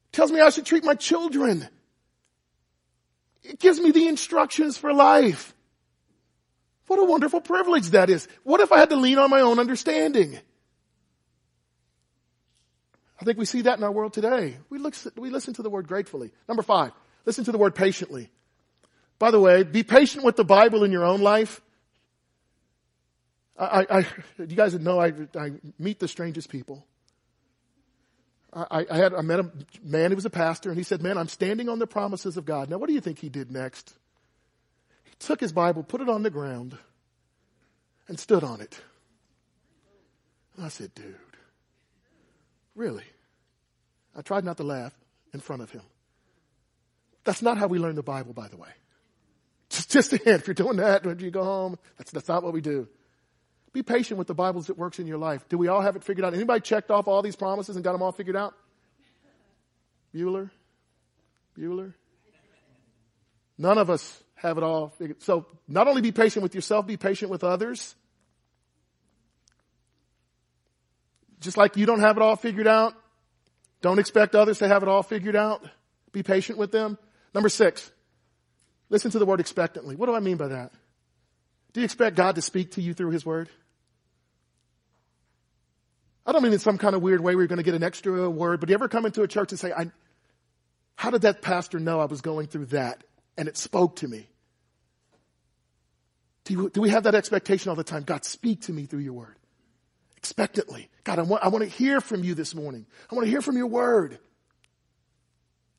It 0.09 0.17
tells 0.17 0.33
me 0.33 0.41
I 0.41 0.51
should 0.51 0.67
treat 0.67 0.83
my 0.83 0.97
children. 0.97 1.69
It 3.45 3.61
gives 3.61 3.79
me 3.79 3.93
the 3.93 4.09
instructions 4.09 4.77
for 4.77 4.93
life. 4.93 5.55
What 6.89 6.99
a 6.99 7.05
wonderful 7.05 7.41
privilege 7.41 7.91
that 7.91 8.11
is. 8.11 8.27
What 8.43 8.61
if 8.61 8.73
I 8.73 8.79
had 8.79 8.91
to 8.91 8.97
lean 8.97 9.19
on 9.19 9.31
my 9.31 9.43
own 9.43 9.61
understanding? 9.61 10.41
I 13.21 13.25
think 13.25 13.39
we 13.39 13.45
see 13.45 13.63
that 13.63 13.79
in 13.79 13.85
our 13.85 13.93
world 13.93 14.13
today. 14.13 14.57
We, 14.71 14.79
look, 14.79 14.97
we 15.17 15.31
listen 15.31 15.55
to 15.55 15.63
the 15.63 15.71
word 15.71 15.87
gratefully. 15.87 16.33
Number 16.49 16.65
five, 16.65 16.91
listen 17.25 17.45
to 17.45 17.53
the 17.53 17.59
word 17.59 17.77
patiently. 17.77 18.29
By 19.23 19.31
the 19.31 19.39
way, 19.39 19.63
be 19.63 19.85
patient 19.85 20.25
with 20.25 20.35
the 20.35 20.45
Bible 20.45 20.83
in 20.83 20.91
your 20.91 21.05
own 21.05 21.21
life. 21.21 21.61
I, 23.57 23.87
I, 23.89 23.99
you 24.37 24.57
guys 24.57 24.75
know 24.75 24.99
I, 24.99 25.13
I 25.39 25.53
meet 25.79 26.01
the 26.01 26.09
strangest 26.09 26.49
people. 26.49 26.85
I, 28.53 28.85
I, 28.91 28.97
had, 28.97 29.15
I 29.15 29.21
met 29.21 29.39
a 29.39 29.49
man 29.81 30.11
who 30.11 30.17
was 30.17 30.25
a 30.25 30.31
pastor 30.31 30.71
and 30.71 30.77
he 30.77 30.83
said, 30.83 31.03
man, 31.03 31.17
I'm 31.19 31.29
standing 31.29 31.69
on 31.69 31.79
the 31.79 31.87
promises 31.87 32.37
of 32.37 32.45
God. 32.45 32.69
Now, 32.69 32.79
what 32.79 32.89
do 32.89 32.95
you 32.95 33.01
think 33.01 33.21
he 33.21 33.29
did 33.29 33.53
next? 33.53 33.95
He 35.05 35.13
took 35.21 35.39
his 35.39 35.53
Bible, 35.53 35.85
put 35.85 36.01
it 36.01 36.09
on 36.09 36.25
the 36.25 36.31
ground, 36.31 36.77
and 38.09 38.19
stood 38.19 38.43
on 38.43 38.61
it. 38.61 38.77
And 40.57 40.67
I 40.67 40.69
said, 40.69 40.93
dude, 40.97 41.15
really? 42.75 43.05
I 44.17 44.23
tried 44.23 44.45
not 44.45 44.57
to 44.57 44.65
laugh 44.65 44.99
in 45.33 45.39
front 45.39 45.63
of 45.63 45.71
him. 45.71 45.83
That's 47.23 47.41
not 47.41 47.57
how 47.57 47.69
we 47.69 47.79
learn 47.79 47.95
the 47.95 48.03
Bible, 48.03 48.33
by 48.33 48.49
the 48.49 48.57
way. 48.57 48.71
Just, 49.73 50.11
hint. 50.11 50.27
If 50.27 50.47
you're 50.47 50.55
doing 50.55 50.77
that 50.77 51.07
when 51.07 51.19
you 51.19 51.31
go 51.31 51.45
home, 51.45 51.79
that's, 51.97 52.11
that's 52.11 52.29
not 52.29 52.43
what 52.43 52.53
we 52.53 52.61
do. 52.61 52.89
Be 53.73 53.83
patient 53.83 54.19
with 54.19 54.27
the 54.27 54.35
Bibles 54.35 54.67
that 54.67 54.77
works 54.77 54.99
in 54.99 55.07
your 55.07 55.17
life. 55.17 55.49
Do 55.49 55.57
we 55.57 55.69
all 55.69 55.81
have 55.81 55.97
it 55.97 56.05
figured 56.05 56.27
out? 56.27 56.35
Anybody 56.35 56.61
checked 56.61 56.91
off 56.91 57.09
all 57.09 57.23
these 57.23 57.37
promises 57.37 57.75
and 57.75 57.83
got 57.83 57.93
them 57.93 58.03
all 58.03 58.13
figured 58.13 58.37
out? 58.37 58.55
Bueller? 60.15 60.51
Bueller? 61.59 61.95
None 63.57 63.79
of 63.79 63.89
us 63.89 64.23
have 64.35 64.59
it 64.59 64.63
all 64.63 64.91
figured. 64.91 65.23
So 65.23 65.47
not 65.67 65.89
only 65.89 66.03
be 66.03 66.13
patient 66.13 66.43
with 66.43 66.55
yourself, 66.55 66.87
be 66.87 66.99
patient 66.99 67.31
with 67.31 67.43
others. 67.43 67.95
Just 71.41 71.57
like 71.57 71.79
you 71.79 71.87
don't 71.87 72.01
have 72.01 72.19
it 72.19 72.23
all 72.23 72.37
figured 72.37 72.67
out, 72.67 72.95
don't 73.81 73.99
expect 73.99 74.35
others 74.35 74.59
to 74.59 74.69
have 74.69 74.83
it 74.83 74.89
all 74.89 75.03
figured 75.03 75.35
out. 75.35 75.65
Be 76.13 76.23
patient 76.23 76.59
with 76.59 76.73
them. 76.73 76.99
Number 77.35 77.49
six, 77.49 77.91
listen 78.93 79.11
to 79.11 79.19
the 79.19 79.27
word 79.27 79.41
expectantly. 79.41 79.97
What 79.97 80.07
do 80.07 80.15
I 80.15 80.21
mean 80.21 80.37
by 80.37 80.49
that? 80.49 80.73
Do 81.73 81.81
you 81.81 81.85
expect 81.85 82.15
God 82.15 82.37
to 82.37 82.43
speak 82.43 82.73
to 82.73 82.83
you 82.83 82.93
through 82.95 83.11
His 83.11 83.25
Word? 83.25 83.49
I 86.25 86.33
don't 86.33 86.43
mean 86.43 86.53
in 86.53 86.59
some 86.59 86.79
kind 86.79 86.95
of 86.95 87.03
weird 87.03 87.21
way 87.21 87.35
where 87.35 87.43
you're 87.43 87.49
going 87.49 87.57
to 87.57 87.65
get 87.65 87.75
an 87.75 87.83
extra 87.83 88.31
word, 88.31 88.61
but 88.61 88.69
do 88.69 88.73
you 88.73 88.77
ever 88.77 88.89
come 88.89 89.07
into 89.07 89.23
a 89.23 89.29
church 89.29 89.51
and 89.51 89.59
say, 89.59 89.73
I, 89.73 89.91
how 90.95 91.11
did 91.11 91.23
that 91.23 91.43
pastor 91.43 91.81
know 91.81 91.99
I 91.99 92.05
was 92.05 92.21
going 92.21 92.47
through 92.47 92.67
that? 92.67 93.03
And 93.37 93.49
it 93.49 93.57
spoke 93.57 93.97
to 93.97 94.09
me. 94.09 94.29
Do, 96.45 96.55
you, 96.55 96.71
do 96.71 96.81
we 96.81 96.91
have 96.91 97.05
that 97.05 97.17
expectation 97.17 97.71
all 97.71 97.77
the 97.77 97.83
time? 97.83 98.05
God, 98.05 98.25
speak 98.25 98.63
to 98.63 98.73
me 98.73 98.87
through 98.87 99.01
your 99.01 99.15
word. 99.15 99.37
Expectantly. 100.17 100.91
God, 101.03 101.19
I 101.19 101.23
want, 101.23 101.43
I 101.43 101.49
want 101.49 101.65
to 101.65 101.71
hear 101.71 102.01
from 102.01 102.23
you 102.23 102.35
this 102.35 102.55
morning. 102.55 102.87
I 103.11 103.17
want 103.17 103.27
to 103.27 103.31
hear 103.31 103.43
from 103.43 103.57
your 103.57 103.67
word. 103.67 104.21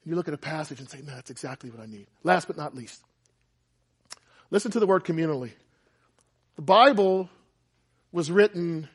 And 0.03 0.11
you 0.11 0.15
look 0.15 0.27
at 0.27 0.33
a 0.33 0.37
passage 0.37 0.79
and 0.79 0.89
say, 0.89 1.01
man, 1.01 1.15
that's 1.15 1.31
exactly 1.31 1.69
what 1.69 1.79
I 1.81 1.85
need. 1.85 2.07
Last 2.23 2.47
but 2.47 2.57
not 2.57 2.75
least, 2.75 3.01
listen 4.51 4.71
to 4.71 4.79
the 4.79 4.87
word 4.87 5.05
communally. 5.05 5.51
The 6.55 6.61
Bible 6.61 7.29
was 8.11 8.29
written 8.29 8.89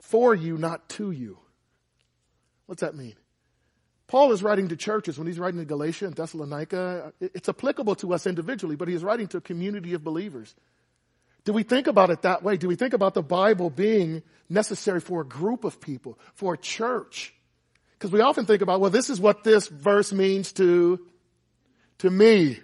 for 0.00 0.34
you, 0.34 0.56
not 0.56 0.88
to 0.90 1.10
you. 1.10 1.38
What's 2.66 2.82
that 2.82 2.94
mean? 2.94 3.14
Paul 4.06 4.32
is 4.32 4.42
writing 4.42 4.68
to 4.68 4.76
churches 4.76 5.18
when 5.18 5.26
he's 5.26 5.38
writing 5.38 5.60
to 5.60 5.66
Galatia 5.66 6.06
and 6.06 6.14
Thessalonica. 6.14 7.12
It's 7.20 7.48
applicable 7.48 7.94
to 7.96 8.14
us 8.14 8.26
individually, 8.26 8.76
but 8.76 8.88
he's 8.88 9.02
writing 9.02 9.26
to 9.28 9.38
a 9.38 9.40
community 9.40 9.92
of 9.94 10.02
believers. 10.02 10.54
Do 11.44 11.52
we 11.52 11.62
think 11.62 11.86
about 11.86 12.10
it 12.10 12.22
that 12.22 12.42
way? 12.42 12.56
Do 12.56 12.68
we 12.68 12.76
think 12.76 12.94
about 12.94 13.14
the 13.14 13.22
Bible 13.22 13.70
being 13.70 14.22
necessary 14.48 15.00
for 15.00 15.20
a 15.22 15.26
group 15.26 15.64
of 15.64 15.80
people, 15.80 16.18
for 16.34 16.54
a 16.54 16.58
church? 16.58 17.34
Because 17.98 18.12
we 18.12 18.20
often 18.20 18.46
think 18.46 18.62
about, 18.62 18.80
well, 18.80 18.90
this 18.90 19.10
is 19.10 19.20
what 19.20 19.42
this 19.42 19.66
verse 19.66 20.12
means 20.12 20.52
to, 20.52 21.04
to 21.98 22.08
me. 22.08 22.52
It 22.52 22.60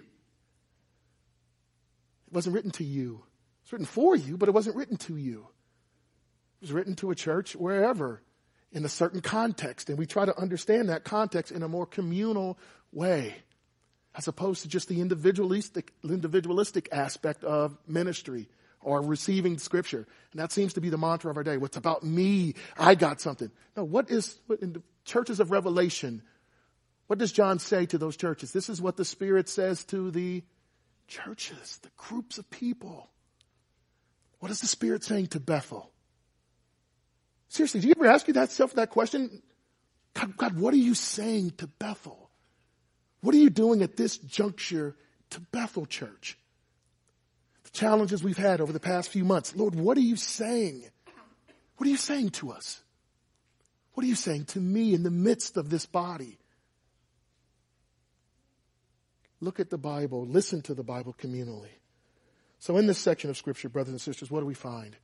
wasn't 2.31 2.55
written 2.55 2.71
to 2.71 2.85
you. 2.85 3.21
It's 3.63 3.73
written 3.73 3.85
for 3.85 4.15
you, 4.15 4.37
but 4.37 4.47
it 4.47 4.53
wasn't 4.53 4.77
written 4.77 4.95
to 4.97 5.17
you. 5.17 5.47
It 6.61 6.61
was 6.61 6.71
written 6.71 6.95
to 6.95 7.11
a 7.11 7.15
church 7.15 7.53
wherever 7.53 8.21
in 8.71 8.85
a 8.85 8.89
certain 8.89 9.19
context. 9.19 9.89
And 9.89 9.97
we 9.97 10.05
try 10.05 10.23
to 10.25 10.39
understand 10.39 10.87
that 10.87 11.03
context 11.03 11.51
in 11.51 11.63
a 11.63 11.67
more 11.67 11.85
communal 11.85 12.57
way 12.93 13.35
as 14.15 14.29
opposed 14.29 14.61
to 14.61 14.69
just 14.69 14.87
the 14.87 15.01
individualistic, 15.01 15.91
individualistic 16.03 16.87
aspect 16.93 17.43
of 17.43 17.77
ministry 17.85 18.47
or 18.85 19.01
receiving 19.01 19.57
scripture. 19.57 20.07
And 20.31 20.39
that 20.39 20.51
seems 20.51 20.73
to 20.73 20.81
be 20.81 20.89
the 20.89 20.97
mantra 20.97 21.31
of 21.31 21.37
our 21.37 21.43
day. 21.43 21.57
What's 21.57 21.75
about 21.75 22.03
me? 22.03 22.53
I 22.77 22.93
got 22.93 23.19
something. 23.19 23.49
No, 23.75 23.83
what 23.83 24.11
is, 24.11 24.37
in 24.61 24.73
the 24.73 24.83
churches 25.03 25.39
of 25.39 25.49
Revelation, 25.49 26.21
what 27.07 27.17
does 27.17 27.31
John 27.31 27.57
say 27.57 27.87
to 27.87 27.97
those 27.97 28.15
churches? 28.15 28.53
This 28.53 28.69
is 28.69 28.79
what 28.79 28.95
the 28.95 29.03
Spirit 29.03 29.49
says 29.49 29.83
to 29.85 30.11
the 30.11 30.43
churches, 31.07 31.79
the 31.81 31.89
groups 31.97 32.37
of 32.37 32.49
people. 32.51 33.09
What 34.39 34.51
is 34.51 34.61
the 34.61 34.67
Spirit 34.67 35.03
saying 35.03 35.27
to 35.27 35.39
Bethel? 35.39 35.91
Seriously, 37.49 37.81
do 37.81 37.87
you 37.87 37.93
ever 37.97 38.07
ask 38.07 38.27
yourself 38.27 38.75
that 38.75 38.91
question? 38.91 39.41
God, 40.13 40.37
God, 40.37 40.59
what 40.59 40.75
are 40.75 40.77
you 40.77 40.93
saying 40.93 41.53
to 41.57 41.67
Bethel? 41.67 42.29
What 43.21 43.33
are 43.33 43.39
you 43.39 43.49
doing 43.49 43.81
at 43.81 43.97
this 43.97 44.17
juncture 44.19 44.95
to 45.31 45.39
Bethel 45.39 45.87
Church? 45.87 46.37
Challenges 47.75 48.23
we've 48.23 48.37
had 48.37 48.61
over 48.61 48.71
the 48.71 48.79
past 48.79 49.09
few 49.09 49.23
months. 49.23 49.55
Lord, 49.55 49.75
what 49.75 49.97
are 49.97 50.01
you 50.01 50.15
saying? 50.15 50.85
What 51.77 51.87
are 51.87 51.91
you 51.91 51.97
saying 51.97 52.31
to 52.31 52.51
us? 52.51 52.81
What 53.93 54.05
are 54.05 54.07
you 54.07 54.15
saying 54.15 54.45
to 54.45 54.59
me 54.59 54.93
in 54.93 55.03
the 55.03 55.11
midst 55.11 55.57
of 55.57 55.69
this 55.69 55.85
body? 55.85 56.39
Look 59.41 59.59
at 59.59 59.69
the 59.69 59.77
Bible, 59.77 60.25
listen 60.25 60.61
to 60.63 60.73
the 60.73 60.83
Bible 60.83 61.13
communally. 61.13 61.69
So, 62.59 62.77
in 62.77 62.87
this 62.87 62.97
section 62.97 63.29
of 63.29 63.37
Scripture, 63.37 63.69
brothers 63.69 63.91
and 63.91 64.01
sisters, 64.01 64.31
what 64.31 64.39
do 64.39 64.45
we 64.45 64.53
find? 64.53 64.95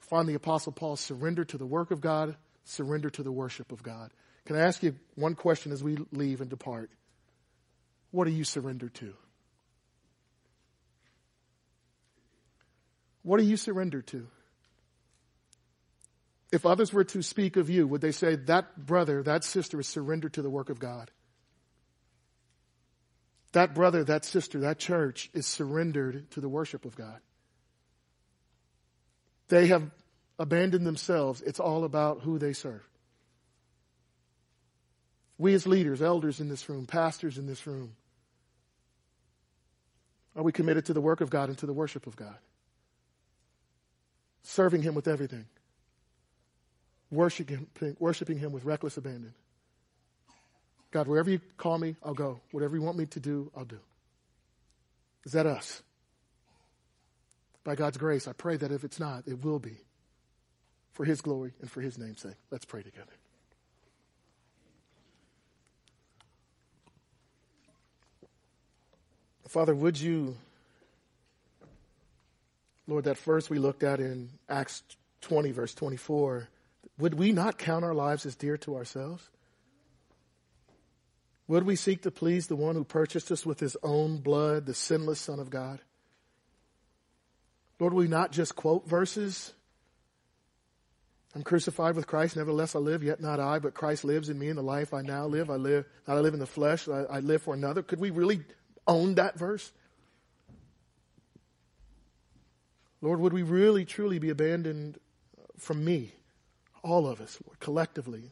find 0.00 0.28
the 0.28 0.34
Apostle 0.34 0.72
Paul 0.72 0.96
surrender 0.96 1.42
to 1.42 1.56
the 1.56 1.64
work 1.64 1.90
of 1.90 2.02
God, 2.02 2.36
surrender 2.64 3.08
to 3.08 3.22
the 3.22 3.32
worship 3.32 3.72
of 3.72 3.82
God. 3.82 4.10
Can 4.44 4.56
I 4.56 4.60
ask 4.60 4.82
you 4.82 4.96
one 5.14 5.34
question 5.34 5.72
as 5.72 5.82
we 5.82 5.96
leave 6.10 6.42
and 6.42 6.50
depart? 6.50 6.90
What 8.10 8.26
are 8.26 8.30
you 8.30 8.44
surrendered 8.44 8.92
to? 8.96 9.14
What 13.22 13.38
are 13.40 13.44
you 13.44 13.56
surrendered 13.56 14.06
to? 14.08 14.26
If 16.52 16.66
others 16.66 16.92
were 16.92 17.04
to 17.04 17.22
speak 17.22 17.56
of 17.56 17.70
you, 17.70 17.86
would 17.86 18.00
they 18.00 18.12
say 18.12 18.36
that 18.36 18.86
brother, 18.86 19.22
that 19.22 19.42
sister 19.42 19.80
is 19.80 19.88
surrendered 19.88 20.34
to 20.34 20.42
the 20.42 20.50
work 20.50 20.68
of 20.68 20.78
God? 20.78 21.10
That 23.52 23.74
brother, 23.74 24.04
that 24.04 24.24
sister, 24.24 24.60
that 24.60 24.78
church 24.78 25.30
is 25.32 25.46
surrendered 25.46 26.30
to 26.32 26.40
the 26.40 26.48
worship 26.48 26.84
of 26.84 26.96
God. 26.96 27.20
They 29.48 29.66
have 29.68 29.90
abandoned 30.38 30.86
themselves. 30.86 31.40
It's 31.42 31.60
all 31.60 31.84
about 31.84 32.20
who 32.22 32.38
they 32.38 32.52
serve. 32.52 32.86
We 35.38 35.54
as 35.54 35.66
leaders, 35.66 36.02
elders 36.02 36.40
in 36.40 36.48
this 36.48 36.68
room, 36.68 36.86
pastors 36.86 37.38
in 37.38 37.46
this 37.46 37.66
room, 37.66 37.94
are 40.34 40.42
we 40.42 40.52
committed 40.52 40.86
to 40.86 40.94
the 40.94 41.00
work 41.00 41.20
of 41.20 41.30
God 41.30 41.48
and 41.48 41.58
to 41.58 41.66
the 41.66 41.72
worship 41.72 42.06
of 42.06 42.16
God? 42.16 42.36
Serving 44.42 44.82
Him 44.82 44.94
with 44.94 45.08
everything. 45.08 45.46
Worshiping, 47.10 47.66
worshiping 47.98 48.38
Him 48.38 48.52
with 48.52 48.64
reckless 48.64 48.96
abandon. 48.96 49.34
God, 50.90 51.08
wherever 51.08 51.30
you 51.30 51.40
call 51.56 51.78
me, 51.78 51.96
I'll 52.02 52.14
go. 52.14 52.40
Whatever 52.50 52.76
you 52.76 52.82
want 52.82 52.98
me 52.98 53.06
to 53.06 53.20
do, 53.20 53.50
I'll 53.56 53.64
do. 53.64 53.78
Is 55.24 55.32
that 55.32 55.46
us? 55.46 55.82
By 57.64 57.76
God's 57.76 57.96
grace, 57.96 58.26
I 58.26 58.32
pray 58.32 58.56
that 58.56 58.72
if 58.72 58.84
it's 58.84 58.98
not, 58.98 59.24
it 59.26 59.44
will 59.44 59.58
be 59.58 59.76
for 60.92 61.04
his 61.04 61.20
glory 61.20 61.52
and 61.60 61.70
for 61.70 61.80
his 61.80 61.96
name's 61.96 62.20
sake. 62.20 62.34
Let's 62.50 62.64
pray 62.64 62.82
together. 62.82 63.12
Father, 69.48 69.74
would 69.74 70.00
you, 70.00 70.36
Lord, 72.86 73.04
that 73.04 73.16
first 73.16 73.50
we 73.50 73.58
looked 73.58 73.82
at 73.82 74.00
in 74.00 74.30
Acts 74.48 74.82
20, 75.22 75.52
verse 75.52 75.74
24, 75.74 76.48
would 76.98 77.14
we 77.14 77.32
not 77.32 77.58
count 77.58 77.84
our 77.84 77.94
lives 77.94 78.26
as 78.26 78.34
dear 78.34 78.56
to 78.58 78.76
ourselves? 78.76 79.28
Would 81.48 81.64
we 81.64 81.76
seek 81.76 82.02
to 82.02 82.10
please 82.10 82.46
the 82.46 82.56
one 82.56 82.74
who 82.74 82.84
purchased 82.84 83.30
us 83.30 83.44
with 83.44 83.60
his 83.60 83.76
own 83.82 84.18
blood, 84.18 84.66
the 84.66 84.74
sinless 84.74 85.20
Son 85.20 85.38
of 85.38 85.50
God? 85.50 85.80
Lord, 87.78 87.94
we 87.94 88.08
not 88.08 88.32
just 88.32 88.54
quote 88.54 88.88
verses, 88.88 89.52
I'm 91.34 91.42
crucified 91.42 91.96
with 91.96 92.06
Christ, 92.06 92.36
nevertheless 92.36 92.76
I 92.76 92.78
live, 92.78 93.02
yet 93.02 93.20
not 93.20 93.40
I, 93.40 93.58
but 93.58 93.74
Christ 93.74 94.04
lives 94.04 94.28
in 94.28 94.38
me, 94.38 94.48
in 94.48 94.56
the 94.56 94.62
life 94.62 94.92
I 94.92 95.00
now 95.00 95.26
live. 95.26 95.50
I 95.50 95.56
live, 95.56 95.86
not 96.06 96.16
I 96.16 96.20
live 96.20 96.34
in 96.34 96.40
the 96.40 96.46
flesh, 96.46 96.88
I, 96.88 97.04
I 97.04 97.20
live 97.20 97.42
for 97.42 97.54
another. 97.54 97.82
Could 97.82 98.00
we 98.00 98.10
really 98.10 98.42
own 98.86 99.14
that 99.14 99.38
verse? 99.38 99.72
Lord, 103.02 103.18
would 103.18 103.32
we 103.32 103.42
really 103.42 103.84
truly 103.84 104.20
be 104.20 104.30
abandoned 104.30 104.98
uh, 105.36 105.42
from 105.58 105.84
me, 105.84 106.12
all 106.82 107.08
of 107.08 107.20
us, 107.20 107.36
Lord, 107.44 107.58
collectively, 107.58 108.30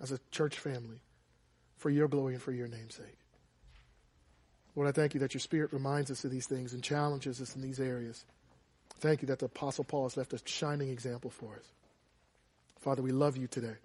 as 0.00 0.12
a 0.12 0.20
church 0.30 0.58
family, 0.58 1.00
for 1.78 1.88
your 1.88 2.06
glory 2.06 2.34
and 2.34 2.42
for 2.42 2.52
your 2.52 2.68
name's 2.68 2.94
sake? 2.94 3.16
Lord, 4.76 4.88
I 4.88 4.92
thank 4.92 5.14
you 5.14 5.20
that 5.20 5.34
your 5.34 5.40
Spirit 5.40 5.72
reminds 5.72 6.10
us 6.10 6.22
of 6.24 6.30
these 6.30 6.46
things 6.46 6.74
and 6.74 6.82
challenges 6.82 7.40
us 7.40 7.56
in 7.56 7.62
these 7.62 7.80
areas. 7.80 8.24
Thank 9.00 9.22
you 9.22 9.28
that 9.28 9.38
the 9.38 9.46
Apostle 9.46 9.84
Paul 9.84 10.04
has 10.04 10.16
left 10.16 10.34
a 10.34 10.40
shining 10.44 10.90
example 10.90 11.30
for 11.30 11.54
us. 11.54 11.66
Father, 12.78 13.02
we 13.02 13.10
love 13.10 13.36
you 13.36 13.46
today. 13.46 13.76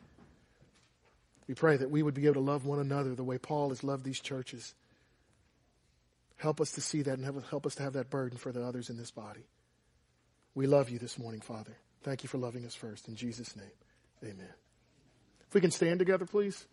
We 1.47 1.55
pray 1.55 1.77
that 1.77 1.91
we 1.91 2.03
would 2.03 2.13
be 2.13 2.25
able 2.25 2.35
to 2.35 2.39
love 2.41 2.65
one 2.65 2.79
another 2.79 3.15
the 3.15 3.23
way 3.23 3.37
Paul 3.37 3.69
has 3.69 3.83
loved 3.83 4.03
these 4.03 4.19
churches. 4.19 4.73
Help 6.37 6.59
us 6.59 6.71
to 6.71 6.81
see 6.81 7.01
that 7.03 7.17
and 7.17 7.43
help 7.49 7.65
us 7.65 7.75
to 7.75 7.83
have 7.83 7.93
that 7.93 8.09
burden 8.09 8.37
for 8.37 8.51
the 8.51 8.63
others 8.63 8.89
in 8.89 8.97
this 8.97 9.11
body. 9.11 9.45
We 10.55 10.67
love 10.67 10.89
you 10.89 10.99
this 10.99 11.19
morning, 11.19 11.41
Father. 11.41 11.75
Thank 12.03 12.23
you 12.23 12.29
for 12.29 12.37
loving 12.37 12.65
us 12.65 12.73
first. 12.73 13.09
In 13.09 13.15
Jesus' 13.15 13.55
name, 13.57 13.71
amen. 14.23 14.53
If 15.47 15.53
we 15.53 15.59
can 15.59 15.71
stand 15.71 15.99
together, 15.99 16.25
please. 16.25 16.65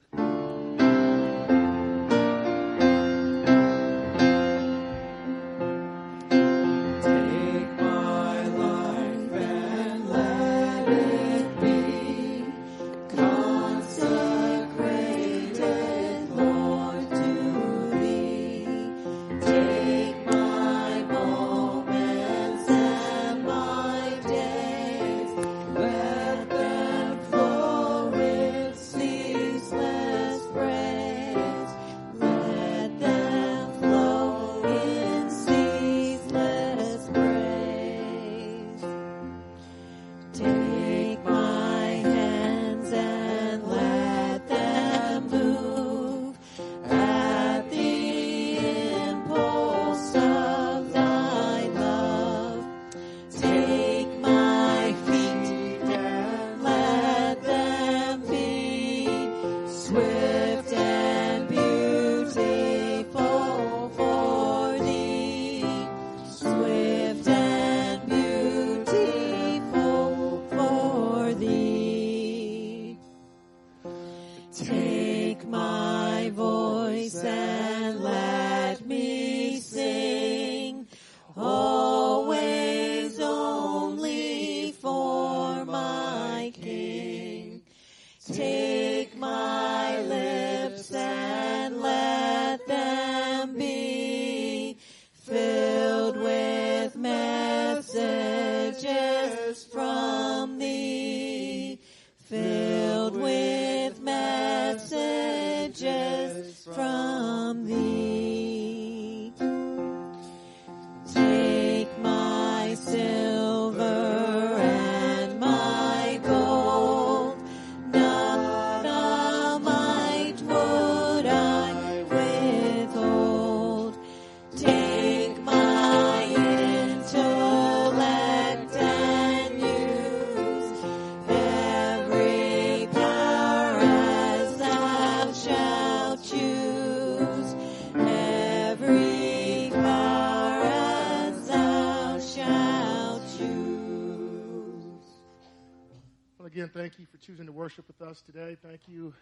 Worship 147.72 147.88
with 147.88 148.06
us 148.06 148.20
today. 148.20 148.54
Thank 148.62 148.80
you 148.86 149.14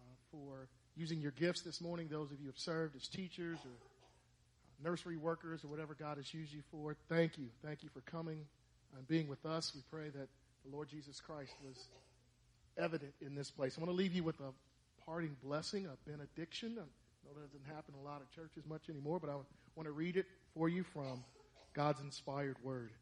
uh, 0.00 0.14
for 0.30 0.68
using 0.94 1.20
your 1.20 1.32
gifts 1.32 1.62
this 1.62 1.80
morning. 1.80 2.06
Those 2.08 2.30
of 2.30 2.38
you 2.38 2.44
who 2.44 2.50
have 2.50 2.58
served 2.58 2.94
as 2.94 3.08
teachers 3.08 3.58
or 3.64 4.88
nursery 4.88 5.16
workers 5.16 5.64
or 5.64 5.66
whatever 5.68 5.96
God 5.98 6.16
has 6.16 6.32
used 6.32 6.52
you 6.52 6.60
for, 6.70 6.94
thank 7.08 7.38
you. 7.38 7.46
Thank 7.64 7.82
you 7.82 7.88
for 7.92 8.00
coming 8.02 8.44
and 8.96 9.08
being 9.08 9.26
with 9.26 9.44
us. 9.44 9.72
We 9.74 9.80
pray 9.90 10.10
that 10.10 10.28
the 10.64 10.70
Lord 10.70 10.88
Jesus 10.88 11.20
Christ 11.20 11.52
was 11.66 11.76
evident 12.76 13.14
in 13.20 13.34
this 13.34 13.50
place. 13.50 13.74
I 13.76 13.80
want 13.80 13.90
to 13.90 13.96
leave 13.96 14.14
you 14.14 14.22
with 14.22 14.38
a 14.38 14.52
parting 15.04 15.36
blessing, 15.42 15.86
a 15.86 16.08
benediction. 16.08 16.76
I 16.78 16.82
know 16.82 17.34
that 17.34 17.52
doesn't 17.52 17.66
happen 17.66 17.94
in 17.94 18.00
a 18.00 18.08
lot 18.08 18.20
of 18.20 18.30
churches 18.30 18.62
much 18.68 18.88
anymore, 18.88 19.18
but 19.18 19.28
I 19.28 19.34
want 19.74 19.86
to 19.86 19.92
read 19.92 20.16
it 20.16 20.26
for 20.54 20.68
you 20.68 20.84
from 20.84 21.24
God's 21.74 22.00
inspired 22.00 22.58
word. 22.62 22.92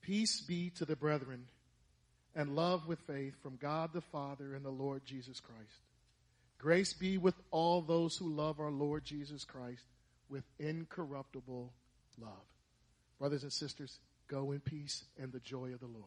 Peace 0.00 0.42
be 0.42 0.70
to 0.76 0.84
the 0.84 0.94
brethren 0.94 1.46
and 2.36 2.54
love 2.54 2.86
with 2.86 3.00
faith 3.00 3.34
from 3.42 3.56
God 3.56 3.90
the 3.92 4.02
Father 4.02 4.54
and 4.54 4.64
the 4.64 4.70
Lord 4.70 5.04
Jesus 5.04 5.40
Christ. 5.40 5.80
Grace 6.58 6.92
be 6.92 7.18
with 7.18 7.34
all 7.50 7.80
those 7.80 8.16
who 8.16 8.28
love 8.28 8.60
our 8.60 8.70
Lord 8.70 9.04
Jesus 9.04 9.44
Christ 9.44 9.82
with 10.28 10.44
incorruptible 10.58 11.72
love. 12.20 12.46
Brothers 13.18 13.42
and 13.42 13.52
sisters, 13.52 13.98
go 14.28 14.52
in 14.52 14.60
peace 14.60 15.04
and 15.20 15.32
the 15.32 15.40
joy 15.40 15.72
of 15.72 15.80
the 15.80 15.86
Lord. 15.86 16.04